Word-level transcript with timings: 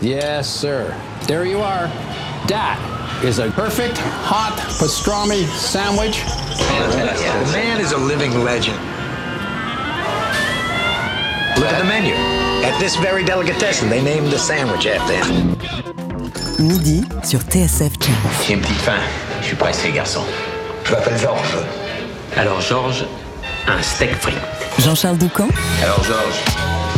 Yes, 0.00 0.48
sir. 0.48 0.94
There 1.26 1.44
you 1.44 1.58
are. 1.60 1.88
That 2.46 2.78
is 3.24 3.40
a 3.40 3.50
perfect 3.50 3.98
hot 3.98 4.54
pastrami 4.78 5.44
sandwich. 5.58 6.22
The 6.22 7.52
man 7.52 7.80
is 7.80 7.92
a 7.92 7.98
living 7.98 8.44
legend. 8.44 8.78
Look 11.58 11.66
at 11.72 11.78
the 11.78 11.84
menu. 11.84 12.14
At 12.64 12.78
this 12.78 12.96
very 12.96 13.24
delicatessen, 13.24 13.88
they 13.88 14.00
named 14.02 14.30
the 14.30 14.38
sandwich 14.38 14.86
after 14.86 15.14
him. 15.16 15.56
Midi 16.60 17.02
sur 17.24 17.40
TSF 17.40 17.98
Jazz. 17.98 18.46
J'ai 18.46 18.54
une 18.54 18.60
petite 18.60 18.80
faim. 18.80 19.00
Je 19.40 19.46
suis 19.48 19.56
pressé, 19.56 19.90
garçon. 19.90 20.22
Je 20.84 20.92
m'appelle 20.92 21.18
Georges. 21.18 21.58
Alors, 22.36 22.60
Georges, 22.60 23.04
un 23.66 23.82
steak 23.82 24.14
frit. 24.14 24.34
Jean-Charles 24.78 25.18
Doucan, 25.18 25.48
Alors, 25.82 26.02
Georges, 26.04 26.40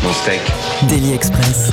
mon 0.03 0.12
steak. 0.12 0.41
Daily 0.89 1.14
Express. 1.14 1.71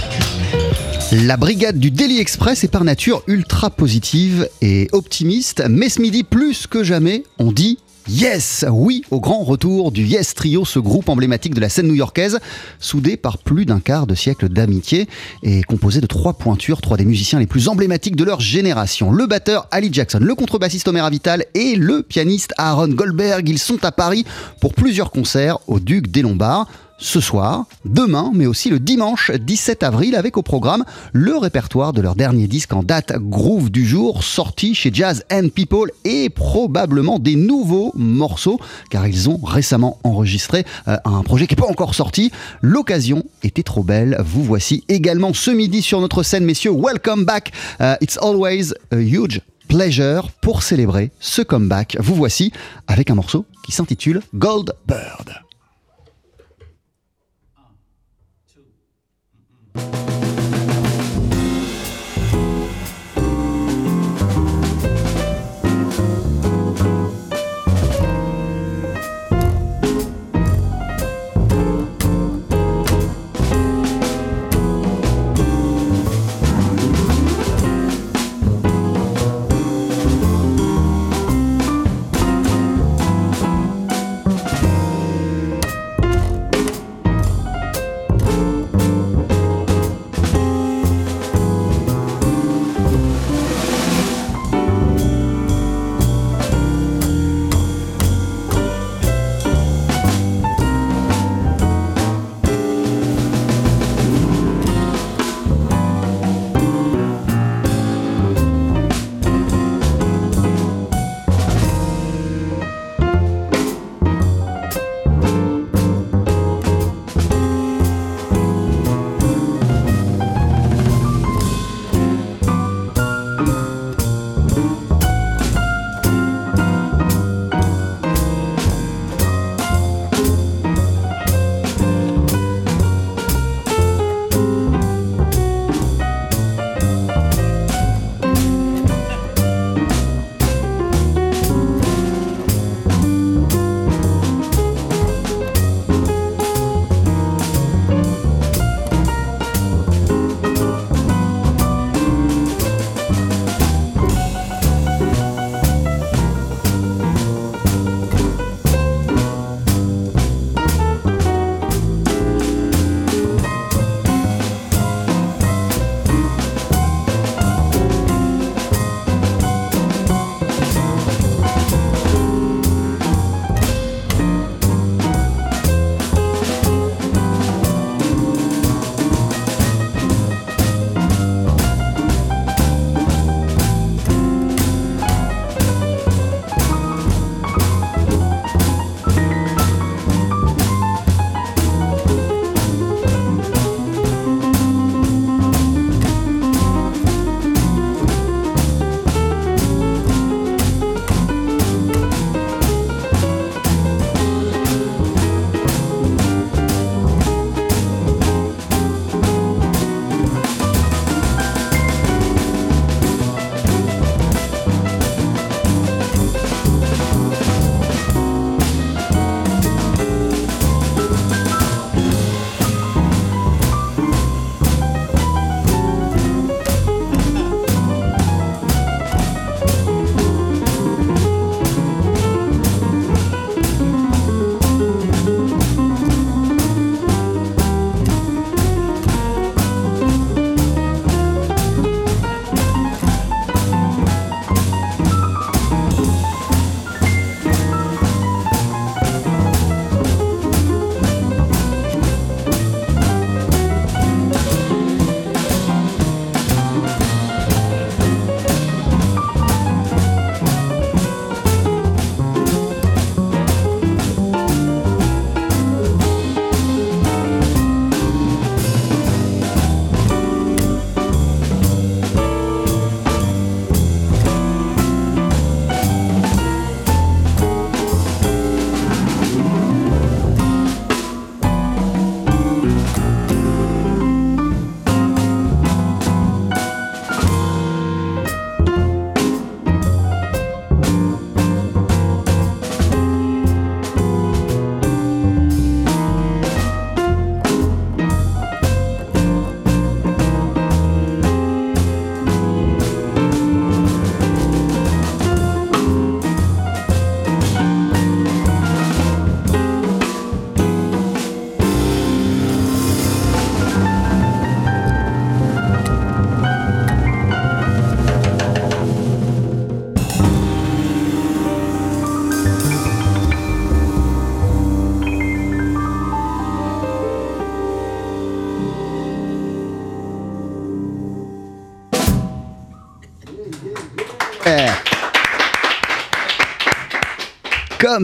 La 1.25 1.35
brigade 1.35 1.79
du 1.79 1.89
Daily 1.89 2.19
Express 2.19 2.63
est 2.63 2.67
par 2.67 2.83
nature 2.83 3.23
ultra 3.25 3.71
positive 3.71 4.47
et 4.61 4.87
optimiste, 4.91 5.63
mais 5.67 5.89
ce 5.89 5.99
midi, 5.99 6.23
plus 6.23 6.67
que 6.67 6.83
jamais, 6.83 7.23
on 7.39 7.51
dit 7.51 7.79
Yes 8.07 8.63
Oui 8.71 9.01
au 9.09 9.19
grand 9.19 9.43
retour 9.43 9.91
du 9.91 10.03
Yes 10.03 10.35
Trio, 10.35 10.63
ce 10.63 10.77
groupe 10.77 11.09
emblématique 11.09 11.55
de 11.55 11.59
la 11.59 11.69
scène 11.69 11.87
new-yorkaise, 11.87 12.37
soudé 12.79 13.17
par 13.17 13.39
plus 13.39 13.65
d'un 13.65 13.79
quart 13.79 14.05
de 14.05 14.13
siècle 14.13 14.47
d'amitié 14.47 15.07
et 15.41 15.63
composé 15.63 16.01
de 16.01 16.05
trois 16.05 16.33
pointures, 16.33 16.81
trois 16.81 16.97
des 16.97 17.05
musiciens 17.05 17.39
les 17.39 17.47
plus 17.47 17.67
emblématiques 17.67 18.15
de 18.15 18.23
leur 18.23 18.39
génération. 18.39 19.11
Le 19.11 19.25
batteur 19.25 19.67
Ali 19.71 19.89
Jackson, 19.91 20.19
le 20.21 20.35
contrebassiste 20.35 20.87
Omer 20.87 21.03
Avital 21.03 21.45
et 21.55 21.75
le 21.75 22.03
pianiste 22.03 22.53
Aaron 22.59 22.89
Goldberg. 22.89 23.49
Ils 23.49 23.57
sont 23.57 23.83
à 23.83 23.91
Paris 23.91 24.23
pour 24.61 24.75
plusieurs 24.75 25.09
concerts 25.09 25.57
au 25.65 25.79
Duc 25.79 26.11
des 26.11 26.21
Lombards 26.21 26.67
ce 26.97 27.19
soir, 27.19 27.65
demain, 27.85 28.31
mais 28.33 28.45
aussi 28.45 28.69
le 28.69 28.79
dimanche 28.79 29.31
17 29.31 29.83
avril, 29.83 30.15
avec 30.15 30.37
au 30.37 30.41
programme 30.41 30.83
le 31.13 31.37
répertoire 31.37 31.93
de 31.93 32.01
leur 32.01 32.15
dernier 32.15 32.47
disque 32.47 32.73
en 32.73 32.83
date 32.83 33.13
Groove 33.17 33.69
du 33.69 33.85
jour, 33.85 34.23
sorti 34.23 34.73
chez 34.73 34.89
Jazz 34.93 35.23
and 35.31 35.49
People, 35.53 35.91
et 36.05 36.29
probablement 36.29 37.19
des 37.19 37.35
nouveaux 37.35 37.91
morceaux, 37.95 38.59
car 38.89 39.07
ils 39.07 39.29
ont 39.29 39.37
récemment 39.37 39.99
enregistré 40.03 40.65
euh, 40.87 40.97
un 41.05 41.23
projet 41.23 41.47
qui 41.47 41.55
n'est 41.55 41.61
pas 41.61 41.71
encore 41.71 41.95
sorti. 41.95 42.31
L'occasion 42.61 43.23
était 43.43 43.63
trop 43.63 43.83
belle. 43.83 44.17
Vous 44.25 44.43
voici 44.43 44.83
également 44.89 45.33
ce 45.33 45.51
midi 45.51 45.81
sur 45.81 46.01
notre 46.01 46.23
scène, 46.23 46.45
messieurs. 46.45 46.71
Welcome 46.71 47.25
back. 47.25 47.51
Euh, 47.81 47.95
it's 48.01 48.17
always 48.17 48.73
a 48.91 48.97
huge 48.97 49.41
pleasure 49.67 50.31
pour 50.41 50.63
célébrer 50.63 51.11
ce 51.19 51.41
comeback. 51.41 51.97
Vous 51.99 52.15
voici 52.15 52.51
avec 52.87 53.09
un 53.09 53.15
morceau 53.15 53.45
qui 53.65 53.71
s'intitule 53.71 54.21
Gold 54.33 54.73
Bird. 54.87 55.46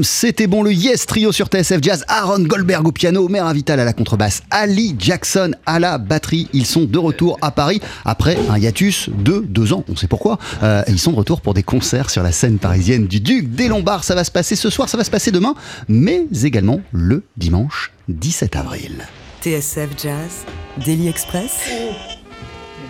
C'était 0.01 0.47
bon 0.47 0.63
le 0.63 0.73
Yes 0.73 1.05
Trio 1.05 1.31
sur 1.31 1.47
TSF 1.47 1.79
Jazz, 1.81 2.05
Aaron 2.07 2.39
Goldberg 2.39 2.87
au 2.87 2.91
piano, 2.91 3.27
Mère 3.27 3.53
Vital 3.53 3.79
à 3.79 3.85
la 3.85 3.93
contrebasse, 3.93 4.41
Ali 4.49 4.95
Jackson 4.97 5.51
à 5.67 5.79
la 5.79 5.99
batterie. 5.99 6.47
Ils 6.53 6.65
sont 6.65 6.85
de 6.85 6.97
retour 6.97 7.37
à 7.41 7.51
Paris 7.51 7.79
après 8.05 8.37
un 8.49 8.57
hiatus 8.57 9.09
de 9.09 9.45
deux 9.47 9.73
ans, 9.73 9.83
on 9.89 9.95
sait 9.95 10.07
pourquoi. 10.07 10.39
Euh, 10.63 10.81
ils 10.87 10.97
sont 10.97 11.11
de 11.11 11.17
retour 11.17 11.41
pour 11.41 11.53
des 11.53 11.61
concerts 11.61 12.09
sur 12.09 12.23
la 12.23 12.31
scène 12.31 12.57
parisienne 12.57 13.05
du 13.05 13.19
Duc 13.19 13.51
des 13.51 13.67
Lombards. 13.67 14.03
Ça 14.03 14.15
va 14.15 14.23
se 14.23 14.31
passer 14.31 14.55
ce 14.55 14.69
soir, 14.71 14.89
ça 14.89 14.97
va 14.97 15.03
se 15.03 15.11
passer 15.11 15.31
demain, 15.31 15.53
mais 15.87 16.25
également 16.43 16.81
le 16.91 17.23
dimanche 17.37 17.91
17 18.07 18.55
avril. 18.55 19.05
TSF 19.41 19.89
Jazz, 20.01 20.45
Daily 20.85 21.09
Express, 21.09 21.51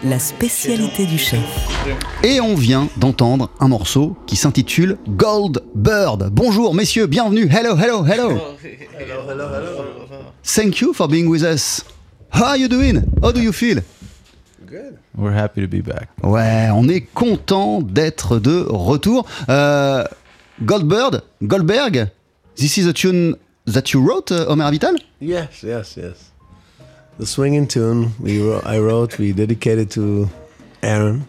la 0.04 0.20
spécialité 0.20 1.06
du 1.06 1.18
chef. 1.18 1.40
Et 2.24 2.42
on 2.42 2.56
vient 2.56 2.90
d'entendre 2.98 3.50
un 3.60 3.68
morceau 3.68 4.18
qui 4.28 4.36
s'intitule 4.36 4.98
Gold 5.08 5.64
Bird. 5.76 6.30
Bonjour 6.32 6.74
messieurs, 6.74 7.08
bienvenue. 7.08 7.48
Hello, 7.50 7.78
hello, 7.78 8.06
hello. 8.06 8.38
Thank 10.44 10.82
you 10.82 10.94
for 10.94 11.08
being 11.08 11.28
with 11.28 11.44
us. 11.44 11.86
How 12.34 12.46
are 12.46 12.58
you 12.58 12.68
doing? 12.68 13.04
How 13.22 13.32
do 13.32 13.42
you 13.42 13.54
feel? 13.54 13.80
We're 15.16 15.36
happy 15.36 15.62
to 15.62 15.68
be 15.68 15.82
back. 15.82 16.10
Ouais, 16.24 16.70
on 16.74 16.90
est 16.90 17.02
content 17.02 17.82
d'être 17.82 18.40
de 18.40 18.66
retour. 18.68 19.26
Euh, 19.48 20.04
Goldbird, 20.64 21.22
Goldberg, 21.44 22.08
this 22.56 22.78
is 22.78 22.88
a 22.88 22.94
tune 22.94 23.36
that 23.72 23.94
you 23.94 24.02
wrote, 24.02 24.32
uh, 24.32 24.46
Omer 24.50 24.66
Avital? 24.66 24.96
Yes, 25.22 25.62
yes, 25.64 25.96
yes. 25.98 26.33
The 27.18 27.28
swinging 27.28 27.68
tune 27.68 28.14
we 28.20 28.42
I 28.62 28.80
wrote, 28.80 29.20
we 29.20 29.34
dedicated 29.34 29.92
to 29.92 30.30
Aaron, 30.82 31.28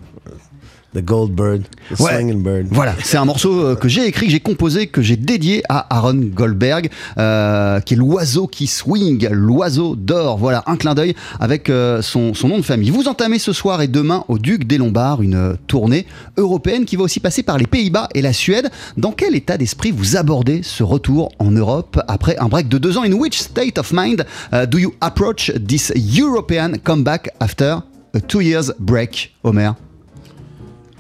the 0.95 1.03
gold 1.05 1.33
bird, 1.35 1.63
the 1.91 2.01
Ouais. 2.01 2.15
swinging 2.15 2.43
bird. 2.43 2.67
Voilà, 2.71 2.95
c'est 3.03 3.17
un 3.17 3.25
morceau 3.25 3.53
euh, 3.65 3.75
que 3.77 3.89
j'ai 3.89 4.07
écrit, 4.07 4.27
que 4.27 4.33
j'ai 4.33 4.41
composé, 4.41 4.87
que 4.87 5.03
j'ai 5.03 5.17
dédié 5.17 5.63
à 5.69 5.87
Aaron 5.95 6.15
Goldberg, 6.35 6.89
euh, 7.19 7.81
qui 7.81 7.95
est 7.95 7.97
l'oiseau 7.97 8.47
qui 8.47 8.67
swing, 8.67 9.29
l'oiseau 9.31 9.97
d'or. 9.97 10.39
Voilà, 10.39 10.63
un 10.67 10.77
clin 10.77 10.95
d'œil 10.95 11.15
avec 11.41 11.69
euh, 11.69 12.01
son, 12.03 12.33
son 12.35 12.49
nom 12.49 12.59
de 12.59 12.63
famille. 12.63 12.91
Vous 12.91 13.09
entamez 13.09 13.39
ce 13.39 13.53
soir 13.53 13.83
et 13.83 13.89
demain 13.89 14.25
au 14.29 14.39
Duc 14.39 14.67
des 14.67 14.79
Lombards 14.79 15.21
une 15.23 15.57
tournée 15.67 16.07
européenne 16.37 16.85
qui 16.85 16.97
va 16.97 17.03
aussi 17.03 17.21
passer 17.21 17.43
par 17.43 17.59
les 17.59 17.67
Pays-Bas 17.67 18.09
et 18.15 18.23
la 18.23 18.33
Suède. 18.33 18.71
Dans 18.97 19.13
quel 19.13 19.35
état 19.35 19.57
d'esprit 19.57 19.91
vous 19.91 20.17
abordez 20.17 20.63
ce 20.63 20.83
retour 20.83 21.31
en 21.39 21.51
Europe 21.51 22.01
après 22.09 22.37
un 22.39 22.47
break 22.49 22.69
de 22.69 22.79
deux 22.79 22.97
ans? 22.99 23.03
In 23.05 23.13
which 23.15 23.41
state 23.41 23.79
of 23.79 23.93
mind 23.93 24.25
uh, 24.53 24.67
do 24.67 24.79
you 24.79 24.95
approach 25.01 25.51
this 25.67 25.93
European 25.97 26.79
comeback 26.83 27.31
after 27.41 27.79
a 28.15 28.21
two 28.21 28.41
years 28.41 28.73
break, 28.79 29.33
Omer? 29.43 29.71
Uh, 29.71 29.73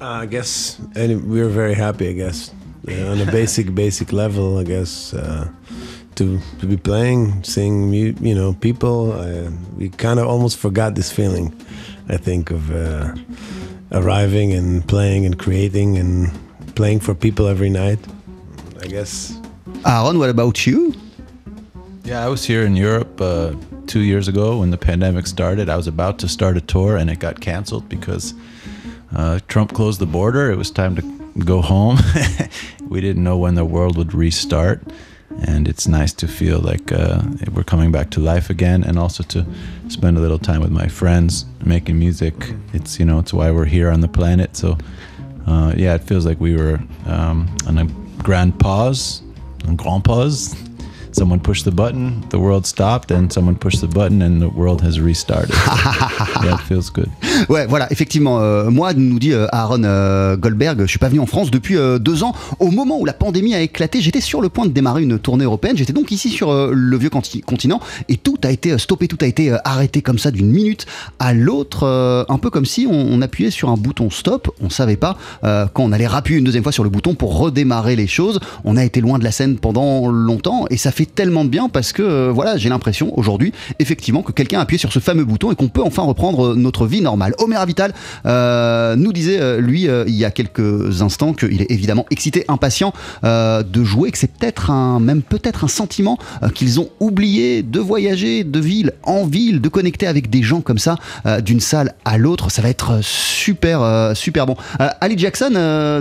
I 0.09 0.27
guess, 0.27 0.79
and 0.95 1.31
we 1.31 1.41
were 1.41 1.49
very 1.49 1.75
happy. 1.75 2.09
I 2.09 2.12
guess 2.12 2.53
Yeah, 2.89 3.11
on 3.11 3.21
a 3.21 3.31
basic, 3.31 3.75
basic 3.85 4.12
level. 4.12 4.59
I 4.59 4.65
guess 4.65 5.15
uh, 5.15 5.49
to 6.15 6.39
to 6.59 6.67
be 6.67 6.77
playing, 6.77 7.43
seeing 7.45 7.91
mu- 7.91 8.15
you 8.21 8.35
know 8.35 8.55
people. 8.55 9.12
Uh, 9.12 9.51
we 9.77 9.89
kind 9.89 10.19
of 10.21 10.27
almost 10.27 10.56
forgot 10.59 10.95
this 10.95 11.11
feeling. 11.12 11.53
I 12.09 12.17
think 12.19 12.51
of 12.51 12.71
uh, 12.71 13.15
arriving 13.93 14.53
and 14.53 14.87
playing 14.87 15.27
and 15.27 15.39
creating 15.39 15.99
and 15.99 16.31
playing 16.75 17.01
for 17.01 17.15
people 17.15 17.47
every 17.47 17.71
night. 17.71 17.99
I 18.83 18.87
guess 18.87 19.33
Aaron, 19.87 20.19
what 20.19 20.29
about 20.31 20.67
you 20.67 20.93
Yeah, 22.05 22.25
I 22.25 22.29
was 22.29 22.45
here 22.45 22.67
in 22.67 22.77
Europe 22.77 23.21
uh, 23.21 23.55
two 23.87 24.01
years 24.01 24.29
ago 24.29 24.59
when 24.61 24.71
the 24.71 24.77
pandemic 24.77 25.27
started. 25.27 25.69
I 25.71 25.77
was 25.77 25.87
about 25.87 26.19
to 26.19 26.29
start 26.29 26.56
a 26.56 26.61
tour 26.61 26.97
and 26.99 27.09
it 27.11 27.19
got 27.19 27.41
canceled 27.41 27.89
because 27.89 28.35
uh, 29.14 29.38
Trump 29.49 29.72
closed 29.72 30.00
the 30.00 30.06
border. 30.06 30.50
It 30.50 30.56
was 30.56 30.70
time 30.70 30.96
to 30.96 31.02
go 31.44 31.61
home. 31.61 31.99
we 32.88 33.00
didn't 33.00 33.22
know 33.22 33.38
when 33.38 33.55
the 33.55 33.64
world 33.64 33.96
would 33.96 34.14
restart. 34.14 34.82
And 35.46 35.66
it's 35.66 35.88
nice 35.88 36.12
to 36.14 36.28
feel 36.28 36.61
like 36.61 36.93
uh, 36.93 37.22
we're 37.52 37.64
coming 37.64 37.90
back 37.90 38.11
to 38.11 38.20
life 38.20 38.50
again 38.50 38.84
and 38.84 38.99
also 38.99 39.25
to 39.25 39.44
spend 39.88 40.16
a 40.16 40.20
little 40.20 40.38
time 40.38 40.61
with 40.61 40.70
my 40.70 40.87
friends 40.87 41.44
making 41.64 41.99
music. 41.99 42.34
It's, 42.72 43.00
you 43.00 43.05
know, 43.05 43.19
it's 43.19 43.32
why 43.32 43.50
we're 43.50 43.64
here 43.64 43.90
on 43.90 44.00
the 44.00 44.08
planet. 44.08 44.56
So, 44.56 44.78
uh, 45.46 45.75
yeah, 45.76 45.94
it 45.94 46.05
feels 46.05 46.25
like 46.25 46.38
we 46.40 46.56
were 46.56 46.81
um, 47.06 47.55
on 47.67 47.78
a 47.78 47.87
grand 48.22 48.60
pause, 48.60 49.22
a 49.69 49.75
grand 49.75 50.05
pause. 50.05 50.55
Someone 51.16 51.38
pushed 51.38 51.64
the 51.64 51.70
button, 51.72 52.22
the 52.31 52.37
world 52.38 52.66
stopped, 52.66 53.12
and 53.12 53.28
someone 53.32 53.55
pushed 53.55 53.81
the 53.81 53.87
button, 53.87 54.20
and 54.20 54.40
the 54.40 54.52
world 54.52 54.82
has 54.82 54.99
restarted. 55.00 55.55
Yeah, 56.44 56.56
it 56.56 56.61
feels 56.69 56.90
good. 56.90 57.08
Ouais, 57.49 57.66
voilà, 57.66 57.87
effectivement, 57.93 58.40
euh, 58.40 58.69
moi, 58.70 58.93
nous 58.94 59.19
dit 59.19 59.32
euh, 59.32 59.46
Aaron 59.52 59.82
euh, 59.84 60.36
Goldberg, 60.36 60.81
je 60.81 60.86
suis 60.86 60.98
pas 60.98 61.08
venu 61.08 61.20
en 61.20 61.27
France 61.27 61.50
depuis 61.50 61.77
euh, 61.77 61.98
deux 61.98 62.22
ans. 62.24 62.34
Au 62.58 62.70
moment 62.70 62.98
où 62.98 63.05
la 63.05 63.12
pandémie 63.12 63.55
a 63.55 63.60
éclaté, 63.60 64.00
j'étais 64.00 64.20
sur 64.20 64.41
le 64.41 64.48
point 64.48 64.67
de 64.67 64.72
démarrer 64.72 65.03
une 65.05 65.19
tournée 65.19 65.44
européenne. 65.44 65.77
J'étais 65.77 65.93
donc 65.93 66.10
ici 66.10 66.29
sur 66.31 66.53
le 66.53 66.96
vieux 66.98 67.08
conti- 67.10 67.41
continent 67.43 67.81
et 68.08 68.17
tout 68.17 68.36
a 68.44 68.50
été 68.50 68.77
stoppé, 68.79 69.06
tout 69.08 69.19
a 69.22 69.27
été 69.27 69.56
arrêté 69.65 70.03
comme 70.03 70.19
ça 70.19 70.31
d'une 70.32 70.50
minute 70.50 70.84
à 71.20 71.32
l'autre, 71.32 72.27
un 72.29 72.39
peu 72.39 72.50
comme 72.50 72.67
si 72.67 72.86
on, 72.91 72.94
on 73.10 73.22
appuyait 73.22 73.50
sur 73.50 73.70
un 73.70 73.77
bouton 73.77 74.10
stop. 74.10 74.50
On 74.60 74.69
savait 74.69 74.96
pas 74.96 75.17
quand 75.43 75.82
on 75.84 75.93
allait 75.93 76.06
rappuyer 76.06 76.39
une 76.41 76.44
deuxième 76.44 76.62
fois 76.65 76.72
sur 76.72 76.84
le 76.84 76.91
bouton 76.91 77.15
pour 77.15 77.39
redémarrer 77.39 77.96
les 77.96 78.06
choses. 78.08 78.41
On 78.65 78.77
a 78.77 78.84
été 78.84 79.00
loin 79.00 79.19
de 79.19 79.24
la 79.24 79.31
scène 79.32 79.56
pendant 79.58 80.08
longtemps 80.08 80.67
et 80.70 80.77
ça 80.77 80.91
fait 80.91 81.04
tellement 81.06 81.44
de 81.44 81.51
bien 81.51 81.69
parce 81.69 81.93
que 81.93 82.03
euh, 82.03 82.31
voilà, 82.32 82.56
j'ai 82.56 82.69
l'impression 82.69 83.17
aujourd'hui, 83.19 83.53
effectivement, 83.79 84.23
que 84.23 84.32
quelqu'un 84.32 84.58
a 84.58 84.63
appuyé 84.63 84.79
sur 84.79 84.93
ce 84.93 84.99
fameux 84.99 85.25
bouton 85.25 85.53
et 85.53 85.56
qu'on 85.56 85.69
peut 85.69 85.82
enfin 85.82 86.03
reprendre 86.03 86.53
euh, 86.53 86.55
notre 86.55 86.87
vie 86.87 87.01
normale. 87.01 87.34
Omer 87.39 87.61
Avital 87.61 87.93
euh, 88.27 88.96
nous 88.96 89.13
disait, 89.13 89.41
euh, 89.41 89.61
lui, 89.61 89.89
il 90.06 90.15
y 90.15 90.25
a 90.25 90.31
quelques 90.31 91.03
instants, 91.03 91.32
qu'il 91.32 91.61
est 91.63 91.70
évidemment 91.70 92.06
excité, 92.11 92.44
impatient 92.49 92.93
de 93.23 93.84
jouer, 93.84 94.11
que 94.11 94.19
c'est 94.19 94.31
peut-être 94.31 94.70
un, 94.70 95.01
même 95.01 95.23
peut-être 95.23 95.65
un 95.65 95.69
sentiment 95.69 96.19
qu'ils 96.55 96.81
ont 96.81 96.89
oublié 97.01 97.63
de 97.63 97.81
voyager 97.81 98.44
de 98.44 98.58
ville 98.61 98.93
en 99.03 99.25
ville, 99.25 99.61
de 99.61 99.69
connecter 99.69 100.06
avec 100.06 100.31
des 100.31 100.43
gens 100.43 100.61
comme 100.61 100.79
ça, 100.79 100.96
d'une 101.43 101.61
salle 101.61 101.94
à 102.05 102.19
l'autre. 102.19 102.51
Ça 102.51 102.63
va 102.63 102.69
être 102.69 102.99
super, 103.03 104.13
super 104.15 104.46
bon. 104.46 104.56
Ali 105.01 105.19
Jackson, 105.19 105.51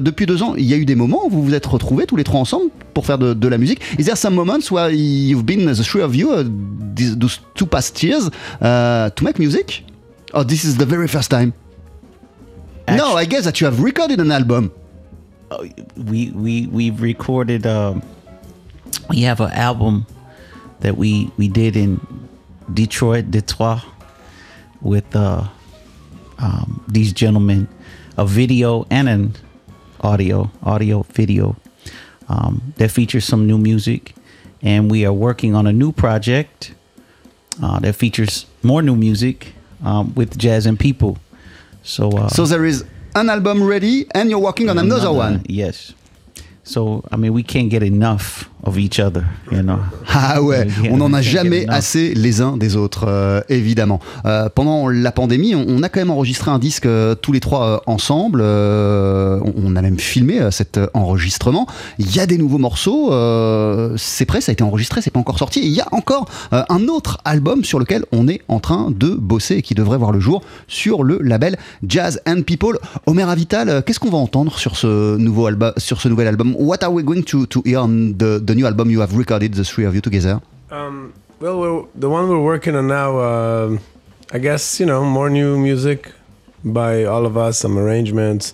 depuis 0.02 0.26
deux 0.26 0.44
ans, 0.44 0.56
il 0.58 0.66
y 0.66 0.74
a 0.74 0.78
eu 0.78 0.86
des 0.86 0.96
moments 0.96 1.26
où 1.26 1.30
vous 1.30 1.44
vous 1.44 1.54
êtes 1.54 1.66
retrouvés 1.66 2.06
tous 2.06 2.16
les 2.16 2.24
trois 2.24 2.40
ensemble 2.40 2.70
pour 2.94 3.06
faire 3.06 3.18
de, 3.18 3.34
de 3.34 3.48
la 3.48 3.58
musique. 3.58 3.82
Is 3.98 4.06
there 4.06 4.18
some 4.18 4.36
moments 4.36 4.70
where 4.72 4.93
you've 4.98 5.46
been 5.46 5.66
the 5.66 5.76
three 5.76 6.02
of 6.02 6.16
you 6.16 6.32
uh, 6.34 6.44
these, 6.46 7.18
those 7.18 7.40
two 7.56 7.66
past 7.66 8.02
years 8.04 8.30
uh, 8.62 9.10
to 9.12 9.24
make 9.24 9.40
music? 9.40 9.84
Oh, 10.34 10.44
this 10.44 10.64
is 10.64 10.78
the 10.78 10.86
very 10.86 11.08
first 11.08 11.30
time. 11.30 11.54
no, 12.88 13.16
I 13.16 13.26
guess 13.26 13.46
that 13.46 13.62
you 13.62 13.66
have 13.66 13.82
recorded 13.82 14.20
an 14.20 14.32
album. 14.32 14.72
we 15.96 16.32
we 16.32 16.68
we've 16.68 17.02
recorded 17.02 17.66
um 17.68 18.02
we 19.10 19.22
have 19.22 19.40
an 19.40 19.52
album 19.52 20.06
that 20.80 20.98
we 20.98 21.32
we 21.38 21.48
did 21.48 21.76
in 21.76 22.00
Detroit, 22.74 23.30
Detroit 23.30 23.84
with 24.82 25.16
uh 25.16 25.48
um, 26.40 26.84
these 26.88 27.14
gentlemen 27.14 27.68
a 28.18 28.26
video 28.26 28.86
and 28.90 29.08
an 29.08 29.34
audio 30.02 30.52
audio 30.64 31.04
video 31.14 31.56
um, 32.28 32.74
that 32.78 32.90
features 32.90 33.26
some 33.26 33.48
new 33.48 33.58
music 33.58 34.14
and 34.64 34.90
we 34.90 35.06
are 35.06 35.14
working 35.14 35.54
on 35.56 35.68
a 35.68 35.74
new 35.74 35.92
project 35.92 36.74
uh, 37.62 37.80
that 37.80 37.94
features 37.94 38.46
more 38.64 38.82
new 38.82 38.96
music 38.96 39.54
um, 39.86 40.14
with 40.16 40.38
jazz 40.38 40.66
and 40.66 40.80
people 40.80 41.20
so 41.84 42.10
uh, 42.12 42.30
So 42.30 42.46
there 42.46 42.66
is 42.66 42.86
an 43.14 43.30
album 43.30 43.62
ready, 43.62 44.08
and 44.16 44.30
you're 44.30 44.40
working 44.40 44.70
on 44.70 44.78
another 44.80 45.12
one. 45.12 45.44
Yes. 45.48 45.94
So 46.64 47.04
I 47.12 47.18
mean, 47.18 47.34
we 47.34 47.44
can't 47.44 47.70
get 47.70 47.84
enough 47.84 48.50
of 48.64 48.78
each 48.78 49.00
other, 49.00 49.24
you 49.52 49.62
know. 49.62 49.80
Ah 50.16 50.42
ouais, 50.42 50.68
on 50.92 50.98
n'en 50.98 51.12
a 51.14 51.22
jamais 51.22 51.66
assez 51.68 52.14
les 52.14 52.42
uns 52.42 52.56
des 52.56 52.76
autres, 52.76 53.06
euh, 53.08 53.42
évidemment. 53.50 54.00
Euh, 54.26 54.48
pendant 54.54 54.88
la 54.88 55.12
pandémie, 55.12 55.56
on, 55.56 55.66
on 55.68 55.82
a 55.84 55.90
quand 55.90 56.00
même 56.00 56.12
enregistré 56.12 56.52
un 56.52 56.60
disque 56.60 56.86
euh, 56.86 57.16
tous 57.16 57.32
les 57.32 57.40
trois 57.40 57.82
ensemble. 57.88 58.42
on, 58.42 59.54
on 59.56 59.76
a 59.76 59.82
même 59.82 60.00
filmé 60.00 60.40
cet 60.52 60.80
enregistrement. 60.94 61.68
Il 61.98 62.16
y 62.16 62.20
a 62.20 62.26
des 62.26 62.38
nouveaux 62.38 62.58
morceaux. 62.58 63.12
c'est 63.98 64.26
prêt, 64.26 64.40
ça 64.40 64.52
a 64.52 64.54
été 64.54 64.64
enregistré, 64.64 65.02
c'est 65.02 65.12
pas 65.12 65.20
encore 65.20 65.40
sorti. 65.40 65.60
Et 65.60 65.66
il 65.66 65.74
y 65.74 65.82
a 65.82 65.88
encore 65.92 66.30
un 66.52 66.88
autre 66.88 67.20
album 67.26 67.64
sur 67.64 67.80
lequel 67.80 68.06
on 68.12 68.28
est 68.28 68.42
en 68.48 68.60
train 68.60 68.92
de 68.92 69.10
bosser 69.10 69.56
et 69.56 69.62
qui 69.62 69.74
devrait 69.74 69.98
voir 69.98 70.12
le 70.12 70.20
jour 70.20 70.44
sur 70.68 71.04
le 71.04 71.20
label 71.22 71.58
Jazz 71.88 72.22
and 72.28 72.44
People. 72.44 72.78
Omer 73.08 73.28
Avital, 73.30 73.84
qu'est-ce 73.86 74.00
qu'on 74.00 74.12
va 74.12 74.18
entendre 74.18 74.58
sur 74.58 74.78
ce 74.78 75.18
nouveau 75.18 75.48
album, 75.48 75.74
sur 75.78 76.02
ce 76.02 76.08
nouvel 76.08 76.28
album? 76.28 76.56
What 76.58 76.84
are 76.84 76.94
we 76.94 77.04
going 77.04 77.24
to, 77.24 77.46
to 77.48 77.62
hear 77.66 77.80
on 77.82 78.14
the, 78.18 78.40
the 78.44 78.53
new 78.56 78.66
album 78.66 78.90
you 78.90 79.00
have 79.02 79.16
recorded, 79.16 79.54
the 79.54 79.64
three 79.64 79.86
of 79.86 79.96
you 79.96 80.02
together? 80.02 80.42
Um, 80.72 81.14
well, 81.40 81.60
we're, 81.60 81.86
the 81.96 82.10
one 82.10 82.30
we're 82.30 82.42
working 82.42 82.76
on 82.76 82.88
now, 82.88 83.18
uh, 83.18 83.78
I 84.32 84.40
guess, 84.40 84.80
you 84.80 84.86
know, 84.86 85.04
more 85.04 85.30
new 85.30 85.58
music 85.58 86.12
by 86.64 87.04
all 87.04 87.26
of 87.26 87.38
us, 87.38 87.60
some 87.60 87.78
arrangements. 87.78 88.54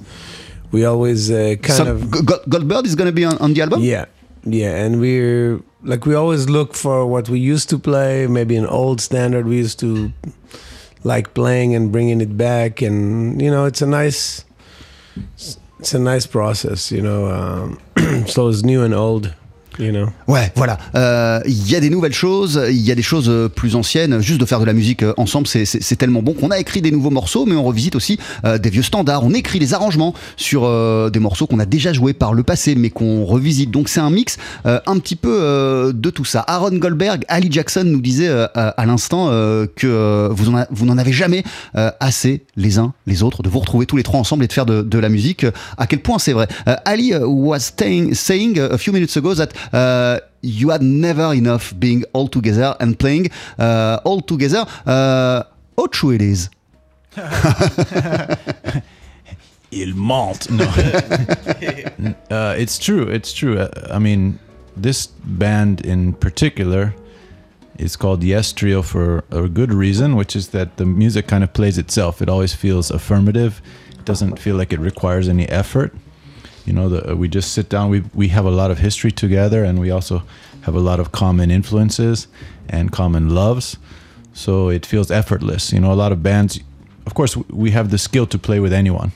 We 0.72 0.86
always 0.86 1.32
uh, 1.32 1.56
kind 1.62 1.90
of. 1.90 2.12
G- 2.12 2.20
Goldbird 2.50 2.86
is 2.86 2.96
going 2.96 3.08
to 3.08 3.12
be 3.14 3.26
on, 3.26 3.38
on 3.40 3.54
the 3.54 3.62
album? 3.62 3.82
Yeah, 3.82 4.06
yeah, 4.44 4.76
and 4.76 5.00
we're 5.00 5.62
like 5.84 6.06
we 6.06 6.14
always 6.14 6.50
look 6.50 6.74
for 6.76 7.06
what 7.08 7.30
we 7.30 7.40
used 7.40 7.70
to 7.70 7.80
play, 7.80 8.28
maybe 8.28 8.56
an 8.56 8.66
old 8.66 9.02
standard 9.02 9.46
we 9.48 9.58
used 9.58 9.80
to 9.80 10.12
like 11.04 11.34
playing 11.34 11.76
and 11.76 11.92
bringing 11.92 12.22
it 12.22 12.38
back, 12.38 12.82
and 12.82 13.42
you 13.42 13.50
know, 13.50 13.66
it's 13.66 13.82
a 13.82 13.88
nice, 13.88 14.46
it's 15.80 15.94
a 15.94 16.00
nice 16.00 16.28
process, 16.28 16.92
you 16.92 17.02
know. 17.02 17.28
Um, 17.28 18.26
so 18.28 18.50
it's 18.50 18.64
new 18.64 18.84
and 18.84 18.94
old, 18.94 19.34
you 19.80 19.92
know. 19.92 20.08
Ouais, 20.28 20.52
voilà. 20.56 20.78
Euh, 20.96 21.40
Il 21.46 21.70
y 21.70 21.76
a 21.76 21.80
des 21.80 21.90
nouvelles 21.90 22.14
choses, 22.14 22.62
il 22.70 22.78
y 22.82 22.92
a 22.92 22.96
des 22.96 23.02
choses 23.02 23.30
euh, 23.30 23.48
plus 23.50 23.76
anciennes. 23.76 24.20
Juste 24.22 24.40
de 24.40 24.46
faire 24.46 24.60
de 24.60 24.66
la 24.66 24.74
musique 24.74 25.04
euh, 25.04 25.14
ensemble, 25.18 25.48
c'est- 25.48 25.66
tellement 26.00 26.22
bon 26.22 26.34
qu'on 26.34 26.52
a 26.52 26.60
écrit 26.60 26.82
des 26.82 26.92
nouveaux 26.92 27.10
morceaux, 27.10 27.46
mais 27.46 27.56
on 27.56 27.64
revisite 27.64 27.96
aussi 27.96 28.20
des 28.46 28.70
vieux 28.70 28.84
standards. 28.84 29.26
On 29.26 29.34
écrit 29.34 29.60
des 29.60 29.74
arrangements 29.74 30.14
sur 30.38 30.62
des 31.12 31.20
morceaux 31.20 31.46
qu'on 31.46 31.60
a 31.60 31.66
déjà 31.66 31.92
joués 31.92 32.14
par 32.14 32.34
le 32.34 32.44
passé, 32.44 32.76
mais 32.76 32.90
qu'on 32.90 33.26
revisite. 33.26 33.70
Donc 33.70 33.90
c'est 33.90 34.00
un 34.00 34.10
mix 34.10 34.38
un 34.64 35.00
petit 35.00 35.18
peu 35.18 35.92
de 35.94 36.10
tout 36.10 36.24
ça. 36.24 36.40
Aaron 36.48 36.78
Goldberg, 36.78 37.26
Ali 37.28 37.50
Jackson 37.52 37.84
nous 37.86 38.00
disait 38.00 38.30
à, 38.30 38.86
l'instant 38.86 39.28
que 39.76 40.30
vous 40.32 40.86
n'en 40.86 40.98
avez 40.98 41.12
jamais 41.12 41.44
assez 41.74 42.44
les 42.56 42.78
uns 42.80 42.94
les 43.06 43.24
autres 43.24 43.44
de 43.44 43.50
vous 43.50 43.60
retrouver 43.60 43.86
tous 43.86 43.98
les 43.98 44.04
trois 44.04 44.20
ensemble 44.20 44.46
et 44.46 44.48
de 44.48 44.54
faire 44.54 44.66
de, 44.66 44.82
de 44.82 45.00
la 45.00 45.10
musique. 45.10 45.46
À 45.78 45.86
quel 45.86 46.00
point 46.00 46.20
c'est 46.20 46.34
vrai. 46.34 46.48
Ali 46.86 47.14
was 47.16 47.72
saying, 48.14 48.60
a 48.60 48.78
few 48.78 48.94
minutes 48.94 49.18
ago 49.18 49.36
that 49.36 49.50
uh, 49.74 50.20
you 50.42 50.70
had 50.70 50.82
never 50.82 51.34
enough 51.34 51.74
being 51.80 52.04
all 52.14 52.28
together 52.28 52.76
and 52.80 52.98
playing 52.98 53.30
uh, 53.58 54.00
all 54.04 54.22
together. 54.22 54.66
Uh, 54.86 55.44
how 55.78 55.88
true 55.88 56.12
it 56.12 56.22
is? 56.22 56.50
Il 59.72 59.96
mente. 59.96 60.50
No. 60.50 60.66
uh, 62.32 62.56
it's 62.58 62.80
true. 62.80 63.04
It's 63.04 63.32
true. 63.34 63.60
Uh, 63.60 63.70
I 63.92 64.00
mean, 64.00 64.40
this 64.76 65.08
band 65.08 65.82
in 65.86 66.14
particular 66.14 66.96
is 67.78 67.96
called 67.96 68.24
Yes 68.24 68.52
Trio 68.52 68.82
for 68.82 69.24
a 69.32 69.48
good 69.48 69.74
reason, 69.74 70.16
which 70.16 70.36
is 70.36 70.50
that 70.50 70.78
the 70.78 70.86
music 70.86 71.28
kind 71.28 71.44
of 71.44 71.54
plays 71.54 71.78
itself. 71.78 72.22
It 72.22 72.30
always 72.30 72.54
feels 72.54 72.92
affirmative. 72.92 73.62
It 73.92 74.06
doesn't 74.06 74.38
feel 74.40 74.56
like 74.56 74.74
it 74.74 74.80
requires 74.80 75.30
any 75.30 75.48
effort. 75.48 75.96
You 76.70 76.76
know, 76.76 76.90
the, 76.90 77.16
we 77.16 77.28
just 77.28 77.52
sit 77.52 77.70
down. 77.70 77.90
We 77.90 78.04
we 78.14 78.30
have 78.30 78.46
a 78.46 78.52
lot 78.52 78.72
of 78.72 78.78
history 78.78 79.12
together, 79.12 79.64
and 79.64 79.80
we 79.80 79.92
also 79.92 80.24
have 80.62 80.76
a 80.76 80.80
lot 80.80 81.00
of 81.00 81.12
common 81.12 81.52
influences 81.52 82.28
and 82.70 82.92
common 82.92 83.36
loves. 83.36 83.78
So 84.34 84.70
it 84.70 84.86
feels 84.86 85.12
effortless. 85.12 85.74
You 85.74 85.82
know, 85.82 85.92
a 85.92 86.00
lot 86.04 86.12
of 86.12 86.22
bands. 86.22 86.60
Of 87.06 87.14
course, 87.14 87.36
we 87.50 87.72
have 87.72 87.90
the 87.90 87.98
skill 87.98 88.28
to 88.28 88.38
play 88.38 88.60
with 88.60 88.74
anyone 88.74 89.12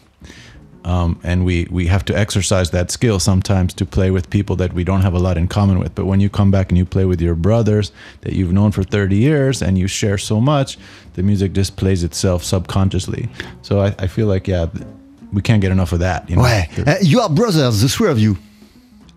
um, 0.85 1.19
and 1.23 1.45
we 1.45 1.67
we 1.71 1.87
have 1.87 2.03
to 2.05 2.17
exercise 2.17 2.71
that 2.71 2.91
skill 2.91 3.19
sometimes 3.19 3.73
to 3.75 3.85
play 3.85 4.11
with 4.11 4.29
people 4.29 4.55
that 4.57 4.73
we 4.73 4.83
don't 4.83 5.01
have 5.01 5.13
a 5.13 5.19
lot 5.19 5.37
in 5.37 5.47
common 5.47 5.79
with. 5.79 5.95
But 5.95 6.05
when 6.05 6.19
you 6.19 6.29
come 6.29 6.51
back 6.51 6.69
and 6.69 6.77
you 6.77 6.85
play 6.85 7.05
with 7.05 7.21
your 7.21 7.35
brothers 7.35 7.91
that 8.21 8.33
you've 8.33 8.51
known 8.51 8.71
for 8.71 8.83
30 8.83 9.15
years 9.15 9.61
and 9.61 9.77
you 9.77 9.87
share 9.87 10.17
so 10.17 10.41
much, 10.41 10.77
the 11.13 11.23
music 11.23 11.53
just 11.53 11.77
plays 11.77 12.03
itself 12.03 12.43
subconsciously. 12.43 13.29
So 13.61 13.79
I, 13.81 13.95
I 13.99 14.07
feel 14.07 14.27
like 14.27 14.47
yeah, 14.47 14.67
we 15.33 15.41
can't 15.41 15.61
get 15.61 15.71
enough 15.71 15.91
of 15.91 15.99
that. 15.99 16.29
You 16.29 16.35
know? 16.35 16.43
Ouais. 16.43 16.69
Uh, 16.85 16.95
you 17.01 17.19
are 17.21 17.29
brothers, 17.29 17.81
the 17.81 17.89
three 17.89 18.09
of 18.09 18.19
you. 18.19 18.37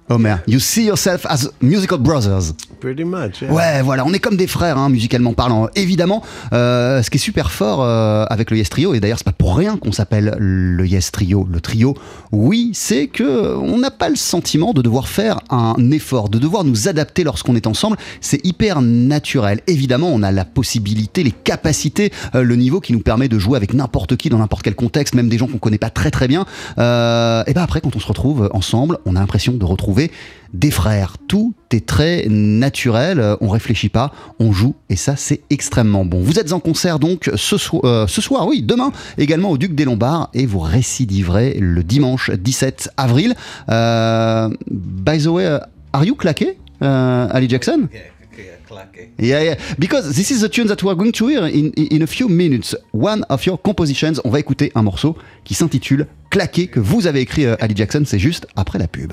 Omer, 0.08 0.38
you 0.46 0.60
see 0.60 0.84
yourself 0.84 1.26
as 1.26 1.50
musical 1.60 1.98
brothers. 1.98 2.52
Pretty 2.78 3.04
much. 3.04 3.42
Yeah. 3.42 3.52
Ouais, 3.52 3.82
voilà, 3.82 4.04
on 4.06 4.12
est 4.12 4.20
comme 4.20 4.36
des 4.36 4.46
frères, 4.46 4.78
hein, 4.78 4.88
musicalement 4.88 5.32
parlant. 5.32 5.68
Évidemment, 5.74 6.22
euh, 6.52 7.02
ce 7.02 7.10
qui 7.10 7.16
est 7.16 7.20
super 7.20 7.50
fort 7.50 7.82
euh, 7.82 8.24
avec 8.30 8.52
le 8.52 8.58
Yes 8.58 8.70
Trio, 8.70 8.94
et 8.94 9.00
d'ailleurs 9.00 9.18
c'est 9.18 9.24
pas 9.24 9.32
pour 9.32 9.56
rien 9.56 9.76
qu'on 9.76 9.90
s'appelle 9.90 10.36
le 10.38 10.86
Yes 10.86 11.10
Trio, 11.10 11.48
le 11.50 11.60
trio, 11.60 11.94
oui, 12.30 12.70
c'est 12.72 13.08
que 13.08 13.56
on 13.56 13.78
n'a 13.78 13.90
pas 13.90 14.08
le 14.08 14.14
sentiment 14.14 14.72
de 14.72 14.80
devoir 14.80 15.08
faire 15.08 15.40
un 15.50 15.74
effort, 15.90 16.28
de 16.28 16.38
devoir 16.38 16.62
nous 16.62 16.86
adapter 16.86 17.24
lorsqu'on 17.24 17.56
est 17.56 17.66
ensemble. 17.66 17.96
C'est 18.20 18.44
hyper 18.46 18.82
naturel. 18.82 19.60
Évidemment, 19.66 20.10
on 20.12 20.22
a 20.22 20.30
la 20.30 20.44
possibilité, 20.44 21.24
les 21.24 21.32
capacités, 21.32 22.12
euh, 22.36 22.42
le 22.42 22.54
niveau 22.54 22.80
qui 22.80 22.92
nous 22.92 23.00
permet 23.00 23.28
de 23.28 23.40
jouer 23.40 23.56
avec 23.56 23.74
n'importe 23.74 24.16
qui 24.16 24.28
dans 24.28 24.38
n'importe 24.38 24.62
quel 24.62 24.76
contexte, 24.76 25.16
même 25.16 25.28
des 25.28 25.38
gens 25.38 25.48
qu'on 25.48 25.58
connaît 25.58 25.78
pas 25.78 25.90
très 25.90 26.12
très 26.12 26.28
bien. 26.28 26.46
Euh, 26.78 27.42
et 27.48 27.54
ben 27.54 27.62
après, 27.62 27.80
quand 27.80 27.96
on 27.96 28.00
se 28.00 28.06
retrouve 28.06 28.48
ensemble, 28.52 28.98
on 29.04 29.16
a 29.16 29.20
l'impression 29.20 29.52
de 29.54 29.64
retrouver 29.64 29.95
des 30.54 30.70
frères. 30.70 31.16
Tout 31.28 31.54
est 31.72 31.84
très 31.84 32.24
naturel, 32.28 33.20
euh, 33.20 33.36
on 33.40 33.48
réfléchit 33.48 33.88
pas, 33.88 34.12
on 34.38 34.52
joue 34.52 34.74
et 34.88 34.96
ça 34.96 35.16
c'est 35.16 35.40
extrêmement 35.50 36.04
bon. 36.04 36.20
Vous 36.22 36.38
êtes 36.38 36.52
en 36.52 36.60
concert 36.60 36.98
donc 36.98 37.30
ce, 37.34 37.58
so- 37.58 37.80
euh, 37.84 38.06
ce 38.06 38.20
soir, 38.22 38.46
oui, 38.46 38.62
demain 38.62 38.92
également 39.18 39.50
au 39.50 39.58
Duc 39.58 39.74
des 39.74 39.84
Lombards 39.84 40.30
et 40.34 40.46
vous 40.46 40.60
récidiverez 40.60 41.58
le 41.60 41.82
dimanche 41.82 42.30
17 42.30 42.90
avril. 42.96 43.34
Euh, 43.70 44.48
by 44.70 45.18
the 45.22 45.26
way, 45.26 45.46
are 45.92 46.04
you 46.04 46.14
claqué, 46.14 46.56
Ali 46.80 47.48
Jackson? 47.48 47.88
Yeah, 49.18 49.42
yeah. 49.42 49.54
Because 49.78 50.12
this 50.14 50.30
is 50.30 50.40
the 50.40 50.50
tune 50.50 50.66
that 50.68 50.82
we 50.82 50.88
are 50.90 50.96
going 50.96 51.12
to 51.12 51.28
hear 51.28 51.44
in, 51.46 51.70
in 51.76 52.02
a 52.02 52.06
few 52.06 52.28
minutes. 52.28 52.76
One 52.92 53.24
of 53.30 53.44
your 53.46 53.60
compositions. 53.62 54.20
On 54.24 54.30
va 54.30 54.40
écouter 54.40 54.72
un 54.74 54.82
morceau 54.82 55.16
qui 55.44 55.54
s'intitule 55.54 56.06
Claqué 56.28 56.66
que 56.66 56.80
vous 56.80 57.06
avez 57.06 57.20
écrit, 57.20 57.46
Ali 57.46 57.74
Jackson. 57.76 58.02
C'est 58.04 58.18
juste 58.18 58.46
après 58.56 58.78
la 58.78 58.88
pub. 58.88 59.12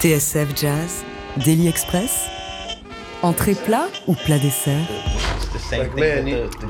TSF 0.00 0.56
Jazz, 0.56 1.04
Daily 1.44 1.68
Express, 1.68 2.24
entrée 3.20 3.54
plat 3.54 3.86
ou 4.06 4.14
plat 4.14 4.38
dessert? 4.38 4.88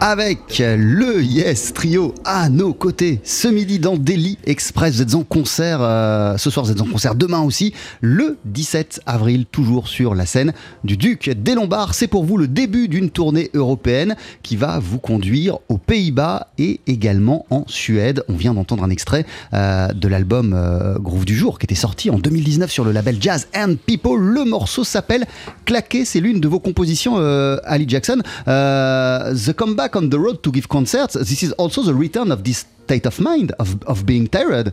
Avec 0.01 0.59
le 0.59 1.23
Yes 1.23 1.73
Trio 1.73 2.15
à 2.25 2.51
nos 2.51 2.75
côtés 2.75 3.21
ce 3.25 3.49
midi 3.49 3.79
dans 3.79 3.97
Daily 3.97 4.37
Express. 4.45 4.97
Vous 4.97 5.03
êtes 5.03 5.15
en 5.15 5.25
concert 5.25 5.79
euh, 5.81 6.37
ce 6.37 6.51
soir, 6.51 6.67
vous 6.67 6.73
êtes 6.73 6.81
en 6.83 6.87
concert 6.87 7.15
demain 7.15 7.41
aussi, 7.41 7.73
le 8.03 8.37
17 8.45 9.01
avril, 9.07 9.47
toujours 9.47 9.89
sur 9.89 10.15
la 10.15 10.27
scène 10.27 10.53
du 10.85 10.99
Duc 10.99 11.31
des 11.31 11.55
Lombards. 11.55 11.95
C'est 11.95 12.09
pour 12.09 12.25
vous 12.25 12.37
le 12.37 12.47
début 12.47 12.89
d'une 12.89 13.11
tournée 13.11 13.51
européenne 13.55 14.17
qui 14.43 14.57
va 14.57 14.79
vous 14.79 14.99
conduire 14.99 15.59
aux 15.71 15.79
Pays-Bas 15.79 16.49
et 16.59 16.81
également 16.87 17.47
en 17.49 17.65
Suède. 17.69 18.23
On 18.29 18.35
vient 18.35 18.53
d'entendre 18.53 18.85
un 18.85 18.91
extrait 18.91 19.25
euh, 19.55 19.89
de 19.89 20.09
l'album 20.09 20.53
euh, 20.55 20.99
Groove 20.99 21.25
du 21.25 21.37
jour 21.37 21.59
qui 21.59 21.65
était 21.65 21.75
sorti 21.75 22.11
en 22.11 22.19
2019 22.19 22.71
sur 22.71 22.85
le 22.85 22.93
label 22.93 23.17
Jazz 23.19 23.49
and 23.57 23.77
People. 23.87 24.21
Le 24.21 24.45
morceau 24.45 24.85
s'appelle 24.85 25.27
Claquer, 25.65 26.05
c'est 26.05 26.21
l'une 26.21 26.41
de 26.41 26.49
vos 26.49 26.61
compositions, 26.61 27.15
euh, 27.17 27.57
Ali 27.65 27.87
Jackson. 27.89 28.21
Euh, 28.47 28.90
the 29.47 29.55
comeback 29.55 29.97
on 29.97 30.11
the 30.11 30.19
road 30.19 30.43
to 30.43 30.51
give 30.53 30.69
concerts, 30.69 31.15
this 31.15 31.43
is 31.43 31.53
also 31.53 31.83
the 31.83 31.95
return 31.95 32.31
of 32.33 32.45
this 32.45 32.59
state 32.85 33.07
of 33.07 33.21
mind, 33.21 33.53
of, 33.59 33.69
of 33.85 34.05
being 34.05 34.27
tired. 34.29 34.73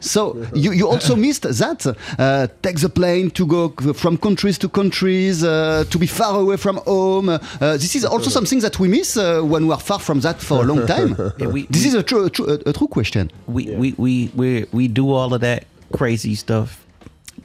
So 0.00 0.20
you, 0.54 0.72
you 0.72 0.88
also 0.88 1.14
missed 1.26 1.42
that. 1.42 1.80
Uh, 2.18 2.46
take 2.62 2.78
the 2.80 2.88
plane 2.88 3.30
to 3.32 3.46
go 3.46 3.68
from 3.92 4.16
countries 4.16 4.56
to 4.58 4.68
countries, 4.68 5.44
uh, 5.44 5.84
to 5.90 5.98
be 5.98 6.06
far 6.06 6.40
away 6.40 6.56
from 6.56 6.76
home. 6.86 7.28
Uh, 7.28 7.38
this 7.60 7.94
is 7.94 8.04
also 8.04 8.30
something 8.30 8.60
that 8.60 8.78
we 8.80 8.88
miss 8.88 9.16
uh, 9.16 9.42
when 9.42 9.66
we 9.66 9.72
are 9.74 9.80
far 9.80 9.98
from 9.98 10.20
that 10.20 10.40
for 10.40 10.62
a 10.62 10.66
long 10.66 10.86
time. 10.86 11.10
Yeah, 11.38 11.48
we- 11.48 11.66
this 11.68 11.82
we- 11.82 11.88
is 11.88 11.94
a 11.94 12.02
true, 12.02 12.24
a 12.26 12.30
true, 12.30 12.46
a 12.66 12.72
true 12.72 12.88
question. 12.88 13.30
we 13.46 13.62
we 13.80 13.88
we 14.04 14.30
we 14.40 14.48
we 14.72 14.88
do 14.88 15.04
all 15.16 15.30
of 15.34 15.40
that 15.40 15.64
crazy 15.98 16.34
stuff 16.34 16.68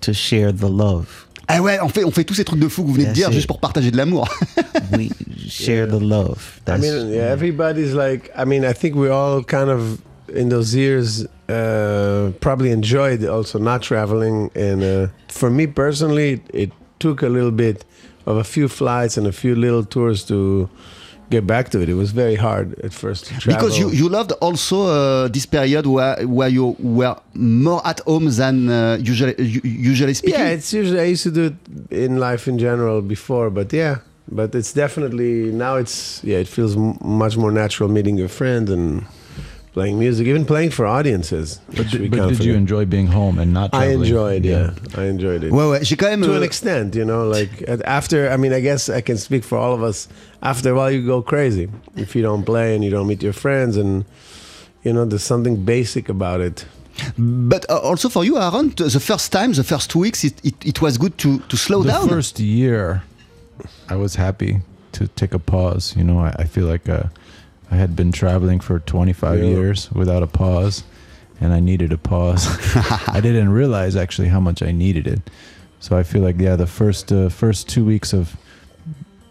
to 0.01 0.13
share 0.13 0.51
the 0.53 0.69
love. 0.69 1.07
Ah 1.51 1.61
ouais, 1.63 1.79
on 1.81 1.89
fait, 1.89 2.03
on 2.05 2.11
fait 2.11 2.23
tous 2.23 2.35
ces 2.35 2.43
trucs 2.45 2.59
de 2.59 2.67
fou 2.67 2.83
que 2.83 2.87
vous 2.89 2.93
venez 2.93 3.07
de 3.07 3.11
dire 3.13 3.29
it. 3.29 3.33
juste 3.33 3.47
pour 3.47 3.59
partager 3.59 3.89
de 3.89 3.97
l'amour. 3.97 4.29
We 4.95 5.09
share 5.49 5.87
the 5.87 5.99
love. 5.99 6.37
I 6.59 6.61
That's 6.65 6.81
mean, 6.81 7.09
yeah, 7.11 7.31
everybody's 7.31 7.95
like. 7.95 8.29
I 8.37 8.45
mean, 8.45 8.63
I 8.63 8.73
think 8.73 8.95
we 8.95 9.09
all 9.09 9.43
kind 9.43 9.69
of 9.71 9.99
in 10.31 10.49
those 10.49 10.75
years 10.75 11.25
uh, 11.49 12.31
probably 12.39 12.69
enjoyed 12.71 13.25
also 13.25 13.57
not 13.57 13.81
traveling, 13.81 14.51
and 14.55 14.83
uh, 14.83 15.07
for 15.27 15.49
me 15.49 15.65
personally, 15.65 16.39
it 16.53 16.71
took 16.99 17.23
a 17.23 17.29
little 17.29 17.51
bit 17.51 17.83
of 18.27 18.37
a 18.37 18.43
few 18.43 18.67
flights 18.67 19.17
and 19.17 19.25
a 19.25 19.31
few 19.31 19.55
little 19.55 19.83
tours 19.83 20.23
to 20.25 20.69
get 21.29 21.45
back 21.45 21.69
to 21.69 21.81
it. 21.81 21.89
It 21.89 21.93
was 21.93 22.11
very 22.11 22.35
hard 22.35 22.77
at 22.79 22.93
first 22.93 23.25
to 23.27 23.39
travel. 23.39 23.53
Because 23.57 23.77
you, 23.79 23.89
you 23.91 24.09
loved 24.09 24.31
also 24.41 24.77
uh, 24.87 25.27
this 25.27 25.45
period 25.45 25.85
where, 25.85 26.25
where 26.27 26.49
you 26.49 26.75
were 26.79 27.15
more 27.33 27.81
at 27.85 27.99
home 28.01 28.29
than 28.29 28.69
uh, 28.69 28.97
usually, 29.01 29.35
usually 29.63 30.13
speaking. 30.13 30.39
Yeah, 30.39 30.47
it's 30.49 30.73
usually 30.73 30.99
I 30.99 31.05
used 31.05 31.23
to 31.23 31.31
do 31.31 31.43
it 31.45 31.55
in 31.91 32.17
life 32.17 32.47
in 32.47 32.57
general 32.57 33.01
before, 33.01 33.49
but 33.49 33.71
yeah, 33.73 33.97
but 34.31 34.53
it's 34.55 34.73
definitely 34.73 35.51
now 35.51 35.75
it's 35.75 36.23
yeah 36.23 36.37
it 36.37 36.47
feels 36.47 36.75
m- 36.75 36.97
much 37.01 37.37
more 37.37 37.51
natural 37.51 37.89
meeting 37.89 38.17
your 38.17 38.29
friends 38.29 38.69
and 38.69 39.05
playing 39.79 39.97
music, 39.97 40.27
even 40.27 40.43
playing 40.45 40.71
for 40.71 40.85
audiences. 40.85 41.61
But, 41.67 41.77
which 41.79 41.93
we 41.93 42.09
did, 42.09 42.19
but 42.19 42.29
did 42.29 42.43
you 42.43 42.55
enjoy 42.63 42.83
being 42.85 43.07
home 43.07 43.39
and 43.39 43.53
not 43.53 43.73
I 43.73 43.85
enjoyed, 43.99 44.43
yeah. 44.43 44.71
I 45.01 45.05
enjoyed 45.05 45.41
it. 45.45 45.51
Well, 45.53 45.69
ouais, 45.71 45.83
j'ai 45.83 45.95
to 45.95 46.35
an 46.35 46.43
extent, 46.43 46.95
you 46.95 47.05
know, 47.05 47.23
like 47.37 47.51
after, 47.85 48.29
I 48.29 48.37
mean, 48.37 48.53
I 48.59 48.59
guess 48.59 48.89
I 48.89 49.01
can 49.01 49.17
speak 49.17 49.43
for 49.45 49.57
all 49.57 49.73
of 49.73 49.81
us. 49.81 50.07
After 50.41 50.71
a 50.71 50.75
while, 50.75 50.91
you 50.91 51.01
go 51.05 51.21
crazy 51.21 51.69
if 51.95 52.13
you 52.15 52.21
don't 52.21 52.43
play 52.43 52.75
and 52.75 52.83
you 52.83 52.91
don't 52.91 53.07
meet 53.07 53.23
your 53.23 53.33
friends, 53.33 53.77
and 53.77 54.03
you 54.83 54.91
know, 54.93 55.05
there's 55.05 55.27
something 55.33 55.55
basic 55.65 56.09
about 56.09 56.41
it. 56.41 56.65
But 57.17 57.63
uh, 57.69 57.89
also 57.89 58.09
for 58.09 58.23
you, 58.25 58.37
Aaron, 58.37 58.73
the 58.75 58.99
first 58.99 59.31
time, 59.31 59.53
the 59.53 59.63
first 59.63 59.89
two 59.89 59.99
weeks, 59.99 60.23
it, 60.23 60.35
it, 60.43 60.55
it 60.65 60.81
was 60.81 60.97
good 60.97 61.17
to, 61.23 61.39
to 61.39 61.55
slow 61.57 61.83
down. 61.83 62.07
the 62.07 62.15
first 62.15 62.39
year, 62.39 63.03
I 63.87 63.95
was 63.95 64.15
happy 64.15 64.61
to 64.91 65.07
take 65.07 65.33
a 65.33 65.39
pause. 65.39 65.95
You 65.97 66.03
know, 66.03 66.19
I, 66.19 66.31
I 66.43 66.45
feel 66.45 66.67
like 66.73 66.89
uh, 66.89 67.03
I 67.71 67.75
had 67.75 67.95
been 67.95 68.11
traveling 68.11 68.59
for 68.59 68.79
25 68.79 69.39
Yeah. 69.39 69.45
years 69.45 69.91
without 69.91 70.23
a 70.23 70.27
pause, 70.27 70.83
and 71.39 71.53
I 71.53 71.59
needed 71.59 71.91
a 71.91 71.97
pause. 71.97 72.47
I 73.07 73.19
didn't 73.21 73.49
realize 73.49 73.95
actually 73.95 74.29
how 74.29 74.39
much 74.39 74.61
I 74.63 74.71
needed 74.71 75.07
it. 75.07 75.21
So 75.79 75.95
I 75.97 76.03
feel 76.03 76.21
like 76.21 76.37
yeah, 76.39 76.55
the 76.55 76.67
first 76.67 77.11
uh, 77.11 77.29
first 77.29 77.69
two 77.69 77.85
weeks 77.85 78.13
of 78.13 78.35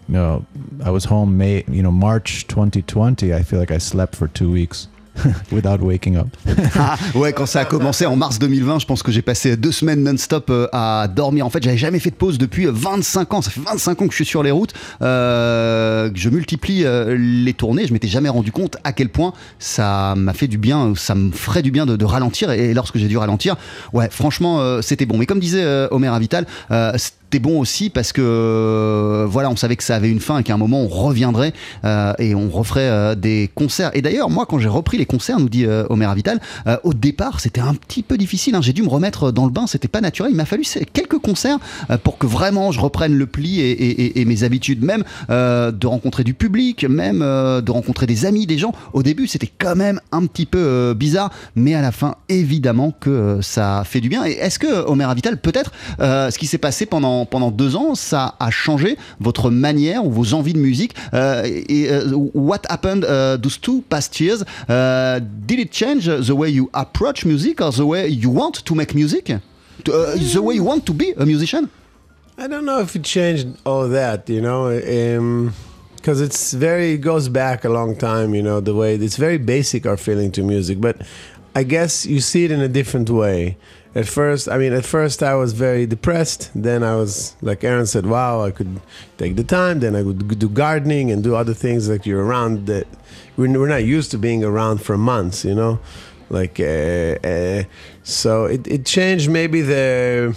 you 0.08 0.14
know, 0.14 0.46
I 0.82 0.90
was 0.90 1.04
home 1.04 1.36
May, 1.36 1.64
you 1.68 1.82
know, 1.82 1.90
March 1.90 2.46
2020. 2.46 3.34
I 3.34 3.42
feel 3.42 3.58
like 3.58 3.70
I 3.70 3.76
slept 3.78 4.16
for 4.16 4.28
two 4.28 4.50
weeks 4.50 4.88
without 5.52 5.78
waking 5.80 6.16
up. 6.16 6.28
ouais, 7.14 7.32
quand 7.32 7.46
ça 7.46 7.60
a 7.60 7.64
commencé 7.64 8.06
en 8.06 8.16
mars 8.16 8.38
2020, 8.38 8.80
je 8.80 8.86
pense 8.86 9.02
que 9.02 9.12
j'ai 9.12 9.22
passé 9.22 9.56
deux 9.56 9.72
semaines 9.72 10.02
non-stop 10.02 10.50
euh, 10.50 10.68
à 10.72 11.08
dormir. 11.08 11.46
En 11.46 11.50
fait, 11.50 11.62
j'avais 11.62 11.76
jamais 11.76 11.98
fait 11.98 12.10
de 12.10 12.16
pause 12.16 12.38
depuis 12.38 12.66
25 12.66 13.34
ans. 13.34 13.42
Ça 13.42 13.50
fait 13.50 13.60
25 13.60 14.02
ans 14.02 14.06
que 14.06 14.12
je 14.12 14.16
suis 14.16 14.24
sur 14.24 14.42
les 14.42 14.50
routes, 14.50 14.72
euh, 15.02 16.10
je 16.14 16.28
multiplie 16.28 16.84
euh, 16.84 17.16
les 17.18 17.54
tournées. 17.54 17.86
Je 17.86 17.92
m'étais 17.92 18.08
jamais 18.08 18.28
rendu 18.28 18.52
compte 18.52 18.76
à 18.84 18.92
quel 18.92 19.08
point 19.08 19.32
ça 19.58 20.14
m'a 20.16 20.32
fait 20.32 20.48
du 20.48 20.58
bien, 20.58 20.92
ça 20.96 21.14
me 21.14 21.32
ferait 21.32 21.62
du 21.62 21.70
bien 21.70 21.86
de, 21.86 21.96
de 21.96 22.04
ralentir. 22.04 22.50
Et 22.50 22.74
lorsque 22.74 22.98
j'ai 22.98 23.08
dû 23.08 23.16
ralentir, 23.16 23.56
ouais, 23.92 24.08
franchement, 24.10 24.60
euh, 24.60 24.82
c'était 24.82 25.06
bon. 25.06 25.18
Mais 25.18 25.26
comme 25.26 25.40
disait 25.40 25.62
euh, 25.62 25.88
Omer 25.90 26.12
Avital, 26.12 26.46
c'était 27.30 27.40
bon 27.40 27.60
aussi 27.60 27.90
parce 27.90 28.12
que 28.14 28.22
euh, 28.24 29.26
voilà, 29.28 29.50
on 29.50 29.56
savait 29.56 29.76
que 29.76 29.84
ça 29.84 29.96
avait 29.96 30.08
une 30.08 30.18
fin 30.20 30.38
et 30.38 30.42
qu'à 30.42 30.54
un 30.54 30.56
moment 30.56 30.80
on 30.80 30.88
reviendrait 30.88 31.52
euh, 31.84 32.14
et 32.18 32.34
on 32.34 32.48
referait 32.48 32.88
euh, 32.88 33.14
des 33.14 33.50
concerts. 33.54 33.90
Et 33.92 34.00
d'ailleurs, 34.00 34.30
moi, 34.30 34.46
quand 34.48 34.58
j'ai 34.58 34.68
repris 34.70 34.96
les 34.96 35.04
concerts, 35.04 35.38
nous 35.38 35.50
dit 35.50 35.66
euh, 35.66 35.84
Omer 35.90 36.08
Avital, 36.08 36.40
au 36.84 36.94
départ, 36.94 37.40
c'était 37.40 37.60
un 37.60 37.74
petit 37.74 38.02
peu 38.02 38.16
difficile. 38.16 38.54
hein. 38.54 38.62
J'ai 38.62 38.72
dû 38.72 38.82
me 38.82 38.88
remettre 38.88 39.30
dans 39.30 39.44
le 39.44 39.50
bain, 39.50 39.66
c'était 39.66 39.88
pas 39.88 40.00
naturel. 40.00 40.32
Il 40.32 40.36
m'a 40.36 40.46
fallu 40.46 40.64
quelques 40.94 41.18
concerts 41.18 41.58
pour 42.02 42.16
que 42.16 42.26
vraiment 42.26 42.72
je 42.72 42.80
reprenne 42.80 43.14
le 43.14 43.26
pli 43.26 43.60
et, 43.60 44.18
et- 44.20 44.24
mes 44.24 44.42
habitudes, 44.42 44.82
même 44.82 45.04
de 45.28 45.86
rencontrer 45.86 46.24
du 46.24 46.32
public, 46.34 46.84
même 46.84 47.18
de 47.20 47.70
rencontrer 47.70 48.06
des 48.06 48.24
amis, 48.24 48.46
des 48.46 48.56
gens. 48.58 48.72
Au 48.94 49.02
début, 49.02 49.26
c'était 49.26 49.50
quand 49.58 49.76
même 49.76 50.00
un 50.12 50.24
petit 50.26 50.46
peu 50.46 50.94
bizarre, 50.94 51.30
mais 51.56 51.74
à 51.74 51.82
la 51.82 51.92
fin, 51.92 52.14
évidemment 52.30 52.92
que 52.98 53.40
ça 53.42 53.82
fait 53.84 54.00
du 54.00 54.08
bien. 54.08 54.24
Et 54.24 54.32
est-ce 54.32 54.58
que 54.58 54.86
Omer 54.86 55.08
Avital, 55.10 55.36
peut-être, 55.38 55.72
ce 55.98 56.38
qui 56.38 56.46
s'est 56.46 56.58
passé 56.58 56.86
pendant 56.86 57.17
pendant 57.26 57.50
deux 57.50 57.76
ans, 57.76 57.94
ça 57.94 58.34
a 58.40 58.50
changé 58.50 58.96
votre 59.20 59.50
manière 59.50 60.04
ou 60.04 60.10
vos 60.10 60.34
envies 60.34 60.52
de 60.52 60.58
musique 60.58 60.94
Euh, 61.14 61.44
euh, 61.70 62.12
What 62.34 62.62
happened 62.68 63.04
uh, 63.04 63.36
those 63.40 63.58
two 63.60 63.82
past 63.88 64.20
years? 64.20 64.44
Did 64.68 65.60
it 65.60 65.72
change 65.72 66.06
the 66.06 66.34
way 66.34 66.50
you 66.50 66.70
approach 66.72 67.24
music 67.24 67.60
or 67.60 67.72
the 67.72 67.84
way 67.84 68.08
you 68.08 68.30
want 68.30 68.64
to 68.64 68.74
make 68.74 68.94
music? 68.94 69.30
Uh, 69.30 70.16
the 70.32 70.42
way 70.42 70.56
you 70.56 70.64
want 70.64 70.84
to 70.84 70.92
be 70.92 71.14
a 71.16 71.24
musician? 71.24 71.68
I 72.36 72.46
don't 72.46 72.64
know 72.64 72.80
if 72.80 72.94
it 72.94 73.04
changed 73.04 73.48
all 73.64 73.88
that, 73.88 74.28
you 74.28 74.40
know, 74.40 74.68
because 75.96 76.20
it's 76.20 76.52
very 76.52 76.92
it 76.94 77.00
goes 77.00 77.28
back 77.28 77.64
a 77.64 77.68
long 77.68 77.96
time, 77.96 78.34
you 78.34 78.42
know, 78.42 78.60
the 78.60 78.74
way 78.74 78.94
it's 78.94 79.16
very 79.16 79.38
basic 79.38 79.86
our 79.86 79.96
feeling 79.96 80.30
to 80.32 80.42
music, 80.42 80.80
but 80.80 80.96
I 81.54 81.64
guess 81.64 82.06
you 82.06 82.20
see 82.20 82.44
it 82.44 82.52
in 82.52 82.60
a 82.60 82.68
different 82.68 83.10
way. 83.10 83.56
At 83.94 84.06
first, 84.06 84.48
I 84.48 84.58
mean, 84.58 84.72
at 84.72 84.84
first 84.84 85.22
I 85.22 85.34
was 85.34 85.52
very 85.54 85.86
depressed. 85.86 86.50
Then 86.54 86.82
I 86.82 86.94
was 86.96 87.34
like 87.40 87.64
Aaron 87.64 87.86
said, 87.86 88.06
"Wow, 88.06 88.42
I 88.42 88.50
could 88.50 88.80
take 89.16 89.36
the 89.36 89.44
time." 89.44 89.80
Then 89.80 89.96
I 89.96 90.02
would 90.02 90.38
do 90.38 90.48
gardening 90.48 91.10
and 91.10 91.24
do 91.24 91.34
other 91.34 91.54
things 91.54 91.88
like 91.88 92.04
you're 92.06 92.24
around 92.24 92.66
that 92.66 92.86
we're, 93.38 93.68
not 93.68 93.84
used 93.84 94.10
to 94.10 94.18
being 94.18 94.44
around 94.44 94.82
for 94.82 94.98
months, 94.98 95.44
you 95.44 95.54
know, 95.54 95.78
like 96.28 96.58
uh, 96.60 97.16
uh, 97.24 97.64
so 98.02 98.44
it, 98.46 98.66
it 98.66 98.84
changed 98.84 99.30
maybe 99.30 99.62
the 99.62 100.36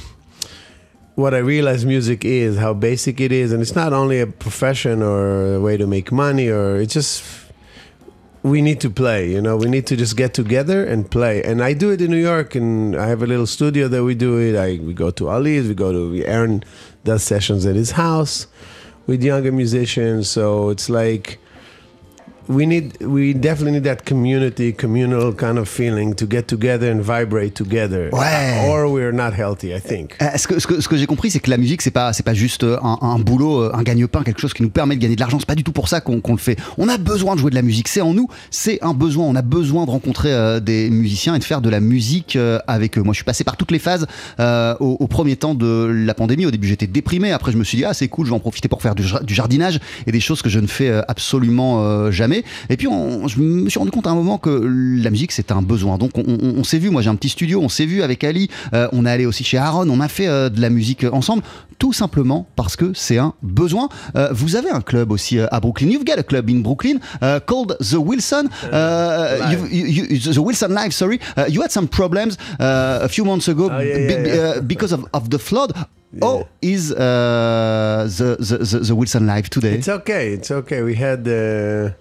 what 1.16 1.34
I 1.34 1.40
realized 1.40 1.86
music 1.86 2.24
is, 2.24 2.58
how 2.58 2.74
basic 2.74 3.20
it 3.20 3.32
is, 3.32 3.52
and 3.52 3.62
it's 3.62 3.76
not 3.76 3.92
only 3.92 4.20
a 4.20 4.28
profession 4.28 5.02
or 5.02 5.56
a 5.56 5.60
way 5.60 5.78
to 5.78 5.86
make 5.86 6.12
money, 6.12 6.48
or 6.48 6.78
it's 6.78 6.94
just 6.94 7.22
we 8.43 8.62
need 8.62 8.82
to 8.82 8.89
play. 8.89 9.30
You 9.32 9.41
know, 9.41 9.58
we 9.58 9.69
need 9.69 9.86
to 9.88 9.95
just 9.95 10.17
get 10.17 10.34
together 10.34 10.84
and 10.84 11.10
play. 11.10 11.43
And 11.43 11.62
I 11.62 11.73
do 11.73 11.91
it 11.91 12.01
in 12.01 12.10
New 12.10 12.17
York, 12.21 12.56
and 12.56 12.95
I 12.95 13.08
have 13.08 13.21
a 13.21 13.27
little 13.27 13.47
studio 13.47 13.88
that 13.88 14.04
we 14.04 14.15
do 14.15 14.38
it. 14.38 14.56
I 14.56 14.84
we 14.84 14.93
go 14.93 15.12
to 15.12 15.30
Ali's, 15.30 15.67
we 15.67 15.75
go 15.75 15.91
to 15.91 16.25
Aaron 16.25 16.63
does 17.04 17.23
sessions 17.23 17.65
at 17.65 17.75
his 17.75 17.91
house 17.91 18.47
with 19.08 19.23
younger 19.23 19.51
musicians. 19.51 20.30
So 20.30 20.69
it's 20.69 20.89
like 20.89 21.39
we 22.52 22.68
need 22.68 22.92
we 23.02 23.34
definitely 23.34 23.72
need 23.80 23.84
that 23.84 24.04
community 24.06 24.74
communal 24.74 25.34
kind 25.34 25.58
of 25.58 25.68
feeling 25.68 26.14
to 26.16 26.26
get 26.30 26.44
together 26.48 26.92
and 26.92 27.02
vibrate 27.02 27.54
together 27.54 28.10
Ouais. 28.14 28.68
or 28.68 28.92
we're 28.92 29.14
not 29.14 29.34
healthy 29.38 29.74
i 29.74 29.80
think 29.80 30.16
Euh, 30.22 30.28
Ce 30.38 30.48
que, 30.48 30.60
ce 30.60 30.68
que, 30.68 30.82
ce 30.82 30.88
que 30.88 30.98
j'ai 30.98 31.06
compris, 31.06 31.30
c'est 31.32 31.40
que 31.40 31.50
la 31.50 31.58
musique, 31.58 31.82
c'est 31.82 31.92
pas, 31.92 32.14
c'est 32.14 32.24
pas 32.24 32.34
juste 32.34 32.64
euh, 32.64 32.78
un, 32.84 32.98
un 33.02 33.20
boulot, 33.20 33.64
euh, 33.64 33.72
un 33.74 33.84
gagne-pain, 33.84 34.24
quelque 34.24 34.40
chose 34.42 34.54
qui 34.54 34.64
nous 34.64 34.70
permet 34.70 34.96
de 34.96 35.02
gagner 35.02 35.16
de 35.16 35.20
l'argent. 35.20 35.38
C'est 35.40 35.46
pas 35.48 35.56
du 35.56 35.64
tout 35.64 35.72
pour 35.72 35.88
ça 35.88 36.02
qu'on 36.02 36.20
qu'on 36.22 36.34
le 36.34 36.38
fait. 36.40 36.58
On 36.78 36.88
a 36.90 36.98
besoin 36.98 37.36
de 37.36 37.40
jouer 37.40 37.50
de 37.52 37.56
la 37.56 37.62
musique. 37.62 37.88
C'est 37.88 38.02
en 38.02 38.14
nous. 38.14 38.28
C'est 38.50 38.80
un 38.84 38.94
besoin. 38.94 39.26
On 39.26 39.36
a 39.36 39.42
besoin 39.42 39.86
de 39.86 39.92
rencontrer 39.92 40.32
euh, 40.34 40.60
des 40.60 40.90
musiciens 40.90 41.36
et 41.36 41.40
de 41.40 41.44
faire 41.44 41.62
de 41.62 41.70
la 41.70 41.80
musique 41.80 42.36
euh, 42.36 42.60
avec 42.68 42.98
eux. 42.98 43.02
Moi, 43.04 43.14
je 43.14 43.18
suis 43.18 43.26
passé 43.26 43.44
par 43.44 43.56
toutes 43.58 43.72
les 43.72 43.80
phases 43.80 44.08
euh, 44.40 44.76
au, 44.80 44.98
au 45.00 45.08
premier 45.08 45.36
temps 45.36 45.54
de 45.56 45.92
la 46.06 46.14
pandémie. 46.14 46.46
Au 46.46 46.52
début, 46.52 46.68
j'étais 46.68 46.88
déprimé. 46.88 47.32
Après, 47.32 47.52
je 47.52 47.58
me 47.58 47.64
suis 47.64 47.78
dit, 47.78 47.86
ah, 47.86 47.94
c'est 47.94 48.08
cool, 48.08 48.26
je 48.26 48.32
vais 48.32 48.36
en 48.36 48.40
profiter 48.40 48.68
pour 48.68 48.82
faire 48.82 48.96
du, 48.96 49.04
du 49.24 49.34
jardinage 49.34 49.80
et 50.08 50.12
des 50.12 50.20
choses 50.20 50.42
que 50.42 50.50
je 50.50 50.60
ne 50.60 50.68
fais 50.68 50.92
absolument 51.08 52.12
jamais. 52.12 52.40
Et 52.69 52.77
puis 52.77 52.88
on- 52.88 53.27
je 53.27 53.39
me 53.39 53.69
suis 53.69 53.80
rendu 53.80 53.91
compte 53.91 54.08
à 54.08 54.12
un 54.12 54.15
moment 54.15 54.38
que 54.38 54.49
la 54.49 55.10
musique 55.10 55.32
c'était 55.32 55.54
un 55.54 55.62
besoin. 55.62 55.97
Donc 55.97 56.12
on, 56.17 56.23
on- 56.27 56.56
on 56.60 56.63
s'est 56.63 56.80
vu, 56.80 56.89
moi 56.89 57.01
j'ai 57.01 57.10
un 57.10 57.15
petit 57.15 57.30
studio, 57.30 57.62
on 57.62 57.69
s'est 57.69 57.86
vu 57.86 58.01
avec 58.04 58.23
Ali, 58.23 58.49
euh, 58.73 58.88
on 58.91 59.06
est 59.06 59.12
allé 59.12 59.25
aussi 59.25 59.43
chez 59.43 59.58
Aaron, 59.58 59.88
on 59.89 59.99
a 59.99 60.08
fait 60.08 60.27
euh, 60.27 60.49
de 60.49 60.62
la 60.62 60.69
musique 60.69 61.06
ensemble, 61.12 61.43
tout 61.80 61.93
simplement 61.93 62.47
parce 62.56 62.75
que 62.75 62.91
c'est 62.93 63.17
un 63.17 63.34
besoin. 63.41 63.89
Euh, 64.15 64.30
vous 64.32 64.56
avez 64.56 64.69
un 64.69 64.82
club 64.82 65.12
aussi 65.12 65.39
à 65.39 65.60
Brooklyn. 65.60 65.88
You've 65.89 66.06
got 66.06 66.19
a 66.19 66.23
club 66.23 66.49
in 66.49 66.60
Brooklyn 66.60 66.97
uh, 67.21 67.39
called 67.45 67.77
the 67.80 67.95
Wilson. 67.95 68.45
Uh, 68.71 69.38
you- 69.71 70.08
you- 70.08 70.34
the 70.34 70.38
Wilson 70.38 70.69
Live, 70.69 70.91
sorry. 70.91 71.19
Uh, 71.38 71.45
you 71.49 71.62
had 71.62 71.71
some 71.71 71.88
problems 71.88 72.38
uh, 72.60 72.99
a 73.01 73.08
few 73.08 73.25
months 73.25 73.47
ago 73.47 73.69
Oh, 73.71 73.80
yeah, 73.80 73.97
yeah, 73.97 74.25
yeah. 74.25 74.54
uh, 74.58 74.62
because 74.62 74.91
of, 74.93 75.06
of 75.13 75.30
the 75.30 75.39
flood. 75.39 75.73
Oh, 76.21 76.45
is 76.62 76.91
uh, 76.91 76.97
the, 78.17 78.36
the, 78.39 78.58
the, 78.58 78.80
the 78.80 78.95
Wilson 78.95 79.25
Live 79.27 79.49
today? 79.49 79.75
It's 79.75 79.88
okay. 79.88 80.34
It's 80.34 80.51
okay. 80.51 80.82
We 80.84 80.93
had, 80.95 81.25
uh, 81.27 81.91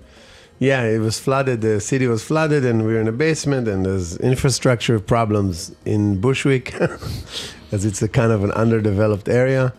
yeah, 0.61 0.85
it 0.85 0.99
was 0.99 1.19
flooded. 1.19 1.63
The 1.63 1.81
city 1.81 2.07
was 2.07 2.23
flooded, 2.23 2.67
and 2.67 2.87
we 2.87 2.93
were 2.93 3.01
in 3.01 3.09
a 3.09 3.13
basement. 3.13 3.67
And 3.67 3.87
there's 3.87 4.19
infrastructure 4.19 5.01
problems 5.01 5.75
in 5.87 6.21
Bushwick, 6.21 6.75
as 7.73 7.85
it's 7.87 8.03
a 8.03 8.09
kind 8.09 8.31
of 8.31 8.45
an 8.45 8.53
underdeveloped 8.53 9.29
area. 9.29 9.73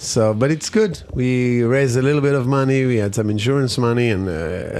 So, 0.00 0.32
but 0.32 0.52
it's 0.52 0.70
good. 0.70 1.02
We 1.12 1.64
raised 1.64 1.96
a 1.96 2.02
little 2.02 2.20
bit 2.20 2.34
of 2.34 2.46
money. 2.46 2.86
We 2.86 2.98
had 2.98 3.16
some 3.16 3.28
insurance 3.28 3.76
money, 3.78 4.10
and 4.10 4.28
uh, 4.28 4.32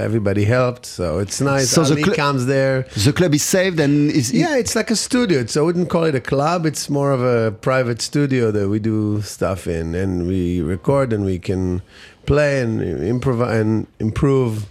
everybody 0.06 0.44
helped. 0.44 0.86
So 0.86 1.18
it's 1.18 1.40
nice. 1.40 1.70
So 1.70 1.82
the 1.82 1.94
Ali 1.94 2.04
cl- 2.04 2.14
comes 2.14 2.46
there. 2.46 2.82
the 3.04 3.12
club 3.12 3.34
is 3.34 3.42
saved 3.42 3.80
and 3.80 4.12
is 4.12 4.32
Yeah, 4.32 4.56
it's 4.56 4.76
like 4.76 4.92
a 4.92 4.96
studio. 4.96 5.40
It's, 5.40 5.56
I 5.56 5.60
wouldn't 5.62 5.90
call 5.90 6.04
it 6.04 6.14
a 6.14 6.20
club. 6.20 6.66
It's 6.66 6.88
more 6.88 7.10
of 7.10 7.20
a 7.20 7.50
private 7.50 8.00
studio 8.00 8.52
that 8.52 8.68
we 8.68 8.78
do 8.78 9.20
stuff 9.22 9.66
in, 9.66 9.96
and 9.96 10.28
we 10.28 10.60
record, 10.60 11.12
and 11.12 11.24
we 11.24 11.40
can 11.40 11.82
play 12.26 12.60
and 12.60 12.80
improvise 13.02 13.60
and 13.60 13.88
improve. 13.98 14.66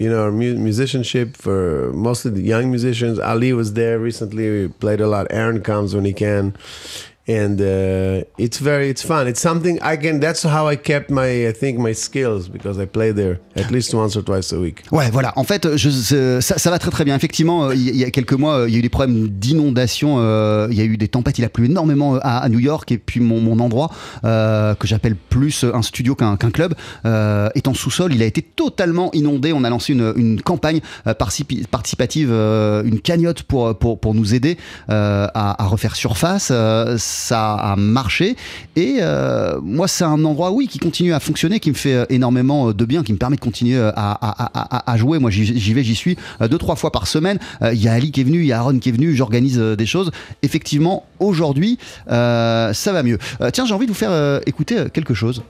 You 0.00 0.08
know, 0.08 0.30
mu- 0.30 0.56
musicianship 0.56 1.36
for 1.36 1.92
mostly 1.92 2.30
the 2.30 2.40
young 2.42 2.70
musicians. 2.70 3.18
Ali 3.18 3.52
was 3.52 3.74
there 3.74 3.98
recently. 3.98 4.44
We 4.50 4.68
played 4.68 5.00
a 5.00 5.06
lot. 5.06 5.26
Aaron 5.30 5.60
comes 5.62 5.94
when 5.94 6.06
he 6.06 6.14
can, 6.14 6.56
and 7.28 7.60
uh, 7.60 8.24
it's 8.38 8.60
very 8.60 8.88
it's 8.88 9.02
fun. 9.02 9.28
It's 9.28 9.40
something 9.40 9.78
I 9.82 9.96
can. 9.96 10.18
That's 10.20 10.44
how 10.44 10.68
I 10.68 10.76
kept 10.76 11.10
my 11.10 11.48
I 11.48 11.52
think 11.52 11.78
my 11.78 11.92
skills 11.94 12.48
because 12.48 12.78
I 12.80 12.86
play 12.86 13.12
there 13.12 13.38
at 13.56 13.70
least 13.70 13.94
once 13.94 14.16
or 14.16 14.24
twice 14.24 14.52
a 14.52 14.58
week. 14.58 14.82
Ouais, 14.90 15.10
voilà. 15.10 15.32
En 15.36 15.44
fait, 15.44 15.76
je, 15.76 16.40
ça, 16.40 16.58
ça 16.58 16.70
va 16.70 16.78
très 16.78 16.90
très 16.90 17.04
bien. 17.04 17.14
Effectivement, 17.14 17.66
euh, 17.66 17.74
il 17.74 17.96
y, 17.96 18.04
a 18.04 18.10
quelques 18.10 18.32
mois, 18.32 18.60
euh, 18.60 18.68
il 18.68 18.72
y 18.72 18.76
a 18.76 18.78
eu 18.78 18.82
des 18.82 18.88
problèmes 18.88 19.28
d'inondation. 19.28 20.16
euh, 20.18 20.66
il 20.70 20.78
y 20.78 20.80
a 20.80 20.84
eu 20.84 20.96
des 20.96 21.08
tempêtes. 21.08 21.38
Il 21.38 21.44
a 21.44 21.48
plu 21.48 21.66
énormément 21.66 22.16
à, 22.16 22.38
à 22.38 22.48
New 22.48 22.58
York. 22.58 22.90
Et 22.90 22.98
puis 22.98 23.20
mon, 23.20 23.40
mon 23.40 23.58
endroit, 23.60 23.90
euh, 24.24 24.74
que 24.74 24.86
j'appelle 24.86 25.14
plus 25.14 25.64
un 25.64 25.82
studio 25.82 26.14
qu'un 26.14 26.36
club, 26.36 26.74
euh, 27.04 27.48
est 27.54 27.68
en 27.68 27.74
sous-sol. 27.74 28.12
Il 28.14 28.22
a 28.22 28.26
été 28.26 28.42
totalement 28.42 29.10
inondé. 29.12 29.52
On 29.52 29.64
a 29.64 29.70
lancé 29.70 29.92
une, 29.92 30.12
une 30.16 30.42
campagne 30.42 30.80
participative, 31.18 32.30
une 32.30 33.00
cagnotte 33.00 33.42
pour, 33.42 33.76
pour, 33.78 34.00
pour 34.00 34.14
nous 34.14 34.34
aider 34.34 34.56
à, 34.88 35.62
à 35.62 35.66
refaire 35.66 35.96
surface. 35.96 36.50
Ça 37.10 37.54
a 37.54 37.74
marché. 37.74 38.36
Et 38.76 38.98
euh, 39.00 39.58
moi, 39.60 39.88
c'est 39.88 40.04
un 40.04 40.24
endroit, 40.24 40.52
oui, 40.52 40.68
qui 40.68 40.78
continue 40.78 41.12
à 41.12 41.18
fonctionner, 41.18 41.58
qui 41.58 41.70
me 41.70 41.74
fait 41.74 41.94
euh, 41.94 42.04
énormément 42.08 42.68
euh, 42.68 42.72
de 42.72 42.84
bien, 42.84 43.02
qui 43.02 43.12
me 43.12 43.18
permet 43.18 43.34
de 43.34 43.40
continuer 43.40 43.80
à, 43.96 44.94
jouer. 44.96 45.18
Moi, 45.18 45.30
j'y 45.30 45.74
vais, 45.74 45.82
j'y 45.82 45.96
suis 45.96 46.16
deux, 46.40 46.58
trois 46.58 46.76
fois 46.76 46.92
par 46.92 47.08
semaine. 47.08 47.38
Il 47.62 47.82
y 47.82 47.88
a 47.88 47.92
Ali 47.92 48.12
qui 48.12 48.20
est 48.20 48.24
venu, 48.24 48.40
il 48.40 48.46
y 48.46 48.52
a 48.52 48.58
Aaron 48.58 48.78
qui 48.78 48.90
est 48.90 48.92
venu, 48.92 49.14
j'organise 49.14 49.58
des 49.58 49.86
choses. 49.86 50.12
Effectivement, 50.42 51.04
aujourd'hui, 51.18 51.78
ça 52.06 52.72
va 52.86 53.02
mieux. 53.02 53.18
Tiens, 53.52 53.66
j'ai 53.66 53.74
envie 53.74 53.86
de 53.86 53.92
vous 53.92 53.98
faire 53.98 54.40
écouter 54.46 54.84
quelque 54.92 55.14
chose. 55.14 55.42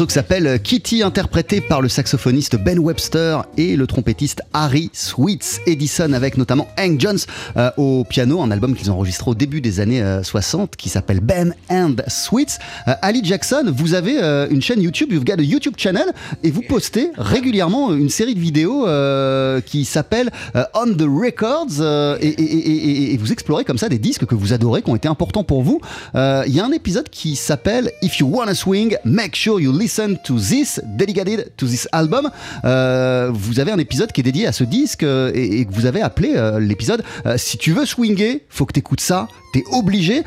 Morceau 0.00 0.06
qui 0.06 0.14
s'appelle 0.14 0.62
Kitty, 0.62 1.02
interprété 1.02 1.60
par 1.60 1.82
le 1.82 1.90
saxophoniste 1.90 2.56
Ben 2.56 2.78
Webster 2.78 3.44
et 3.58 3.76
le 3.76 3.86
trompettiste 3.86 4.40
Harry 4.54 4.88
Sweets 4.94 5.60
Edison, 5.66 6.14
avec 6.14 6.38
notamment 6.38 6.68
Hank 6.78 6.98
Jones 6.98 7.18
euh, 7.58 7.70
au 7.76 8.04
piano, 8.04 8.40
un 8.40 8.50
album 8.50 8.74
qu'ils 8.74 8.90
ont 8.90 8.94
enregistré 8.94 9.30
au 9.30 9.34
début 9.34 9.60
des 9.60 9.78
années 9.78 10.00
euh, 10.00 10.22
60 10.22 10.74
qui 10.76 10.88
s'appelle 10.88 11.20
Ben 11.20 11.54
and 11.68 11.96
Sweets. 12.08 12.60
Euh, 12.88 12.94
Ali 13.02 13.20
Jackson, 13.22 13.70
vous 13.76 13.92
avez 13.92 14.22
euh, 14.22 14.46
une 14.48 14.62
chaîne 14.62 14.80
YouTube, 14.80 15.12
you've 15.12 15.24
got 15.24 15.34
a 15.34 15.42
YouTube 15.42 15.74
channel, 15.76 16.06
et 16.42 16.50
vous 16.50 16.62
postez 16.62 17.10
régulièrement 17.18 17.92
une 17.92 18.08
série 18.08 18.34
de 18.34 18.40
vidéos 18.40 18.86
euh, 18.86 19.60
qui 19.60 19.84
s'appelle 19.84 20.30
euh, 20.56 20.64
On 20.72 20.86
the 20.86 21.02
Records, 21.02 21.80
euh, 21.80 22.16
et, 22.22 23.18
vous 23.18 23.32
explorez 23.32 23.64
comme 23.64 23.76
ça 23.76 23.90
des 23.90 23.98
disques 23.98 24.24
que 24.24 24.34
vous 24.34 24.54
adorez, 24.54 24.80
qui 24.80 24.88
ont 24.88 24.96
été 24.96 25.08
importants 25.08 25.44
pour 25.44 25.62
vous. 25.62 25.82
Euh, 26.14 26.44
Il 26.46 26.54
y 26.54 26.60
a 26.60 26.64
un 26.64 26.72
épisode 26.72 27.10
qui 27.10 27.36
s'appelle 27.36 27.92
If 28.00 28.18
you 28.18 28.28
wanna 28.28 28.54
swing, 28.54 28.96
make 29.04 29.36
sure 29.36 29.60
you 29.60 29.70
listen 29.76 29.89
to 30.24 30.38
this, 30.38 30.80
dedicated 30.84 31.52
to 31.56 31.66
this 31.66 31.88
album. 31.92 32.30
Euh, 32.64 33.30
vous 33.32 33.58
avez 33.60 33.72
un 33.72 33.78
épisode 33.78 34.12
qui 34.12 34.20
est 34.20 34.24
dédié 34.24 34.46
à 34.46 34.52
ce 34.52 34.64
disque 34.64 35.02
euh, 35.02 35.32
et, 35.34 35.64
que 35.64 35.72
vous 35.72 35.86
avez 35.86 36.02
appelé 36.02 36.34
euh, 36.36 36.60
l'épisode 36.60 37.02
Si 37.36 37.58
tu 37.58 37.72
veux 37.72 37.86
swinger, 37.86 38.44
faut 38.48 38.66
que 38.66 38.72
t'écoutes 38.72 39.00
ça, 39.00 39.28
t'es 39.52 39.64
obligé. 39.72 40.22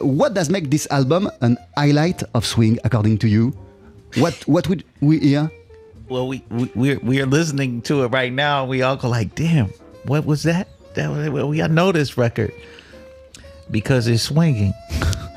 What 0.00 0.30
does 0.30 0.50
make 0.50 0.70
this 0.70 0.86
album 0.90 1.30
an 1.42 1.54
highlight 1.76 2.24
of 2.34 2.44
swing 2.44 2.78
according 2.84 3.18
to 3.18 3.26
you? 3.26 3.52
What 4.16 4.32
what 4.46 4.68
would 4.68 4.84
we 5.02 5.18
hear? 5.18 5.50
Well, 6.08 6.26
we, 6.26 6.42
we 6.74 6.96
we're 7.02 7.26
listening 7.26 7.82
to 7.82 8.04
it 8.04 8.12
right 8.12 8.32
now. 8.32 8.64
We 8.64 8.82
all 8.82 8.96
go 8.96 9.08
like, 9.10 9.34
"Damn, 9.34 9.68
what 10.06 10.24
was 10.24 10.42
that? 10.44 10.66
That 10.94 11.10
was, 11.10 11.28
we 11.28 11.60
I 11.60 11.66
know 11.66 11.92
this 11.92 12.16
record 12.16 12.52
because 13.70 14.08
it's 14.08 14.22
swinging." 14.22 14.72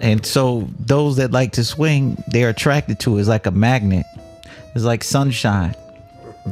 and 0.00 0.24
so 0.24 0.68
those 0.78 1.16
that 1.16 1.32
like 1.32 1.52
to 1.52 1.64
swing, 1.64 2.22
they're 2.28 2.50
attracted 2.50 2.98
to 3.00 3.16
it. 3.16 3.20
It's 3.20 3.28
like 3.28 3.46
a 3.46 3.50
magnet. 3.50 4.06
It's 4.74 4.84
like 4.84 5.02
sunshine. 5.02 5.74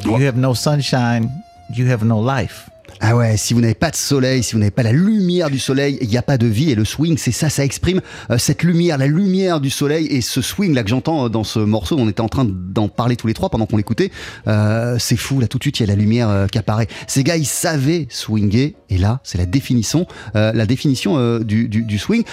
You 0.01 0.17
have 0.17 0.37
no 0.37 0.55
sunshine, 0.55 1.45
you 1.73 1.87
have 1.87 2.03
no 2.03 2.19
life. 2.19 2.69
Ah 3.01 3.17
ouais, 3.17 3.37
si 3.37 3.55
vous 3.55 3.61
n'avez 3.61 3.75
pas 3.75 3.91
de 3.91 3.97
soleil, 3.97 4.43
si 4.43 4.53
vous 4.53 4.59
n'avez 4.59 4.71
pas 4.71 4.83
la 4.83 4.93
lumière 4.93 5.51
du 5.51 5.59
soleil, 5.59 5.99
il 6.01 6.09
n'y 6.09 6.17
a 6.17 6.23
pas 6.23 6.39
de 6.39 6.47
vie. 6.47 6.71
Et 6.71 6.75
le 6.75 6.85
swing, 6.85 7.19
c'est 7.19 7.33
ça, 7.33 7.51
ça 7.51 7.65
exprime 7.65 8.01
euh, 8.31 8.39
cette 8.39 8.63
lumière, 8.63 8.99
la 8.99 9.07
lumière 9.07 9.61
du 9.61 9.71
soleil. 9.71 10.07
Et 10.07 10.21
ce 10.21 10.41
swing 10.41 10.75
là 10.75 10.83
que 10.83 10.89
j'entends 10.89 11.27
euh, 11.27 11.29
dans 11.29 11.45
ce 11.45 11.59
morceau, 11.59 11.97
on 11.99 12.09
était 12.09 12.21
en 12.21 12.29
train 12.29 12.47
d'en 12.49 12.89
parler 12.89 13.17
tous 13.17 13.27
les 13.27 13.35
trois 13.35 13.51
pendant 13.51 13.67
qu'on 13.67 13.77
l'écoutait. 13.77 14.11
euh, 14.47 14.97
c'est 14.99 15.17
fou, 15.17 15.41
là 15.41 15.49
tout 15.49 15.59
de 15.59 15.65
suite, 15.65 15.81
il 15.81 15.87
y 15.87 15.91
a 15.91 15.95
la 15.95 16.01
lumière 16.01 16.47
qui 16.51 16.59
apparaît. 16.59 16.87
Ces 17.07 17.25
gars, 17.25 17.37
ils 17.37 17.47
savaient 17.47 18.07
swinger. 18.11 18.77
Et 18.91 18.99
là, 18.99 19.21
c'est 19.25 19.39
la 19.39 19.47
définition, 19.47 20.07
la 20.35 20.67
définition 20.67 21.41
du, 21.41 21.99
swing. 21.99 22.25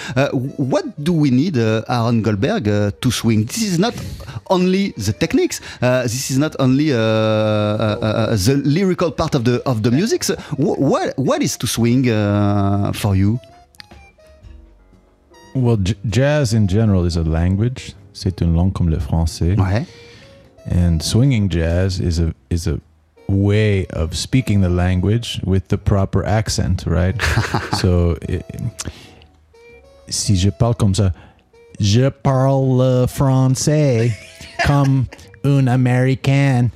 What 0.58 0.82
do 0.98 1.12
we 1.12 1.32
need, 1.32 1.58
Aaron 1.88 2.18
Goldberg, 2.18 2.70
to 3.00 3.10
swing? 3.10 3.46
This 3.46 3.74
is 3.74 3.78
not 3.78 3.94
only 4.48 4.94
the 4.96 5.12
techniques. 5.18 5.60
this 5.80 6.30
is 6.30 6.38
not 6.38 6.52
only 6.58 6.90
the 6.90 8.62
lyrical 8.64 9.10
part 9.10 9.34
of 9.34 9.44
the 9.44 9.60
of 9.66 9.82
the 9.82 9.90
music. 9.90 10.24
What 10.58 11.16
what 11.18 11.42
is 11.42 11.56
to 11.58 11.66
swing 11.66 12.08
uh, 12.10 12.92
for 12.94 13.14
you? 13.16 13.38
Well, 15.54 15.76
j- 15.76 15.94
jazz 16.08 16.54
in 16.54 16.66
general 16.66 17.04
is 17.04 17.16
a 17.16 17.22
language. 17.24 17.94
C'est 18.14 18.40
une 18.40 18.54
langue 18.54 18.72
comme 18.74 18.88
le 18.90 18.98
français. 18.98 19.56
Ouais. 19.58 19.86
And 20.70 21.02
swinging 21.02 21.48
jazz 21.48 21.98
is 22.00 22.18
a 22.20 22.32
is 22.50 22.66
a 22.66 22.78
way 23.28 23.86
of 23.88 24.14
speaking 24.16 24.60
the 24.60 24.68
language 24.68 25.40
with 25.44 25.68
the 25.68 25.78
proper 25.78 26.24
accent, 26.24 26.84
right? 26.86 27.20
so, 27.80 28.16
i- 28.28 28.42
si 30.08 30.36
je 30.36 30.50
parle 30.50 30.74
comme 30.74 30.94
ça, 30.94 31.12
je 31.80 32.10
parle 32.10 33.06
français 33.08 34.12
comme 34.66 35.06
un 35.44 35.66
américain. 35.68 36.70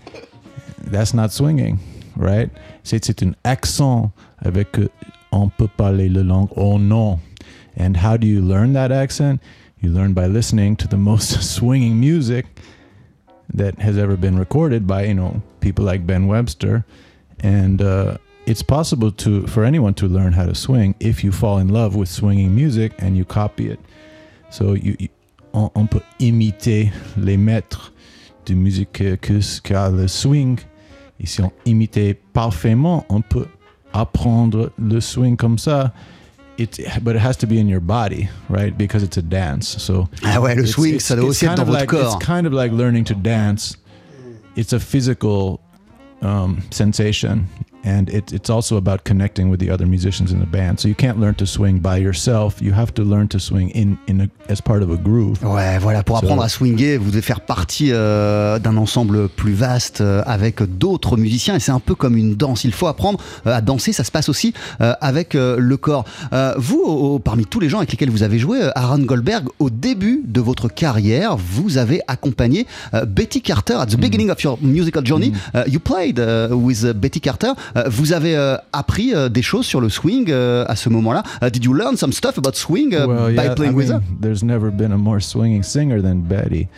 That's 0.90 1.14
not 1.14 1.32
swinging, 1.32 1.78
right? 2.16 2.50
C'est 2.87 3.22
un 3.22 3.33
accent 3.42 4.12
avec 4.38 4.79
euh, 4.79 4.88
on 5.33 5.49
peut 5.49 5.68
parler 5.77 6.09
la 6.09 6.22
langue 6.22 6.49
oh 6.57 6.79
non. 6.79 7.18
And 7.79 7.96
how 7.96 8.16
do 8.16 8.27
you 8.27 8.40
learn 8.40 8.72
that 8.75 8.92
accent? 8.92 9.40
You 9.81 9.90
learn 9.90 10.14
by 10.14 10.27
listening 10.29 10.77
to 10.77 10.88
the 10.88 10.96
most 10.96 11.42
swinging 11.57 11.99
music 11.99 12.46
that 13.55 13.79
has 13.81 13.99
ever 13.99 14.16
been 14.16 14.38
recorded 14.38 14.87
by 14.87 15.05
you 15.07 15.14
know 15.14 15.42
people 15.61 15.85
like 15.85 16.07
Ben 16.07 16.27
Webster, 16.27 16.85
and 17.42 17.83
uh, 17.83 18.16
it's 18.46 18.62
possible 18.62 19.11
to 19.12 19.46
for 19.46 19.64
anyone 19.64 19.94
to 19.94 20.07
learn 20.07 20.33
how 20.33 20.46
to 20.46 20.55
swing 20.55 20.94
if 21.01 21.22
you 21.25 21.33
fall 21.33 21.59
in 21.59 21.68
love 21.68 21.96
with 21.96 22.09
swinging 22.09 22.55
music 22.55 22.92
and 22.99 23.16
you 23.16 23.25
copy 23.25 23.68
it. 23.68 23.81
So 24.51 24.75
you, 24.75 24.96
you- 24.99 25.09
on, 25.53 25.70
on 25.75 25.87
peut 25.88 26.03
imiter 26.20 26.92
les 27.16 27.37
maîtres 27.37 27.90
de 28.44 28.55
musique 28.55 28.92
que, 28.92 29.16
que, 29.16 29.40
le 29.90 30.07
swing. 30.07 30.59
Et 31.20 31.26
si 31.26 31.40
on 31.42 31.50
imite 31.64 32.18
parfaitement, 32.33 33.05
on 33.09 33.20
peut 33.22 33.46
apprendre 33.92 34.70
le 34.79 35.00
swing 35.00 35.37
comme 35.37 35.59
ça. 35.59 35.92
It, 36.59 36.81
but 37.02 37.14
it 37.16 37.20
has 37.22 37.37
to 37.38 37.46
be 37.46 37.59
in 37.59 37.68
your 37.68 37.81
body, 37.83 38.29
right? 38.48 38.76
Because 38.76 39.02
it's 39.02 39.18
a 39.18 39.22
dance. 39.22 39.76
So 39.79 40.09
Ah 40.24 40.40
ouais, 40.40 40.55
le 40.55 40.62
it's- 40.62 40.72
swing, 40.72 40.94
it's- 40.94 41.05
ça 41.05 41.14
doit 41.16 41.26
aussi 41.26 41.44
être 41.44 41.50
kind 41.55 41.57
dans 41.57 41.62
of 41.64 41.68
votre 41.68 41.81
like, 41.81 41.90
corps. 41.90 42.14
It's 42.16 42.24
kind 42.26 42.46
of 42.46 42.52
like 42.55 42.72
learning 42.72 43.05
to 43.05 43.14
dance. 43.14 43.76
It's 44.57 44.72
a 44.72 44.79
physical 44.81 45.61
um, 46.22 46.59
sensation, 46.70 47.44
and 47.87 48.11
it, 48.11 48.33
it's 48.33 48.51
also 48.51 48.77
about 48.77 49.05
connecting 49.05 49.49
with 49.49 49.61
the 49.61 49.70
other 49.70 49.87
musicians 49.87 50.33
in 50.33 50.38
the 50.40 50.46
band. 50.46 50.79
So 50.81 50.88
you 50.88 50.94
can't 50.94 51.18
learn 51.18 51.35
to 51.37 51.46
swing 51.46 51.79
by 51.81 51.99
yourself. 51.99 52.61
You 52.61 52.72
have 52.75 52.92
to 52.94 53.03
learn 53.05 53.29
to 53.29 53.38
swing 53.38 53.70
in, 53.75 53.96
in 54.09 54.20
a, 54.22 54.53
as 54.53 54.61
part 54.61 54.83
of 54.83 54.90
a 54.90 54.96
groove. 54.96 55.38
Ouais, 55.44 55.79
voilà, 55.79 56.03
pour 56.03 56.18
So- 56.18 56.25
apprendre 56.27 56.42
à 56.42 56.49
swinger, 56.49 56.96
vous 56.99 57.11
devez 57.11 57.22
faire 57.22 57.40
partie 57.40 57.90
euh, 57.92 58.59
d'un 58.59 58.77
ensemble 58.77 59.29
plus 59.29 59.53
vaste 59.55 60.01
euh, 60.01 60.22
avec 60.27 60.62
d'autres 60.79 61.16
musiciens 61.16 61.55
et 61.55 61.61
c'est 61.61 61.72
un 61.72 61.81
peu 61.81 61.94
comme 61.94 62.16
une 62.16 62.35
danse. 62.35 62.64
Il 62.64 62.72
faut 62.72 62.88
apprendre 62.88 63.20
euh, 63.46 63.55
à 63.57 63.61
danser, 63.61 63.92
ça 63.92 64.03
se 64.05 64.11
passe 64.11 64.29
aussi 64.29 64.53
avec 65.01 65.35
le 65.35 65.77
corps. 65.77 66.05
Vous, 66.57 66.81
au- 66.83 67.18
parmi 67.20 67.44
tous 67.46 67.61
les 67.61 67.68
gens 67.68 67.79
avec 67.79 67.90
lesquels 67.92 68.11
vous 68.11 68.22
avez 68.25 68.38
joué, 68.38 68.68
Aaron 68.75 68.99
Goldberg, 68.99 69.46
au 69.59 69.70
début 69.70 70.22
de 70.27 70.40
votre 70.40 70.68
carrière, 70.68 71.37
vous 71.37 71.79
avez 71.79 72.01
accompagné 72.09 72.66
Betty 73.07 73.40
Carter 73.42 73.75
at 73.75 73.87
the 73.87 73.96
beginning 73.96 74.31
of 74.31 74.42
your 74.42 74.59
musical 74.61 75.05
journey. 75.07 75.33
Uh, 75.55 75.62
you 75.68 75.79
played 75.79 76.18
uh, 76.18 76.49
with 76.55 76.85
Betty 76.94 77.20
Carter. 77.20 77.53
Uh, 77.76 77.88
vous 77.88 78.12
avez 78.12 78.34
euh, 78.34 78.56
appris 78.72 79.14
euh, 79.14 79.28
des 79.28 79.42
choses 79.42 79.66
sur 79.66 79.80
le 79.80 79.88
swing 79.88 80.30
euh, 80.30 80.64
à 80.66 80.76
ce 80.76 80.88
moment-là. 80.88 81.22
Did 81.50 81.64
you 81.64 81.74
learn 81.74 81.96
some 81.96 82.12
stuff 82.12 82.38
about 82.38 82.54
swing 82.54 82.92
well, 82.92 83.34
by 83.34 83.44
yeah, 83.44 83.54
playing 83.54 83.72
I 83.72 83.76
with 83.76 83.90
her? 83.90 84.00
there's 84.20 84.42
never 84.42 84.70
been 84.70 84.92
a 84.92 84.98
more 84.98 85.20
swinging 85.20 85.62
singer 85.62 86.00
than 86.00 86.22
Betty. 86.22 86.68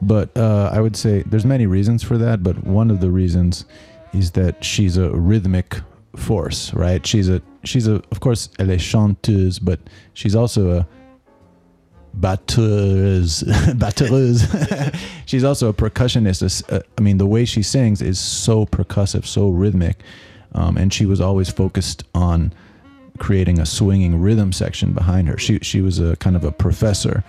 But 0.00 0.36
uh, 0.36 0.70
I 0.72 0.80
would 0.80 0.96
say 0.96 1.22
there's 1.26 1.46
many 1.46 1.66
reasons 1.66 2.02
for 2.02 2.18
that. 2.18 2.42
But 2.42 2.64
one 2.64 2.90
of 2.90 3.00
the 3.00 3.10
reasons 3.10 3.64
is 4.12 4.30
that 4.32 4.64
she's 4.64 4.96
a 4.96 5.10
rhythmic 5.10 5.80
force, 6.16 6.72
right? 6.74 7.06
She's 7.06 7.28
a 7.28 7.40
she's 7.64 7.86
a 7.88 8.02
of 8.10 8.20
course 8.20 8.48
elle 8.58 8.70
est 8.70 8.78
chanteuse, 8.78 9.58
but 9.58 9.80
she's 10.14 10.34
also 10.34 10.78
a 10.78 10.86
batteuse 12.14 13.42
batteuse 13.74 14.46
she's 15.26 15.44
also 15.44 15.68
a 15.68 15.74
percussionist 15.74 16.62
uh, 16.72 16.80
i 16.96 17.02
mean 17.02 17.18
the 17.18 17.26
way 17.26 17.44
she 17.44 17.62
sings 17.62 18.00
is 18.00 18.18
so 18.18 18.64
percussive 18.64 19.26
so 19.26 19.50
rhythmic 19.50 19.98
um, 20.56 20.76
and 20.76 20.92
she 20.92 21.06
was 21.06 21.20
always 21.20 21.48
focused 21.48 22.04
on 22.14 22.52
creating 23.18 23.58
a 23.60 23.66
swinging 23.66 24.20
rhythm 24.20 24.52
section 24.52 24.92
behind 24.92 25.28
her 25.28 25.38
she 25.38 25.58
she 25.60 25.80
was 25.80 25.98
a 25.98 26.16
kind 26.16 26.36
of 26.36 26.44
a 26.44 26.52
professor 26.52 27.24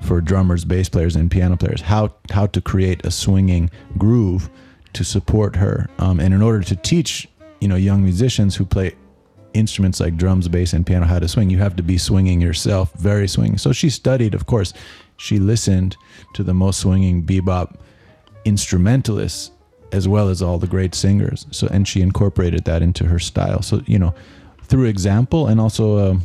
for 0.00 0.20
drummers 0.20 0.64
bass 0.64 0.88
players 0.88 1.16
and 1.16 1.30
piano 1.30 1.56
players 1.56 1.80
how 1.80 2.12
how 2.30 2.46
to 2.46 2.60
create 2.60 3.04
a 3.04 3.10
swinging 3.10 3.70
groove 3.98 4.48
to 4.92 5.02
support 5.02 5.56
her 5.56 5.88
um, 5.98 6.20
and 6.20 6.34
in 6.34 6.42
order 6.42 6.62
to 6.62 6.76
teach 6.76 7.28
you 7.60 7.66
know 7.66 7.76
young 7.76 8.02
musicians 8.02 8.54
who 8.54 8.64
play 8.64 8.94
instruments 9.54 10.00
like 10.00 10.16
drums, 10.16 10.48
bass, 10.48 10.72
and 10.72 10.84
piano 10.84 11.06
how 11.06 11.18
to 11.18 11.28
swing. 11.28 11.48
You 11.48 11.58
have 11.58 11.76
to 11.76 11.82
be 11.82 11.96
swinging 11.96 12.40
yourself, 12.40 12.92
very 12.94 13.26
swinging. 13.26 13.56
So 13.56 13.72
she 13.72 13.88
studied, 13.88 14.34
of 14.34 14.46
course, 14.46 14.74
she 15.16 15.38
listened 15.38 15.96
to 16.34 16.42
the 16.42 16.52
most 16.52 16.80
swinging 16.80 17.22
bebop 17.22 17.76
instrumentalists 18.44 19.52
as 19.94 20.06
well 20.06 20.28
as 20.28 20.42
all 20.42 20.58
the 20.58 20.66
great 20.66 20.94
singers. 20.94 21.46
So 21.50 21.68
and 21.70 21.86
she 21.86 22.00
incorporated 22.00 22.64
that 22.64 22.82
into 22.82 23.04
her 23.04 23.18
style. 23.18 23.62
So 23.62 23.80
you 23.86 23.98
know, 23.98 24.14
through 24.68 24.88
example 24.88 25.46
and 25.46 25.60
also. 25.60 26.12
Um, 26.12 26.22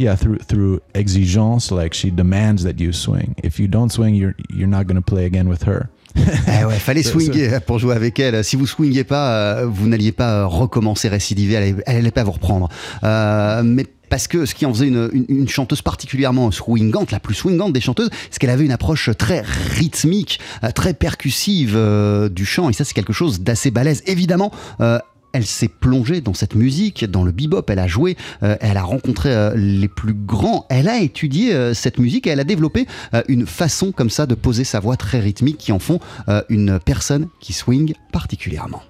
yeah, 0.00 0.14
through 0.14 0.38
through 0.38 0.80
exigence, 0.94 1.72
like 1.72 1.92
she 1.92 2.10
demands 2.12 2.62
that 2.62 2.78
you 2.78 2.92
swing. 2.92 3.34
If 3.42 3.58
you 3.58 3.66
don't 3.66 3.90
swing, 3.90 4.14
you're 4.14 4.36
you're 4.48 4.68
not 4.68 4.86
going 4.86 4.94
to 4.94 5.02
play 5.02 5.26
again 5.26 5.48
with 5.48 5.64
her. 5.64 5.90
Eh 6.46 6.64
ouais, 6.64 6.78
fallait 6.78 7.02
swinger 7.02 7.60
pour 7.66 7.78
jouer 7.78 7.94
avec 7.94 8.18
elle. 8.18 8.44
Si 8.44 8.56
vous 8.56 8.66
swingiez 8.66 9.04
pas, 9.04 9.58
euh, 9.58 9.66
vous 9.66 9.88
n'alliez 9.88 10.12
pas 10.12 10.46
recommencer, 10.46 11.08
récidiver, 11.08 11.54
elle 11.54 11.62
allait, 11.62 11.82
elle 11.86 11.96
allait 11.96 12.10
pas 12.10 12.24
vous 12.24 12.32
reprendre. 12.32 12.68
Euh, 13.02 13.62
mais 13.64 13.86
parce 14.08 14.28
que 14.28 14.46
ce 14.46 14.54
qui 14.54 14.66
en 14.66 14.72
faisait 14.72 14.88
une, 14.88 15.48
chanteuse 15.48 15.82
particulièrement 15.82 16.50
swingante, 16.50 17.10
la 17.10 17.20
plus 17.20 17.34
swingante 17.34 17.72
des 17.72 17.80
chanteuses, 17.80 18.10
c'est 18.30 18.38
qu'elle 18.38 18.50
avait 18.50 18.64
une 18.64 18.72
approche 18.72 19.10
très 19.16 19.40
rythmique, 19.40 20.40
euh, 20.64 20.70
très 20.70 20.94
percussive 20.94 21.74
euh, 21.76 22.28
du 22.28 22.44
chant, 22.44 22.68
et 22.68 22.72
ça 22.72 22.84
c'est 22.84 22.94
quelque 22.94 23.12
chose 23.12 23.40
d'assez 23.40 23.70
balèze. 23.70 24.02
Évidemment, 24.06 24.52
euh, 24.80 24.98
elle 25.32 25.46
s'est 25.46 25.68
plongée 25.68 26.20
dans 26.20 26.34
cette 26.34 26.54
musique, 26.54 27.04
dans 27.04 27.22
le 27.22 27.32
bebop, 27.32 27.62
elle 27.68 27.78
a 27.78 27.86
joué, 27.86 28.16
elle 28.40 28.78
a 28.78 28.82
rencontré 28.82 29.52
les 29.54 29.86
plus 29.86 30.14
grands, 30.14 30.66
elle 30.70 30.88
a 30.88 31.00
étudié 31.00 31.74
cette 31.74 31.98
musique 31.98 32.26
et 32.26 32.30
elle 32.30 32.40
a 32.40 32.44
développé 32.44 32.86
une 33.28 33.46
façon 33.46 33.92
comme 33.92 34.08
ça 34.08 34.24
de 34.24 34.34
poser 34.34 34.64
sa 34.64 34.80
voix 34.80 34.96
très 34.96 35.20
rythmique 35.20 35.58
qui 35.58 35.70
en 35.70 35.78
font 35.78 36.00
une 36.48 36.80
personne 36.80 37.28
qui 37.40 37.52
swing 37.52 37.92
particulièrement. 38.10 38.82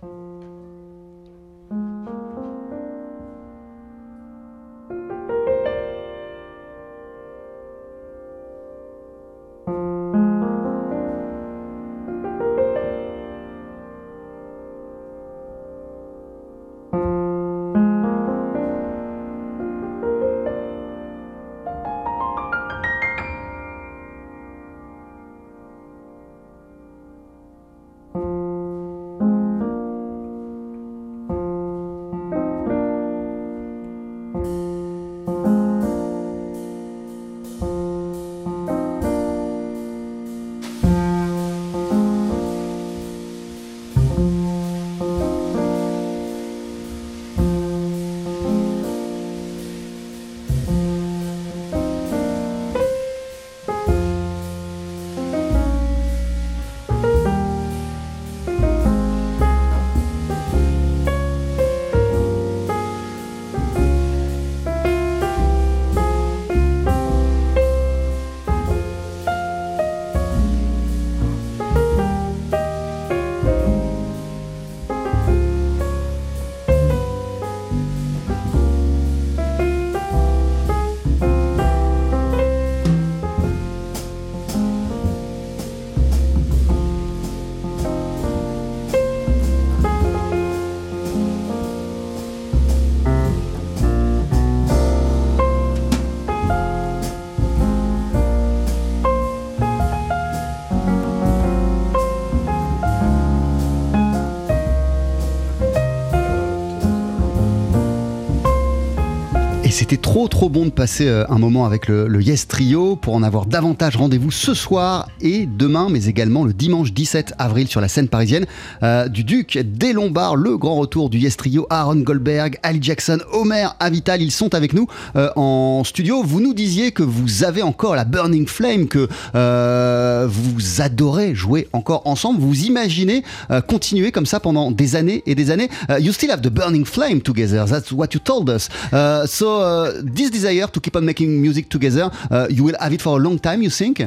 Trop 110.19 110.27
trop 110.27 110.49
bon 110.49 110.65
de 110.65 110.71
passer 110.71 111.07
euh, 111.07 111.25
un 111.29 111.39
moment 111.39 111.65
avec 111.65 111.87
le, 111.87 112.09
le 112.09 112.21
Yes 112.21 112.49
Trio. 112.49 112.97
Pour 112.97 113.15
en 113.15 113.23
avoir 113.23 113.47
davantage, 113.47 113.95
rendez-vous 113.95 114.33
ce 114.33 114.53
soir 114.53 115.08
et 115.21 115.47
demain, 115.47 115.89
mais 115.91 116.07
également 116.07 116.45
le 116.45 116.53
dimanche 116.53 116.93
17 116.93 117.35
avril 117.39 117.69
sur 117.69 117.81
la 117.81 117.89
scène 117.89 118.09
parisienne 118.09 118.47
euh, 118.83 119.09
du 119.09 119.25
Duc 119.25 119.59
des 119.59 119.93
Lombards. 119.93 120.37
Le 120.37 120.57
grand 120.57 120.77
retour 120.77 121.11
du 121.11 121.19
Yes 121.19 121.37
Trio, 121.37 121.67
Aaron 121.71 121.97
Goldberg, 121.97 122.59
Ali 122.63 122.79
Jackson, 122.83 123.19
Homer 123.33 123.69
Avital, 123.81 124.23
ils 124.23 124.31
sont 124.31 124.55
avec 124.55 124.73
nous 124.73 124.87
euh, 125.17 125.31
en 125.37 125.83
studio. 125.85 126.23
Vous 126.23 126.41
nous 126.41 126.55
disiez 126.55 126.93
que 126.93 127.03
vous 127.03 127.45
avez 127.45 127.63
encore 127.63 127.95
la 127.95 128.05
Burning 128.05 128.47
Flame, 128.47 128.89
que 128.89 129.09
euh, 129.35 130.27
vous 130.29 130.81
adorez 130.81 131.35
jouer 131.35 131.69
encore 131.73 132.07
ensemble. 132.07 132.41
Vous 132.41 132.65
imaginez 132.65 133.23
euh, 133.51 133.61
continuer 133.61 134.13
comme 134.13 134.27
ça 134.27 134.41
pendant 134.41 134.71
des 134.71 134.97
années 134.97 135.23
et 135.27 135.35
des 135.35 135.51
années. 135.51 135.69
Uh, 135.89 136.01
you 136.01 136.13
still 136.13 136.31
have 136.31 136.43
the 136.43 136.51
burning 136.51 136.85
flame 136.85 137.21
together. 137.21 137.65
That's 137.67 137.93
what 137.93 138.09
you 138.13 138.21
told 138.21 138.49
us. 138.51 138.69
Uh, 138.93 139.27
so 139.27 139.61
uh, 139.61 140.03
this 140.03 140.31
desire 140.31 140.69
to 140.69 140.81
keep 140.81 140.97
on 140.97 141.03
making 141.03 141.41
music 141.41 141.69
together, 141.69 142.11
uh, 142.31 142.47
you 142.51 142.65
will 142.65 142.77
have 142.81 142.93
it 142.93 143.03
for 143.03 143.19
a 143.19 143.21
long 143.21 143.39
time. 143.39 143.63
You 143.63 143.71
think, 143.71 144.03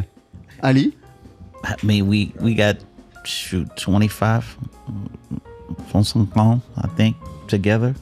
Ali? 0.61 0.93
I 1.63 1.75
mean, 1.83 2.07
we 2.07 2.33
we 2.39 2.53
got 2.55 2.77
shoot 3.23 3.67
25 3.77 4.57
from 5.91 6.03
some 6.03 6.27
phone, 6.27 6.61
I 6.77 6.87
think, 6.95 7.15
together. 7.47 7.93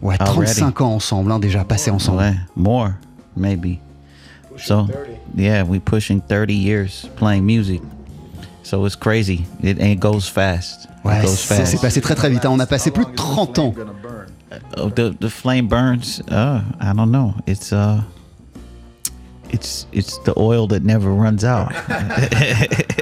Ouais, 0.00 0.16
Already. 0.20 0.52
35 0.52 0.80
ans 0.82 0.94
ensemble, 0.96 1.32
hein, 1.32 1.38
déjà 1.40 1.64
passé 1.64 1.90
ensemble. 1.90 2.20
Ouais, 2.20 2.36
more, 2.54 2.96
maybe. 3.36 3.80
so, 4.58 4.86
yeah, 5.34 5.62
we 5.62 5.78
pushing 5.78 6.20
30 6.20 6.54
years 6.54 7.08
playing 7.16 7.44
music. 7.44 7.80
So 8.62 8.84
it's 8.84 8.96
crazy. 8.96 9.46
It, 9.62 9.78
and 9.78 9.90
it 9.92 10.00
goes 10.00 10.28
fast. 10.28 10.88
Ouais, 11.04 11.18
it 11.18 11.22
goes 11.22 11.42
fast. 11.44 11.66
c'est 11.72 11.80
passé 11.80 12.00
très 12.00 12.14
très 12.14 12.30
vite. 12.30 12.44
hein. 12.44 12.50
On 12.52 12.60
a 12.60 12.66
passé 12.66 12.90
plus 12.90 13.04
de 13.04 13.14
30 13.14 13.58
ans. 13.58 13.74
Oh, 14.76 14.88
the 14.90 15.14
the 15.20 15.28
flame 15.28 15.68
burns. 15.68 16.20
Uh, 16.30 16.62
I 16.80 16.92
don't 16.94 17.10
know. 17.10 17.34
It's 17.46 17.72
uh, 17.72 18.00
it's 19.50 19.86
it's 19.92 20.18
the 20.24 20.34
oil 20.36 20.66
that 20.68 20.84
never 20.84 21.10
runs 21.10 21.44
out. 21.44 21.72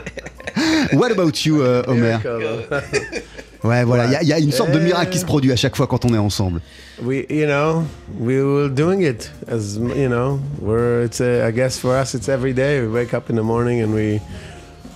What 0.92 1.10
about 1.10 1.44
you, 1.44 1.62
euh, 1.62 1.82
Homer 1.86 2.18
Ouais, 3.64 3.82
voilà, 3.82 4.04
il 4.04 4.12
y 4.12 4.16
a- 4.16 4.22
il 4.22 4.28
y, 4.28 4.32
a 4.34 4.38
une 4.38 4.52
sorte 4.52 4.72
de 4.72 4.78
miracle 4.78 5.10
qui 5.10 5.18
se 5.18 5.24
produit 5.24 5.50
à 5.50 5.56
chaque 5.56 5.74
fois 5.74 5.86
quand 5.86 6.04
on 6.04 6.12
est 6.12 6.18
ensemble. 6.18 6.60
we 7.02 7.24
you 7.30 7.46
know 7.46 7.82
we 8.20 8.36
were 8.40 8.68
doing 8.68 9.00
it 9.02 9.32
as 9.48 9.78
you 9.96 10.06
know 10.08 10.38
we're 10.60 11.02
it's 11.02 11.20
a, 11.20 11.44
i 11.44 11.50
guess 11.50 11.76
for 11.78 11.96
us 11.96 12.14
it's 12.14 12.28
every 12.28 12.52
day. 12.52 12.80
We 12.82 12.88
wake 12.88 13.14
up 13.14 13.30
in 13.30 13.36
the 13.36 13.42
morning 13.42 13.80
and 13.82 13.92
we 13.94 14.20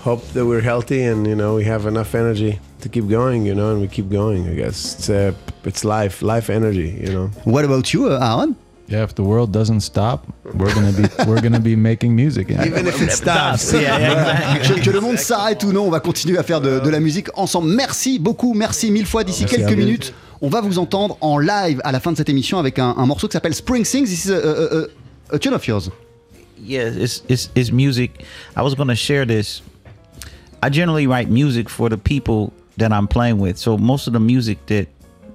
hope 0.04 0.22
that 0.34 0.44
we're 0.44 0.60
healthy 0.62 1.02
and 1.02 1.26
you 1.26 1.34
know 1.34 1.56
we 1.56 1.64
have 1.64 1.86
enough 1.88 2.14
energy 2.14 2.60
to 2.82 2.88
keep 2.90 3.08
going 3.08 3.46
you 3.46 3.54
know 3.54 3.72
and 3.72 3.80
we 3.80 3.88
keep 3.88 4.10
going 4.10 4.46
i 4.48 4.54
guess. 4.54 4.94
It's 4.98 5.08
uh, 5.08 5.32
it's 5.64 5.82
life 5.82 6.20
life 6.22 6.50
energy 6.50 6.94
you 7.02 7.10
know. 7.12 7.30
What 7.44 7.64
about 7.64 7.92
you, 7.94 8.08
euh, 8.10 8.20
Aaron 8.20 8.54
Yeah, 8.88 9.04
if 9.04 9.14
the 9.14 9.22
world 9.22 9.52
doesn't 9.52 9.80
stop, 9.82 10.26
we're 10.54 10.72
gonna 10.74 10.92
be 10.92 11.02
we're 11.26 11.42
gonna 11.42 11.60
be 11.60 11.76
making 11.76 12.14
music. 12.16 12.50
again. 12.50 12.66
even 12.66 12.86
if 12.86 13.02
it 13.02 13.10
stops 13.12 13.70
que, 13.72 14.80
que 14.82 14.90
le 14.90 15.00
monde 15.00 15.18
s'arrête 15.18 15.62
ou 15.64 15.72
non, 15.72 15.82
on 15.86 15.90
va 15.90 16.00
continuer 16.00 16.38
à 16.38 16.42
faire 16.42 16.60
de, 16.62 16.80
de 16.80 16.88
la 16.90 16.98
musique 16.98 17.28
ensemble. 17.34 17.68
Merci 17.68 18.18
beaucoup, 18.18 18.54
merci 18.54 18.90
mille 18.90 19.04
fois. 19.06 19.24
D'ici 19.24 19.44
quelques 19.44 19.76
minutes, 19.76 20.14
on 20.40 20.48
va 20.48 20.62
vous 20.62 20.78
entendre 20.78 21.18
en 21.20 21.38
live 21.38 21.80
à 21.84 21.92
la 21.92 22.00
fin 22.00 22.12
de 22.12 22.16
cette 22.16 22.30
émission 22.30 22.58
avec 22.58 22.78
un, 22.78 22.94
un 22.96 23.04
morceau 23.04 23.28
qui 23.28 23.34
s'appelle 23.34 23.54
Spring 23.54 23.84
Sings. 23.84 24.06
This 24.06 24.24
is 24.24 24.32
a, 24.32 24.36
a- 24.38 24.78
a- 25.32 25.34
a 25.34 25.38
tune 25.38 25.52
of 25.52 25.66
yours. 25.66 25.90
yeah, 26.64 26.88
it's 26.88 27.22
it's 27.28 27.50
it's 27.54 27.70
music. 27.70 28.24
I 28.56 28.62
was 28.62 28.74
gonna 28.74 28.94
share 28.96 29.26
this. 29.26 29.62
I 30.62 30.70
generally 30.70 31.06
write 31.06 31.28
music 31.30 31.68
for 31.68 31.90
the 31.90 31.98
people 31.98 32.52
that 32.78 32.90
I'm 32.90 33.06
playing 33.06 33.38
with. 33.38 33.58
So 33.58 33.76
most 33.76 34.06
of 34.06 34.14
the 34.14 34.20
music 34.20 34.58
that 34.66 34.86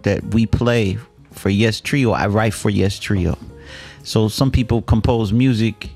that 0.02 0.22
we 0.34 0.48
play 0.48 0.98
for 1.44 1.50
Yes 1.50 1.82
Trio, 1.82 2.12
I 2.12 2.28
write 2.28 2.54
for 2.54 2.70
Yes 2.70 2.98
Trio. 2.98 3.38
So 4.04 4.30
some 4.30 4.50
people 4.50 4.82
compose 4.82 5.34
music, 5.34 5.90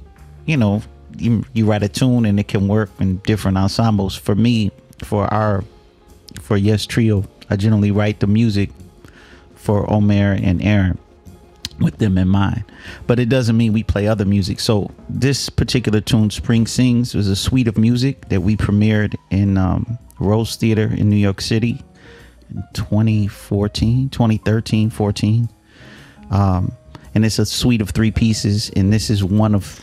you 0.45 0.57
know, 0.57 0.81
you, 1.17 1.45
you 1.53 1.65
write 1.65 1.83
a 1.83 1.87
tune 1.87 2.25
and 2.25 2.37
it 2.37 2.49
can 2.49 2.67
work 2.67 2.89
in 2.99 3.19
different 3.19 3.57
ensembles. 3.57 4.13
For 4.13 4.35
me, 4.35 4.71
for 5.05 5.33
our 5.33 5.63
for 6.41 6.57
Yes 6.57 6.85
Trio, 6.85 7.23
I 7.49 7.55
generally 7.55 7.91
write 7.91 8.19
the 8.19 8.27
music 8.27 8.71
for 9.55 9.89
Omer 9.89 10.33
and 10.33 10.61
Aaron 10.61 10.97
with 11.79 11.97
them 11.99 12.17
in 12.17 12.27
mind. 12.27 12.65
But 13.07 13.17
it 13.17 13.29
doesn't 13.29 13.55
mean 13.55 13.71
we 13.71 13.83
play 13.83 14.05
other 14.05 14.25
music. 14.25 14.59
So 14.59 14.91
this 15.07 15.47
particular 15.47 16.01
tune, 16.01 16.29
Spring 16.29 16.67
Sings, 16.67 17.15
was 17.15 17.29
a 17.29 17.37
suite 17.37 17.69
of 17.69 17.77
music 17.77 18.27
that 18.27 18.41
we 18.41 18.57
premiered 18.57 19.15
in 19.31 19.57
um, 19.57 19.97
Rose 20.19 20.57
Theater 20.57 20.93
in 20.93 21.09
New 21.09 21.15
York 21.15 21.39
City 21.39 21.81
2014, 22.73 24.09
2013, 24.09 24.89
14. 24.91 25.47
Um, 26.31 26.69
and 27.15 27.23
it's 27.23 27.39
a 27.39 27.45
suite 27.45 27.81
of 27.81 27.89
three 27.93 28.11
pieces, 28.11 28.71
and 28.75 28.91
this 28.91 29.09
is 29.09 29.23
one 29.23 29.55
of 29.55 29.81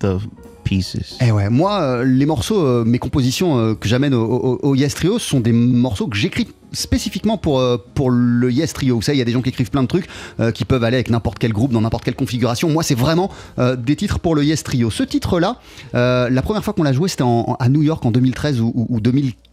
the 0.00 0.18
pieces. 0.64 1.16
Eh 1.20 1.32
ouais, 1.32 1.50
moi, 1.50 2.04
les 2.04 2.26
morceaux, 2.26 2.60
euh, 2.64 2.84
mes 2.84 2.98
compositions 2.98 3.58
euh, 3.58 3.74
que 3.74 3.88
j'amène 3.88 4.14
au, 4.14 4.74
Yes 4.74 4.94
Trio, 4.94 5.18
sont 5.18 5.40
des 5.40 5.52
morceaux 5.52 6.06
que 6.06 6.16
j'écris 6.16 6.46
spécifiquement 6.72 7.36
pour, 7.36 7.58
euh, 7.58 7.76
pour 7.94 8.10
le 8.10 8.50
Yes 8.52 8.72
Trio. 8.72 8.94
Vous 8.96 9.02
savez, 9.02 9.16
il 9.16 9.18
y 9.18 9.22
a 9.22 9.24
des 9.24 9.32
gens 9.32 9.42
qui 9.42 9.48
écrivent 9.48 9.70
plein 9.70 9.82
de 9.82 9.88
trucs 9.88 10.06
qui 10.54 10.64
peuvent 10.64 10.84
aller 10.84 10.96
avec 10.96 11.10
n'importe 11.10 11.38
quel 11.40 11.52
groupe, 11.52 11.72
dans 11.72 11.80
n'importe 11.80 12.04
quelle 12.04 12.14
configuration. 12.14 12.68
Moi, 12.70 12.84
c'est 12.84 12.94
vraiment 12.94 13.28
des 13.58 13.96
titres 13.96 14.20
pour 14.20 14.34
le 14.36 14.44
Yes 14.44 14.62
Trio. 14.62 14.88
Ce 14.90 15.02
titre-là, 15.02 15.56
la 15.92 16.42
première 16.42 16.62
fois 16.62 16.72
qu'on 16.72 16.84
l'a 16.84 16.92
joué, 16.92 17.08
c'était 17.08 17.24
à 17.58 17.68
New 17.68 17.82
York 17.82 18.06
en 18.06 18.12
2013 18.12 18.60
ou, 18.60 18.70
ou- 18.74 18.86
ou 18.88 19.00
2014, 19.00 19.49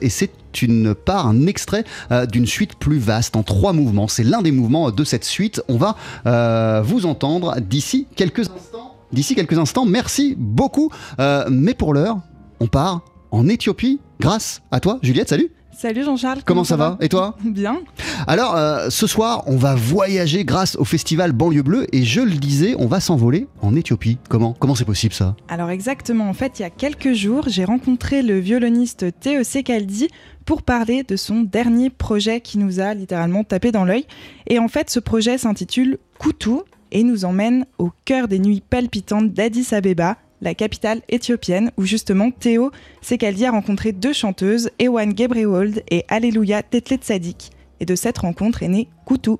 et 0.00 0.08
c'est 0.08 0.30
une 0.62 0.94
part, 0.94 1.26
un 1.26 1.46
extrait 1.46 1.84
euh, 2.10 2.26
d'une 2.26 2.46
suite 2.46 2.74
plus 2.74 2.98
vaste 2.98 3.36
en 3.36 3.42
trois 3.42 3.72
mouvements. 3.72 4.08
C'est 4.08 4.24
l'un 4.24 4.42
des 4.42 4.50
mouvements 4.50 4.90
de 4.90 5.04
cette 5.04 5.24
suite. 5.24 5.62
On 5.68 5.76
va 5.76 5.96
euh, 6.26 6.82
vous 6.84 7.06
entendre 7.06 7.60
d'ici 7.60 8.06
quelques 8.16 8.50
instants. 8.50 8.96
D'ici 9.12 9.34
quelques 9.34 9.58
instants, 9.58 9.86
merci 9.86 10.34
beaucoup. 10.36 10.90
Euh, 11.20 11.44
mais 11.50 11.74
pour 11.74 11.94
l'heure, 11.94 12.18
on 12.58 12.66
part 12.66 13.02
en 13.30 13.48
Éthiopie 13.48 14.00
grâce 14.18 14.62
à 14.70 14.80
toi, 14.80 14.98
Juliette. 15.02 15.28
Salut. 15.28 15.50
Salut 15.80 16.04
Jean-Charles. 16.04 16.42
Comment 16.44 16.64
ça 16.64 16.76
va 16.76 16.98
Et 17.00 17.08
toi? 17.08 17.38
Bien. 17.42 17.80
Alors, 18.26 18.54
euh, 18.54 18.90
ce 18.90 19.06
soir, 19.06 19.44
on 19.46 19.56
va 19.56 19.74
voyager 19.74 20.44
grâce 20.44 20.76
au 20.76 20.84
festival 20.84 21.32
Banlieue 21.32 21.62
Bleue 21.62 21.86
et 21.96 22.04
je 22.04 22.20
le 22.20 22.32
disais, 22.32 22.74
on 22.78 22.86
va 22.86 23.00
s'envoler 23.00 23.46
en 23.62 23.74
Éthiopie. 23.74 24.18
Comment? 24.28 24.54
Comment 24.58 24.74
c'est 24.74 24.84
possible 24.84 25.14
ça? 25.14 25.36
Alors 25.48 25.70
exactement, 25.70 26.28
en 26.28 26.34
fait, 26.34 26.58
il 26.58 26.62
y 26.62 26.64
a 26.66 26.70
quelques 26.70 27.14
jours, 27.14 27.44
j'ai 27.48 27.64
rencontré 27.64 28.20
le 28.20 28.38
violoniste 28.38 29.06
Théo 29.20 29.42
Sekaldi 29.42 30.08
pour 30.44 30.64
parler 30.64 31.02
de 31.02 31.16
son 31.16 31.40
dernier 31.40 31.88
projet 31.88 32.42
qui 32.42 32.58
nous 32.58 32.78
a 32.80 32.92
littéralement 32.92 33.42
tapé 33.42 33.72
dans 33.72 33.86
l'œil. 33.86 34.04
Et 34.48 34.58
en 34.58 34.68
fait, 34.68 34.90
ce 34.90 35.00
projet 35.00 35.38
s'intitule 35.38 35.96
Koutou 36.18 36.62
et 36.92 37.04
nous 37.04 37.24
emmène 37.24 37.64
au 37.78 37.90
cœur 38.04 38.28
des 38.28 38.38
nuits 38.38 38.62
palpitantes 38.68 39.32
d'Addis 39.32 39.74
Abeba, 39.74 40.18
la 40.40 40.54
capitale 40.54 41.02
éthiopienne, 41.08 41.70
où 41.76 41.84
justement 41.84 42.30
Théo 42.30 42.70
Sekaldi 43.02 43.44
a 43.44 43.50
rencontré 43.50 43.92
deux 43.92 44.12
chanteuses, 44.12 44.70
Ewan 44.78 45.16
Gebrewold 45.16 45.82
et 45.90 46.04
Alléluia 46.08 46.62
Tetlet 46.62 47.00
Sadik. 47.02 47.50
Et 47.80 47.86
de 47.86 47.94
cette 47.94 48.18
rencontre 48.18 48.62
est 48.62 48.68
né 48.68 48.88
Koutou. 49.06 49.38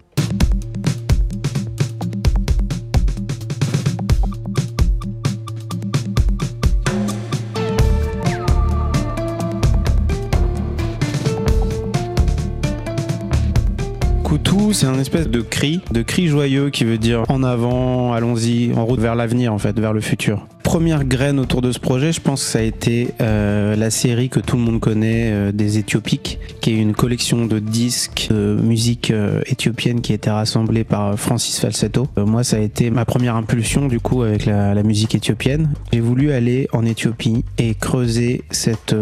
Koutou, 14.24 14.72
c'est 14.72 14.86
un 14.86 14.98
espèce 14.98 15.28
de 15.28 15.40
cri, 15.40 15.80
de 15.90 16.02
cri 16.02 16.28
joyeux 16.28 16.70
qui 16.70 16.84
veut 16.84 16.98
dire 16.98 17.24
en 17.28 17.42
avant, 17.42 18.12
allons-y, 18.12 18.72
en 18.74 18.86
route 18.86 19.00
vers 19.00 19.16
l'avenir 19.16 19.52
en 19.52 19.58
fait, 19.58 19.78
vers 19.78 19.92
le 19.92 20.00
futur. 20.00 20.46
Première 20.62 21.04
graine 21.04 21.40
autour 21.40 21.62
de 21.62 21.72
ce 21.72 21.80
projet, 21.80 22.12
je 22.12 22.20
pense 22.20 22.44
que 22.44 22.50
ça 22.50 22.58
a 22.58 22.62
été 22.62 23.08
euh, 23.20 23.74
la 23.76 23.90
série 23.90 24.28
que 24.28 24.40
tout 24.40 24.56
le 24.56 24.62
monde 24.62 24.78
connaît 24.78 25.30
euh, 25.32 25.52
des 25.52 25.78
Éthiopiques, 25.78 26.38
qui 26.60 26.70
est 26.70 26.76
une 26.76 26.94
collection 26.94 27.46
de 27.46 27.58
disques 27.58 28.28
de 28.30 28.56
musique 28.62 29.10
euh, 29.10 29.40
éthiopienne 29.46 30.00
qui 30.00 30.12
a 30.12 30.14
été 30.14 30.30
rassemblée 30.30 30.84
par 30.84 31.18
Francis 31.18 31.58
Falsetto. 31.58 32.06
Moi, 32.16 32.44
ça 32.44 32.56
a 32.56 32.60
été 32.60 32.90
ma 32.90 33.04
première 33.04 33.36
impulsion 33.36 33.88
du 33.88 34.00
coup 34.00 34.22
avec 34.22 34.46
la, 34.46 34.80
musique 34.82 35.14
éthiopienne. 35.14 35.70
J'ai 35.92 36.00
voulu 36.00 36.32
aller 36.32 36.68
en 36.72 36.84
Éthiopie 36.84 37.44
et 37.58 37.74
creuser 37.74 38.42
cette, 38.50 38.94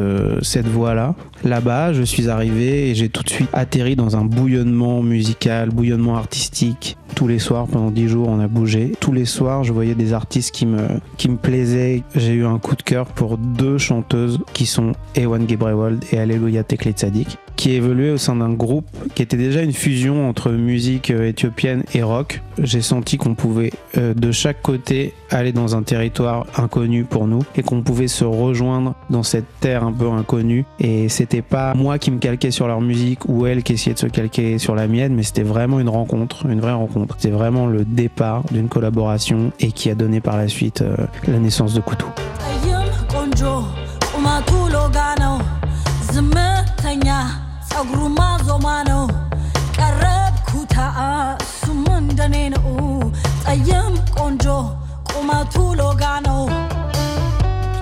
cette 0.42 0.66
voie-là. 0.66 1.14
Là-bas, 1.44 1.92
je 1.92 2.02
suis 2.02 2.28
arrivé 2.28 2.90
et 2.90 2.94
j'ai 2.94 3.08
tout 3.08 3.22
de 3.22 3.30
suite 3.30 3.48
atterri 3.52 3.94
dans 3.94 4.16
un 4.16 4.24
bouillonnement 4.24 5.02
musical, 5.02 5.70
bouillonnement 5.70 6.16
artistique. 6.16 6.96
Tous 7.14 7.28
les 7.28 7.38
soirs, 7.38 7.66
pendant 7.66 7.90
dix 7.90 8.08
jours, 8.08 8.28
on 8.28 8.40
a 8.40 8.48
bougé. 8.48 8.92
Tous 9.00 9.12
les 9.12 9.24
soirs, 9.24 9.64
je 9.64 9.72
voyais 9.72 9.94
des 9.94 10.12
artistes 10.12 10.52
qui 10.52 10.66
me, 10.66 10.86
qui 11.16 11.28
me 11.28 11.36
J'ai 11.50 12.04
eu 12.34 12.44
un 12.44 12.58
coup 12.58 12.76
de 12.76 12.82
cœur 12.82 13.06
pour 13.06 13.38
deux 13.38 13.78
chanteuses 13.78 14.38
qui 14.52 14.66
sont 14.66 14.92
Ewan 15.14 15.48
Gebrewold 15.48 16.04
et 16.12 16.18
Alléluia 16.18 16.62
Tekle 16.62 16.90
Tzadik. 16.90 17.38
Qui 17.58 17.72
évoluait 17.72 18.12
au 18.12 18.18
sein 18.18 18.36
d'un 18.36 18.52
groupe 18.52 18.86
qui 19.16 19.22
était 19.22 19.36
déjà 19.36 19.62
une 19.62 19.72
fusion 19.72 20.28
entre 20.28 20.52
musique 20.52 21.10
euh, 21.10 21.28
éthiopienne 21.28 21.82
et 21.92 22.04
rock. 22.04 22.40
J'ai 22.62 22.80
senti 22.80 23.18
qu'on 23.18 23.34
pouvait 23.34 23.72
euh, 23.96 24.14
de 24.14 24.30
chaque 24.30 24.62
côté 24.62 25.12
aller 25.28 25.52
dans 25.52 25.74
un 25.74 25.82
territoire 25.82 26.46
inconnu 26.56 27.02
pour 27.02 27.26
nous 27.26 27.42
et 27.56 27.64
qu'on 27.64 27.82
pouvait 27.82 28.06
se 28.06 28.24
rejoindre 28.24 28.94
dans 29.10 29.24
cette 29.24 29.46
terre 29.58 29.82
un 29.82 29.92
peu 29.92 30.08
inconnue. 30.08 30.64
Et 30.78 31.08
c'était 31.08 31.42
pas 31.42 31.74
moi 31.74 31.98
qui 31.98 32.12
me 32.12 32.18
calquais 32.18 32.52
sur 32.52 32.68
leur 32.68 32.80
musique 32.80 33.28
ou 33.28 33.44
elle 33.46 33.64
qui 33.64 33.72
essayait 33.72 33.94
de 33.94 33.98
se 33.98 34.06
calquer 34.06 34.58
sur 34.58 34.76
la 34.76 34.86
mienne, 34.86 35.14
mais 35.14 35.24
c'était 35.24 35.42
vraiment 35.42 35.80
une 35.80 35.88
rencontre, 35.88 36.46
une 36.46 36.60
vraie 36.60 36.72
rencontre. 36.72 37.16
C'était 37.18 37.34
vraiment 37.34 37.66
le 37.66 37.84
départ 37.84 38.44
d'une 38.52 38.68
collaboration 38.68 39.50
et 39.58 39.72
qui 39.72 39.90
a 39.90 39.96
donné 39.96 40.20
par 40.20 40.36
la 40.36 40.46
suite 40.46 40.82
euh, 40.82 40.96
la 41.26 41.40
naissance 41.40 41.74
de 41.74 41.80
Koutou. 41.80 42.06
ጸጉሩ 47.77 48.01
ማዞማ 48.17 48.67
ነው 48.89 49.03
ቀረብኩታ 49.77 50.75
እሱም 51.45 51.83
እንደኔ 51.99 52.35
ነው 52.55 52.67
ጠይም 53.45 53.93
ቆንጆ 54.17 54.45
ቁመቱ 55.11 55.55
ሎጋ 55.81 56.03
ነው 56.27 56.41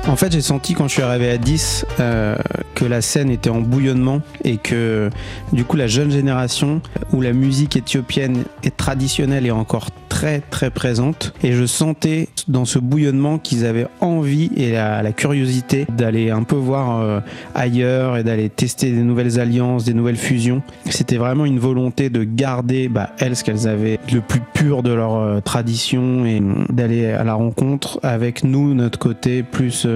En 0.08 0.14
fait, 0.14 0.30
j'ai 0.30 0.40
senti 0.40 0.74
quand 0.74 0.86
je 0.86 0.92
suis 0.94 1.02
arrivé 1.02 1.28
à 1.30 1.36
10 1.36 1.84
euh, 1.98 2.36
que 2.76 2.84
la 2.84 3.00
scène 3.00 3.28
était 3.28 3.50
en 3.50 3.60
bouillonnement 3.60 4.20
et 4.44 4.56
que 4.56 5.10
du 5.52 5.64
coup 5.64 5.76
la 5.76 5.88
jeune 5.88 6.12
génération 6.12 6.80
où 7.12 7.22
la 7.22 7.32
musique 7.32 7.74
éthiopienne 7.74 8.44
est 8.62 8.76
traditionnelle 8.76 9.46
et 9.46 9.50
encore 9.50 9.88
très 10.08 10.40
très 10.40 10.70
présente 10.70 11.34
et 11.42 11.52
je 11.52 11.66
sentais 11.66 12.28
dans 12.48 12.64
ce 12.64 12.78
bouillonnement 12.78 13.38
qu'ils 13.38 13.66
avaient 13.66 13.88
envie 14.00 14.50
et 14.56 14.72
la, 14.72 15.12
curiosité 15.12 15.86
d'aller 15.90 16.30
un 16.30 16.42
peu 16.42 16.56
voir 16.56 17.00
euh, 17.00 17.20
ailleurs 17.54 18.16
et 18.16 18.22
d'aller 18.24 18.48
tester 18.48 18.90
des 18.92 19.02
nouvelles 19.02 19.40
alliances, 19.40 19.84
des 19.84 19.94
nouvelles 19.94 20.16
fusions. 20.16 20.62
C'était 20.90 21.16
vraiment 21.16 21.46
une 21.46 21.58
volonté 21.58 22.10
de 22.10 22.22
garder 22.22 22.88
bah, 22.88 23.10
elles 23.18 23.36
ce 23.36 23.44
qu'elles 23.44 23.66
avaient 23.66 23.98
le 24.12 24.20
plus 24.20 24.40
pur 24.54 24.82
de 24.82 24.92
leur 24.92 25.16
euh, 25.16 25.40
tradition 25.40 26.26
et 26.26 26.42
d'aller 26.70 27.06
à 27.06 27.24
la 27.24 27.34
rencontre 27.34 27.98
avec 28.02 28.44
nous 28.44 28.74
notre 28.74 28.98
côté 28.98 29.42
plus 29.42 29.86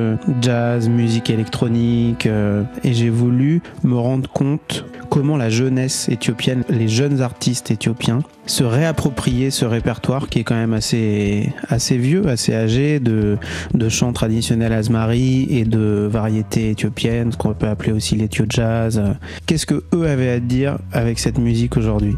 jazz, 0.40 0.88
musique 0.88 1.30
électronique 1.30 2.26
euh, 2.26 2.62
et 2.84 2.92
j'ai 2.92 3.10
voulu 3.10 3.62
me 3.84 3.96
rendre 3.96 4.28
compte 4.30 4.84
comment 5.10 5.36
la 5.36 5.50
jeunesse 5.50 6.08
éthiopienne, 6.08 6.64
les 6.68 6.88
jeunes 6.88 7.20
artistes 7.20 7.70
éthiopiens 7.70 8.20
se 8.46 8.64
réapproprier 8.64 9.50
ce 9.50 9.64
répertoire 9.64 10.28
qui 10.28 10.40
est 10.40 10.44
quand 10.44 10.54
même 10.54 10.72
assez, 10.72 11.52
assez 11.68 11.96
vieux, 11.96 12.28
assez 12.28 12.54
âgé 12.54 13.00
de, 13.00 13.38
de 13.74 13.88
chants 13.88 14.12
traditionnels 14.12 14.72
azmari 14.72 15.46
et 15.50 15.64
de 15.64 16.08
variétés 16.10 16.70
éthiopiennes, 16.70 17.32
ce 17.32 17.36
qu'on 17.36 17.54
peut 17.54 17.68
appeler 17.68 17.92
aussi 17.92 18.16
l'éthio 18.16 18.44
jazz. 18.48 19.02
Qu'est-ce 19.46 19.66
que 19.66 19.84
eux 19.94 20.08
avaient 20.08 20.30
à 20.30 20.40
dire 20.40 20.78
avec 20.92 21.18
cette 21.18 21.38
musique 21.38 21.76
aujourd'hui? 21.76 22.16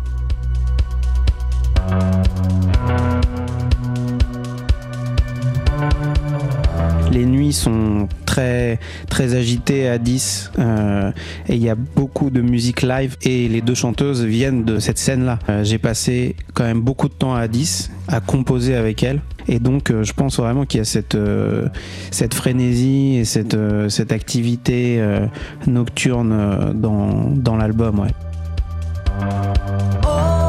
Les 7.12 7.26
nuits 7.26 7.52
sont 7.52 8.08
très 8.26 8.78
très 9.08 9.34
agitées 9.34 9.88
à 9.88 9.98
10 9.98 10.52
euh, 10.58 11.12
et 11.48 11.54
il 11.54 11.62
y 11.62 11.68
a 11.68 11.74
beaucoup 11.74 12.30
de 12.30 12.40
musique 12.40 12.82
live 12.82 13.16
et 13.22 13.48
les 13.48 13.60
deux 13.60 13.74
chanteuses 13.74 14.24
viennent 14.24 14.64
de 14.64 14.78
cette 14.78 14.98
scène 14.98 15.24
là 15.24 15.38
j'ai 15.62 15.78
passé 15.78 16.36
quand 16.54 16.64
même 16.64 16.80
beaucoup 16.80 17.08
de 17.08 17.14
temps 17.14 17.34
à 17.34 17.48
10 17.48 17.90
à 18.08 18.20
composer 18.20 18.74
avec 18.74 19.02
elles 19.02 19.20
et 19.48 19.58
donc 19.58 19.90
euh, 19.90 20.02
je 20.02 20.12
pense 20.12 20.38
vraiment 20.38 20.64
qu'il 20.64 20.78
y 20.78 20.80
a 20.80 20.84
cette 20.84 21.14
euh, 21.14 21.68
cette 22.10 22.34
frénésie 22.34 23.16
et 23.16 23.24
cette 23.24 23.54
euh, 23.54 23.88
cette 23.88 24.12
activité 24.12 24.96
euh, 25.00 25.26
nocturne 25.66 26.32
euh, 26.32 26.72
dans 26.72 27.30
dans 27.30 27.56
l'album 27.56 28.00
ouais. 28.00 28.10
ኦ 30.04 30.42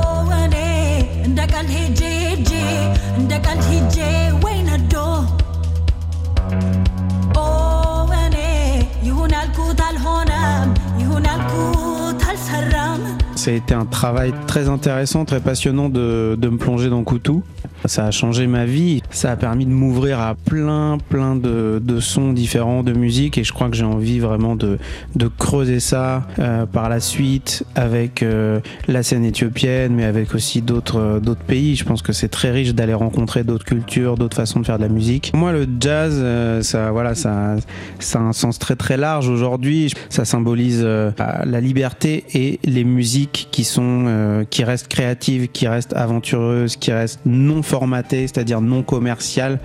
Ça 13.44 13.52
a 13.52 13.56
été 13.56 13.74
un 13.74 13.84
travail 13.84 14.34
très 14.48 14.70
intéressant, 14.70 15.26
très 15.26 15.42
passionnant 15.42 15.90
de, 15.90 16.38
me 16.42 16.56
plonger 16.56 16.90
dans 16.90 17.04
Koutou. 17.04 17.44
Ça 17.86 18.06
a 18.06 18.12
changé 18.12 18.48
ma 18.48 18.66
vie. 18.66 19.02
Ça 19.10 19.32
a 19.32 19.36
permis 19.36 19.66
de 19.66 19.72
m'ouvrir 19.72 20.20
à 20.20 20.36
plein, 20.36 20.98
plein 21.10 21.36
de, 21.36 21.82
de 21.84 22.00
sons 22.00 22.34
différents, 22.34 22.84
de 22.84 22.94
musique. 22.94 23.38
Et 23.38 23.44
je 23.44 23.52
crois 23.54 23.70
que 23.70 23.76
j'ai 23.76 23.84
envie 23.84 24.20
vraiment 24.20 24.56
de, 24.56 24.78
de 25.16 25.28
creuser 25.28 25.80
ça 25.80 26.26
euh, 26.40 26.66
par 26.66 26.90
la 26.90 27.00
suite 27.00 27.66
avec 27.76 28.24
euh, 28.24 28.60
la 28.88 29.04
scène 29.04 29.26
éthiopienne, 29.26 29.94
mais 29.94 30.06
avec 30.06 30.34
aussi 30.34 30.62
d'autres 30.62 31.00
euh, 31.00 31.36
pays. 31.48 31.76
Je 31.76 31.84
pense 31.84 32.02
que 32.02 32.14
c'est 32.14 32.30
très 32.30 32.52
riche 32.52 32.74
d'aller 32.74 32.94
rencontrer 32.94 33.44
d'autres 33.44 33.66
cultures, 33.66 34.18
d'autres 34.18 34.38
façons 34.38 34.60
de 34.60 34.66
faire 34.66 34.78
de 34.78 34.84
la 34.84 34.90
musique. 34.90 35.32
Moi, 35.34 35.52
le 35.52 35.68
jazz, 35.80 36.14
euh, 36.16 36.62
ça, 36.62 36.92
voilà, 36.92 37.16
ça, 37.16 37.56
ça 38.00 38.20
a 38.20 38.22
un 38.22 38.34
sens 38.34 38.60
très, 38.60 38.76
très 38.76 38.98
large 38.98 39.28
aujourd'hui. 39.28 39.94
Ça 40.10 40.26
symbolise 40.26 40.82
euh, 40.84 41.12
la 41.18 41.60
liberté 41.60 42.24
et 42.34 42.60
les 42.64 42.84
musiques 42.84 43.48
qui 43.52 43.64
sont 43.64 44.46
qui 44.50 44.64
restent 44.64 44.88
créatives, 44.88 45.48
qui 45.50 45.68
restent 45.68 45.94
aventureuses, 45.94 46.76
qui 46.76 46.92
restent 46.92 47.20
non 47.26 47.62
formatées, 47.74 48.28
c'est-à-dire 48.28 48.62
non 48.62 48.84
commerciales. 48.84 49.60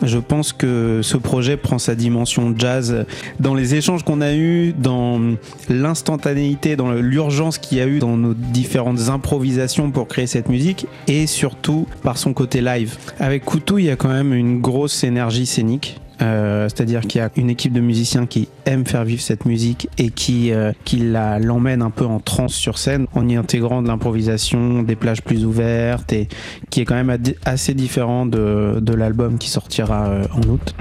Je 0.00 0.16
pense 0.16 0.54
que 0.54 1.00
ce 1.02 1.18
projet 1.18 1.58
prend 1.58 1.78
sa 1.78 1.94
dimension 1.94 2.54
jazz 2.56 3.04
dans 3.38 3.54
les 3.54 3.74
échanges 3.74 4.02
qu'on 4.02 4.22
a 4.22 4.32
eus, 4.32 4.72
dans 4.72 5.20
l'instantanéité, 5.68 6.74
dans 6.74 6.90
l'urgence 6.92 7.58
qu'il 7.58 7.76
y 7.76 7.82
a 7.82 7.86
eu 7.86 7.98
dans 7.98 8.16
nos 8.16 8.32
différentes 8.32 9.10
improvisations 9.10 9.90
pour 9.90 10.08
créer 10.08 10.26
cette 10.26 10.48
musique 10.48 10.86
et 11.06 11.26
surtout 11.26 11.86
par 12.02 12.16
son 12.16 12.32
côté 12.32 12.62
live. 12.62 12.96
Avec 13.18 13.44
Koutou, 13.44 13.76
il 13.76 13.84
y 13.84 13.90
a 13.90 13.96
quand 13.96 14.08
même 14.08 14.32
une 14.32 14.62
grosse 14.62 15.04
énergie 15.04 15.44
scénique. 15.44 16.00
Euh, 16.22 16.68
C'est-à-dire 16.68 17.02
qu'il 17.02 17.20
y 17.20 17.24
a 17.24 17.30
une 17.36 17.50
équipe 17.50 17.72
de 17.72 17.80
musiciens 17.80 18.26
qui 18.26 18.48
aime 18.66 18.86
faire 18.86 19.04
vivre 19.04 19.22
cette 19.22 19.46
musique 19.46 19.88
et 19.98 20.10
qui, 20.10 20.52
euh, 20.52 20.72
qui 20.84 20.98
l'emmène 20.98 21.82
un 21.82 21.90
peu 21.90 22.04
en 22.04 22.20
transe 22.20 22.52
sur 22.52 22.78
scène 22.78 23.06
en 23.14 23.28
y 23.28 23.36
intégrant 23.36 23.82
de 23.82 23.88
l'improvisation, 23.88 24.82
des 24.82 24.96
plages 24.96 25.22
plus 25.22 25.44
ouvertes 25.44 26.12
et 26.12 26.28
qui 26.70 26.80
est 26.80 26.84
quand 26.84 27.02
même 27.02 27.16
assez 27.44 27.74
différent 27.74 28.26
de, 28.26 28.78
de 28.80 28.94
l'album 28.94 29.38
qui 29.38 29.48
sortira 29.48 30.08
euh, 30.08 30.24
en 30.34 30.42
août. 30.48 30.74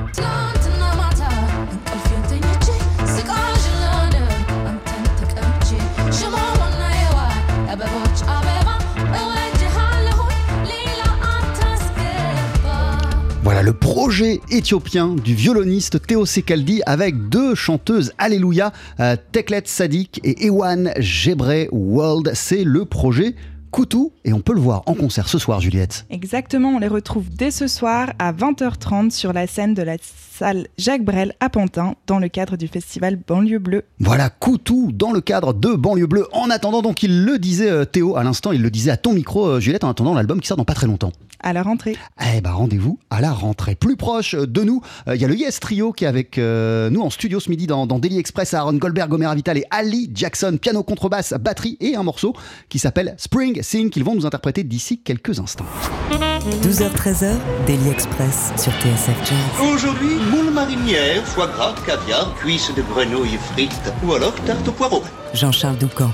Voilà 13.50 13.64
le 13.64 13.74
projet 13.74 14.41
éthiopien 14.52 15.16
du 15.16 15.34
violoniste 15.34 16.06
Théo 16.06 16.28
Sekaldi 16.28 16.84
avec 16.86 17.30
deux 17.30 17.56
chanteuses 17.56 18.14
Alléluia, 18.20 18.72
euh, 19.00 19.16
Teklet 19.32 19.64
Sadik 19.66 20.22
et 20.24 20.45
Ewan 20.45 20.93
Gebre 21.00 21.66
World. 21.72 22.30
C'est 22.36 22.64
le 22.64 22.86
projet 22.86 23.34
Koutou 23.72 24.11
et 24.26 24.34
on 24.34 24.41
peut 24.41 24.53
le 24.53 24.59
voir 24.59 24.84
en 24.86 24.93
concert 24.93 25.30
ce 25.30 25.38
soir, 25.38 25.61
Juliette. 25.61 26.05
Exactement, 26.09 26.70
on 26.70 26.80
les 26.80 26.88
retrouve 26.88 27.30
dès 27.30 27.51
ce 27.51 27.67
soir 27.67 28.13
à 28.20 28.34
20h30 28.34 29.11
sur 29.11 29.34
la 29.34 29.47
scène 29.47 29.74
de 29.74 29.82
la 29.82 29.97
salle 30.01 30.67
Jacques 30.78 31.03
Brel 31.03 31.34
à 31.39 31.49
Pantin 31.49 31.95
dans 32.07 32.20
le 32.20 32.30
cadre 32.30 32.57
du 32.57 32.67
festival 32.67 33.17
Banlieue 33.17 33.59
Bleue. 33.59 33.84
Voilà 33.99 34.30
Koutou 34.30 34.91
dans 34.91 35.11
le 35.11 35.22
cadre 35.22 35.53
de 35.53 35.74
Banlieue 35.74 36.07
Bleue. 36.07 36.28
En 36.34 36.49
attendant, 36.49 36.82
donc 36.82 37.03
il 37.03 37.26
le 37.26 37.38
disait 37.39 37.70
euh, 37.70 37.86
Théo 37.86 38.15
à 38.15 38.24
l'instant, 38.24 38.51
il 38.51 38.61
le 38.61 38.72
disait 38.72 38.91
à 38.91 38.97
ton 38.97 39.13
micro, 39.13 39.45
euh, 39.45 39.59
Juliette, 39.59 39.84
en 39.84 39.89
attendant 39.89 40.13
l'album 40.13 40.39
qui 40.39 40.47
sort 40.47 40.57
dans 40.57 40.65
pas 40.65 40.74
très 40.74 40.88
longtemps. 40.88 41.11
À 41.41 41.53
la 41.53 41.63
rentrée. 41.63 41.95
Eh 42.36 42.41
ben 42.41 42.51
rendez-vous 42.51 42.99
à 43.09 43.22
la 43.22 43.32
rentrée. 43.32 43.74
Plus 43.74 43.95
proche 43.95 44.36
de 44.36 44.61
nous, 44.61 44.82
euh, 45.07 45.15
il 45.15 45.22
y 45.22 45.26
a 45.26 45.28
le 45.30 45.36
Yes 45.36 45.61
Trio 45.61 45.93
qui 45.93 46.03
est 46.03 46.07
avec 46.07 46.38
euh, 46.38 46.89
nous 46.89 46.99
en 47.01 47.09
studio 47.09 47.39
ce 47.39 47.49
midi 47.49 47.65
dans, 47.65 47.88
dans 47.88 47.97
Daily 47.97 48.20
Express. 48.20 48.53
Aaron 48.53 48.74
Goldberg, 48.74 49.13
Omer 49.13 49.34
Vital 49.36 49.57
et 49.57 49.63
Ali 49.72 50.11
Jackson, 50.13 50.57
piano, 50.61 50.84
contrebasse, 50.84 51.34
batterie 51.39 51.78
et 51.80 51.95
un 51.95 52.03
morceau 52.03 52.34
qui 52.67 52.78
s'appelle 52.78 53.15
Spring 53.17 53.59
Sing 53.62 53.89
qu'ils 53.89 54.03
vont 54.03 54.16
nous 54.16 54.26
interpréter 54.26 54.64
d'ici 54.64 55.01
quelques 55.01 55.39
instants. 55.39 55.66
12h-13h, 56.64 57.36
Daily 57.68 57.89
Express 57.89 58.51
sur 58.57 58.72
TSF 58.74 59.18
Jazz. 59.26 59.68
Aujourd'hui, 59.74 60.16
moule 60.32 60.51
marinière, 60.51 61.26
foie 61.26 61.47
gras, 61.47 61.76
caviar, 61.86 62.34
cuisses 62.36 62.72
de 62.76 62.82
grenouille 62.82 63.38
frites 63.53 63.93
ou 64.05 64.14
alors 64.14 64.34
tarte 64.45 64.68
au 64.68 64.72
poireau. 64.72 65.03
Jean-Charles 65.34 65.78
Doucan. 65.78 66.12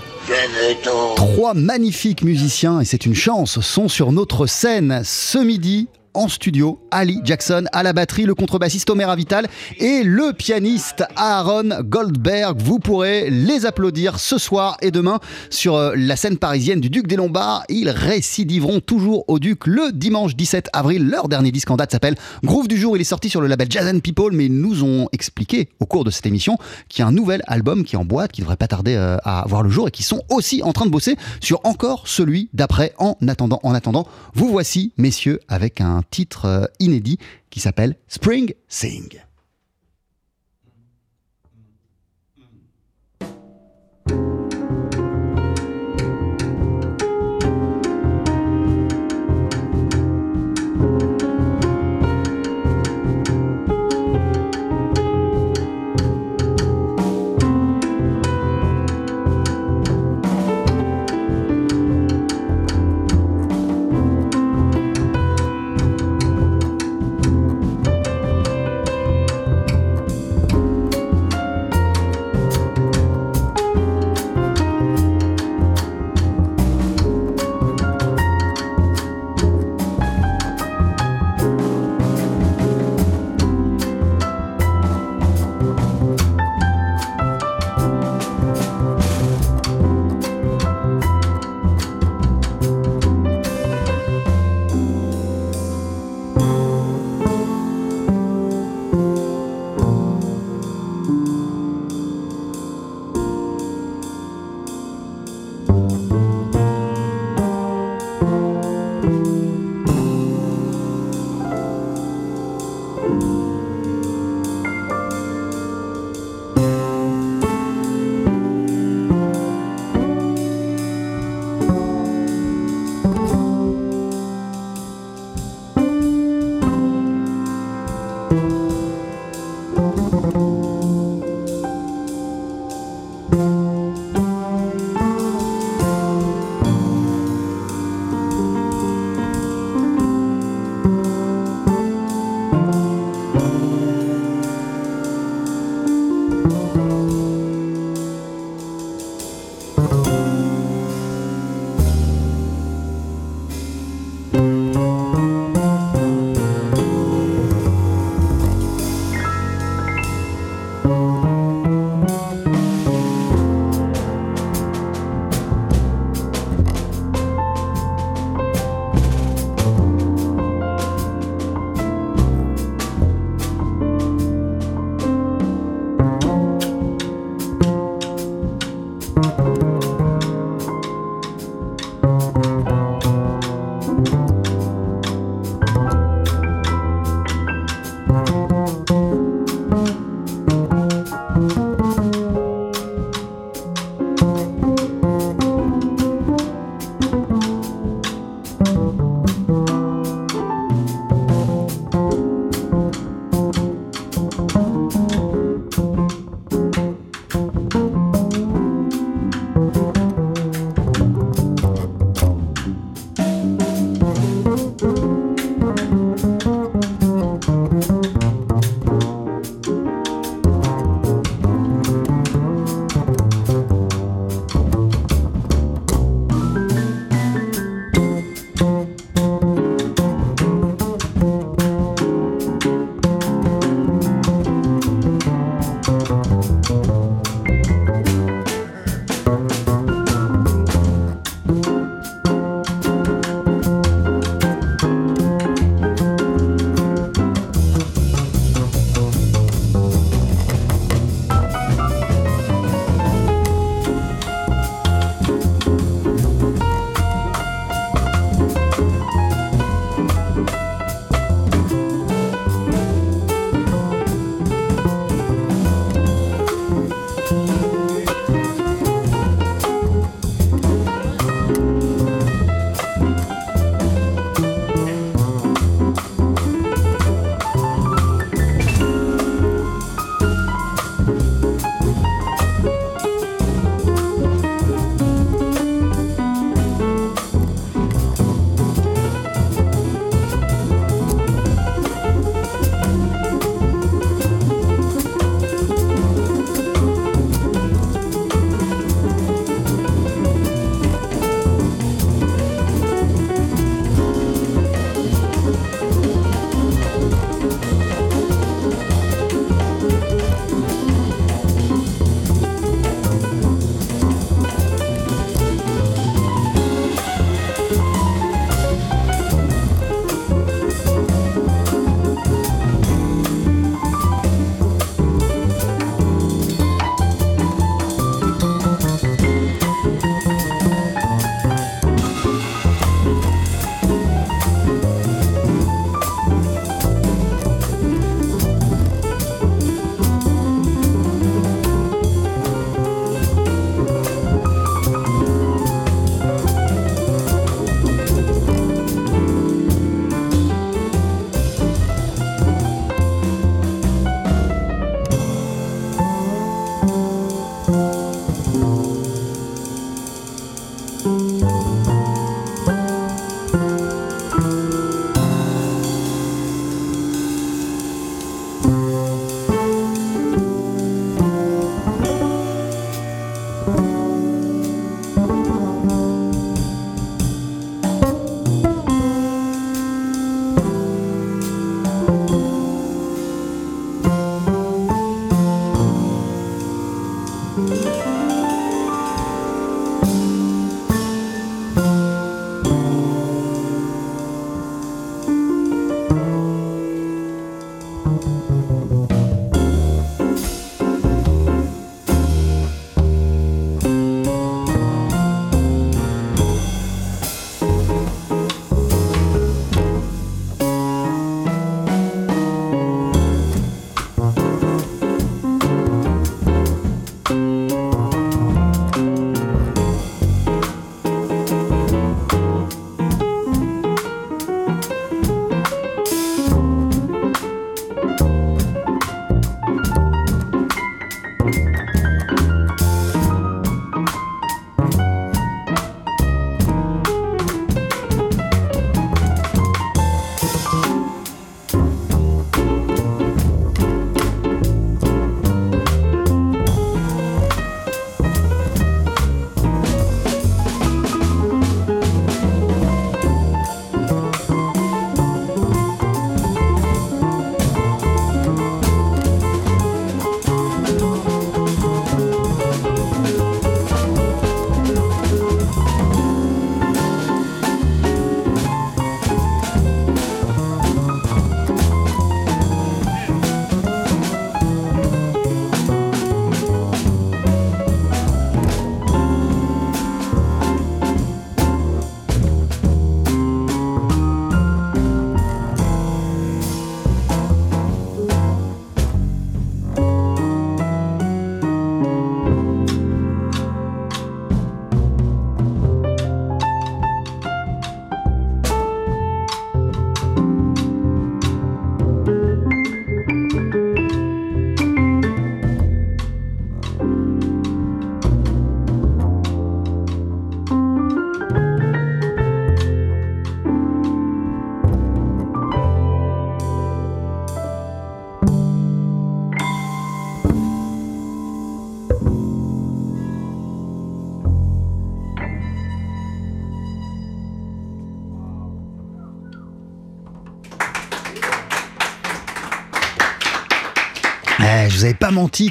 Trois 1.15 1.53
magnifiques 1.53 2.23
musiciens, 2.23 2.81
et 2.81 2.85
c'est 2.85 3.05
une 3.05 3.13
chance, 3.13 3.59
sont 3.59 3.87
sur 3.87 4.11
notre 4.11 4.47
scène 4.47 5.01
ce 5.03 5.37
midi. 5.37 5.87
En 6.15 6.27
studio. 6.27 6.79
Ali 6.91 7.19
Jackson 7.23 7.65
à 7.71 7.83
la 7.83 7.93
batterie, 7.93 8.23
le 8.23 8.33
contrebassiste 8.33 8.89
Omer 8.89 9.09
Avital 9.09 9.47
et 9.77 10.03
le 10.03 10.33
pianiste 10.33 11.03
Aaron 11.15 11.81
Goldberg. 11.83 12.59
Vous 12.61 12.79
pourrez 12.79 13.29
les 13.29 13.65
applaudir 13.65 14.19
ce 14.19 14.37
soir 14.37 14.77
et 14.81 14.91
demain 14.91 15.19
sur 15.49 15.75
euh, 15.75 15.93
la 15.95 16.15
scène 16.15 16.37
parisienne 16.37 16.79
du 16.79 16.89
Duc 16.89 17.07
des 17.07 17.15
Lombards. 17.15 17.63
Ils 17.69 17.89
récidiveront 17.89 18.79
toujours 18.79 19.25
au 19.27 19.39
Duc 19.39 19.67
le 19.67 19.91
dimanche 19.91 20.35
17 20.35 20.69
avril. 20.73 21.07
Leur 21.07 21.27
dernier 21.27 21.51
disque 21.51 21.69
en 21.69 21.75
date 21.75 21.91
s'appelle 21.91 22.15
Groove 22.43 22.67
du 22.67 22.77
jour. 22.77 22.95
Il 22.95 23.01
est 23.01 23.05
sorti 23.05 23.29
sur 23.29 23.41
le 23.41 23.47
label 23.47 23.67
Jazz 23.69 23.87
and 23.93 23.99
People, 23.99 24.33
mais 24.33 24.45
ils 24.45 24.59
nous 24.59 24.83
ont 24.83 25.09
expliqué 25.11 25.69
au 25.79 25.85
cours 25.85 26.03
de 26.03 26.11
cette 26.11 26.25
émission 26.25 26.57
qu'il 26.89 27.01
y 27.01 27.03
a 27.03 27.07
un 27.07 27.11
nouvel 27.11 27.41
album 27.47 27.83
qui 27.83 27.95
est 27.95 27.99
en 27.99 28.05
boîte, 28.05 28.31
qui 28.31 28.41
devrait 28.41 28.55
pas 28.55 28.67
tarder 28.67 28.95
euh, 28.95 29.17
à 29.23 29.45
voir 29.47 29.63
le 29.63 29.69
jour 29.69 29.87
et 29.87 29.91
qui 29.91 30.03
sont 30.03 30.21
aussi 30.29 30.63
en 30.63 30.73
train 30.73 30.85
de 30.85 30.91
bosser 30.91 31.17
sur 31.41 31.59
encore 31.65 32.07
celui 32.07 32.49
d'après. 32.53 32.93
En 32.97 33.15
attendant, 33.27 33.59
en 33.63 33.73
attendant, 33.73 34.07
vous 34.33 34.47
voici, 34.47 34.93
messieurs, 34.97 35.39
avec 35.47 35.81
un 35.81 36.03
titre 36.09 36.45
euh, 36.45 36.65
inédit 36.79 37.17
qui 37.49 37.59
s'appelle 37.59 37.95
Spring 38.07 38.53
Sing. 38.67 39.24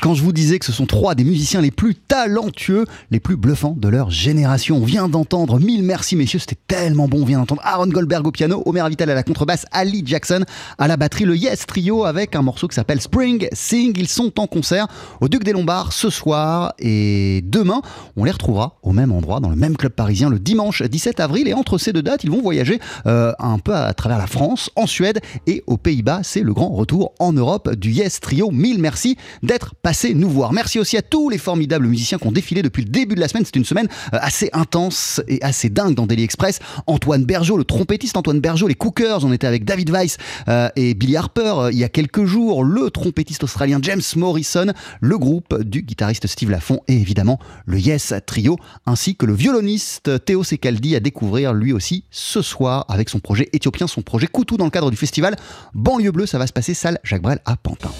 Quand 0.00 0.14
je 0.14 0.22
vous 0.22 0.32
disais 0.32 0.58
que 0.58 0.66
ce 0.66 0.72
sont 0.72 0.86
trois 0.86 1.14
des 1.14 1.24
musiciens 1.24 1.60
les 1.60 1.70
plus 1.70 1.94
talentueux, 1.94 2.84
les 3.10 3.20
plus 3.20 3.36
bluffants 3.36 3.76
de 3.76 3.88
leur 3.88 4.10
génération. 4.10 4.76
On 4.76 4.84
vient 4.84 5.08
d'entendre, 5.08 5.58
mille 5.58 5.82
merci 5.82 6.16
messieurs, 6.16 6.38
c'était 6.38 6.58
tellement 6.68 7.08
bon. 7.08 7.22
On 7.22 7.24
vient 7.24 7.38
d'entendre 7.38 7.60
Aaron 7.64 7.88
Goldberg 7.88 8.26
au 8.26 8.30
piano, 8.30 8.62
Omer 8.66 8.88
Vital 8.88 9.10
à 9.10 9.14
la 9.14 9.22
contrebasse, 9.22 9.66
Ali 9.72 10.02
Jackson 10.06 10.44
à 10.78 10.86
la 10.86 10.96
batterie, 10.96 11.24
le 11.24 11.36
Yes 11.36 11.66
Trio 11.66 12.04
avec 12.04 12.36
un 12.36 12.42
morceau 12.42 12.68
qui 12.68 12.74
s'appelle 12.76 13.00
Spring 13.00 13.48
Sing. 13.52 13.94
Ils 13.96 14.08
sont 14.08 14.38
en 14.38 14.46
concert 14.46 14.86
au 15.20 15.28
Duc 15.28 15.44
des 15.44 15.52
Lombards 15.52 15.92
ce 15.92 16.08
soir 16.08 16.74
et 16.78 17.42
demain, 17.44 17.82
on 18.16 18.24
les 18.24 18.30
retrouvera 18.30 18.78
au 18.82 18.92
même 18.92 19.12
endroit, 19.12 19.40
dans 19.40 19.50
le 19.50 19.56
même 19.56 19.76
club 19.76 19.92
parisien, 19.92 20.30
le 20.30 20.38
dimanche 20.38 20.82
17 20.82 21.20
avril. 21.20 21.48
Et 21.48 21.54
entre 21.54 21.78
ces 21.78 21.92
deux 21.92 22.02
dates, 22.02 22.24
ils 22.24 22.30
vont 22.30 22.42
voyager 22.42 22.78
euh, 23.06 23.32
un 23.38 23.58
peu 23.58 23.74
à 23.74 23.92
travers 23.92 24.18
la 24.18 24.26
France, 24.26 24.70
en 24.76 24.86
Suède 24.86 25.20
et 25.46 25.64
aux 25.66 25.76
Pays-Bas. 25.76 26.20
C'est 26.22 26.42
le 26.42 26.54
grand 26.54 26.70
retour 26.70 27.12
en 27.18 27.32
Europe 27.32 27.74
du 27.74 27.90
Yes 27.90 28.20
Trio. 28.20 28.50
Mille 28.50 28.78
merci 28.78 29.16
d'être 29.42 29.63
passé 29.82 30.14
nous 30.14 30.28
voir. 30.28 30.52
Merci 30.52 30.78
aussi 30.78 30.96
à 30.96 31.02
tous 31.02 31.28
les 31.30 31.38
formidables 31.38 31.86
musiciens 31.86 32.18
qui 32.18 32.26
ont 32.26 32.32
défilé 32.32 32.62
depuis 32.62 32.82
le 32.82 32.90
début 32.90 33.14
de 33.14 33.20
la 33.20 33.28
semaine. 33.28 33.44
C'est 33.44 33.56
une 33.56 33.64
semaine 33.64 33.88
euh, 34.12 34.18
assez 34.20 34.50
intense 34.52 35.22
et 35.28 35.42
assez 35.42 35.68
dingue 35.68 35.94
dans 35.94 36.06
Daily 36.06 36.24
Express. 36.24 36.60
Antoine 36.86 37.24
Bergeau, 37.24 37.56
le 37.56 37.64
trompettiste 37.64 38.16
Antoine 38.16 38.40
Bergeau, 38.40 38.66
les 38.66 38.74
Cookers, 38.74 39.24
on 39.24 39.32
était 39.32 39.46
avec 39.46 39.64
David 39.64 39.90
Weiss 39.90 40.16
euh, 40.48 40.68
et 40.76 40.94
Billy 40.94 41.16
Harper 41.16 41.54
euh, 41.56 41.72
il 41.72 41.78
y 41.78 41.84
a 41.84 41.88
quelques 41.88 42.24
jours, 42.24 42.64
le 42.64 42.90
trompettiste 42.90 43.44
australien 43.44 43.78
James 43.82 44.02
Morrison, 44.16 44.72
le 45.00 45.18
groupe 45.18 45.62
du 45.62 45.82
guitariste 45.82 46.26
Steve 46.26 46.50
Lafont 46.50 46.80
et 46.88 46.94
évidemment 46.94 47.38
le 47.66 47.78
Yes 47.78 48.14
Trio, 48.26 48.56
ainsi 48.86 49.16
que 49.16 49.26
le 49.26 49.34
violoniste 49.34 50.24
Théo 50.24 50.44
Secaldi 50.44 50.96
à 50.96 51.00
découvrir 51.00 51.52
lui 51.54 51.72
aussi 51.72 52.04
ce 52.10 52.42
soir 52.42 52.84
avec 52.88 53.08
son 53.08 53.20
projet 53.20 53.48
éthiopien, 53.52 53.86
son 53.86 54.02
projet 54.02 54.26
Koutou 54.26 54.56
dans 54.56 54.64
le 54.64 54.70
cadre 54.70 54.90
du 54.90 54.96
festival 54.96 55.36
Banlieue 55.74 56.12
Bleue. 56.12 56.26
Ça 56.26 56.38
va 56.38 56.46
se 56.46 56.52
passer 56.52 56.74
salle 56.74 56.98
Jacques 57.04 57.22
Brel 57.22 57.40
à 57.44 57.56
Pantin. 57.56 57.90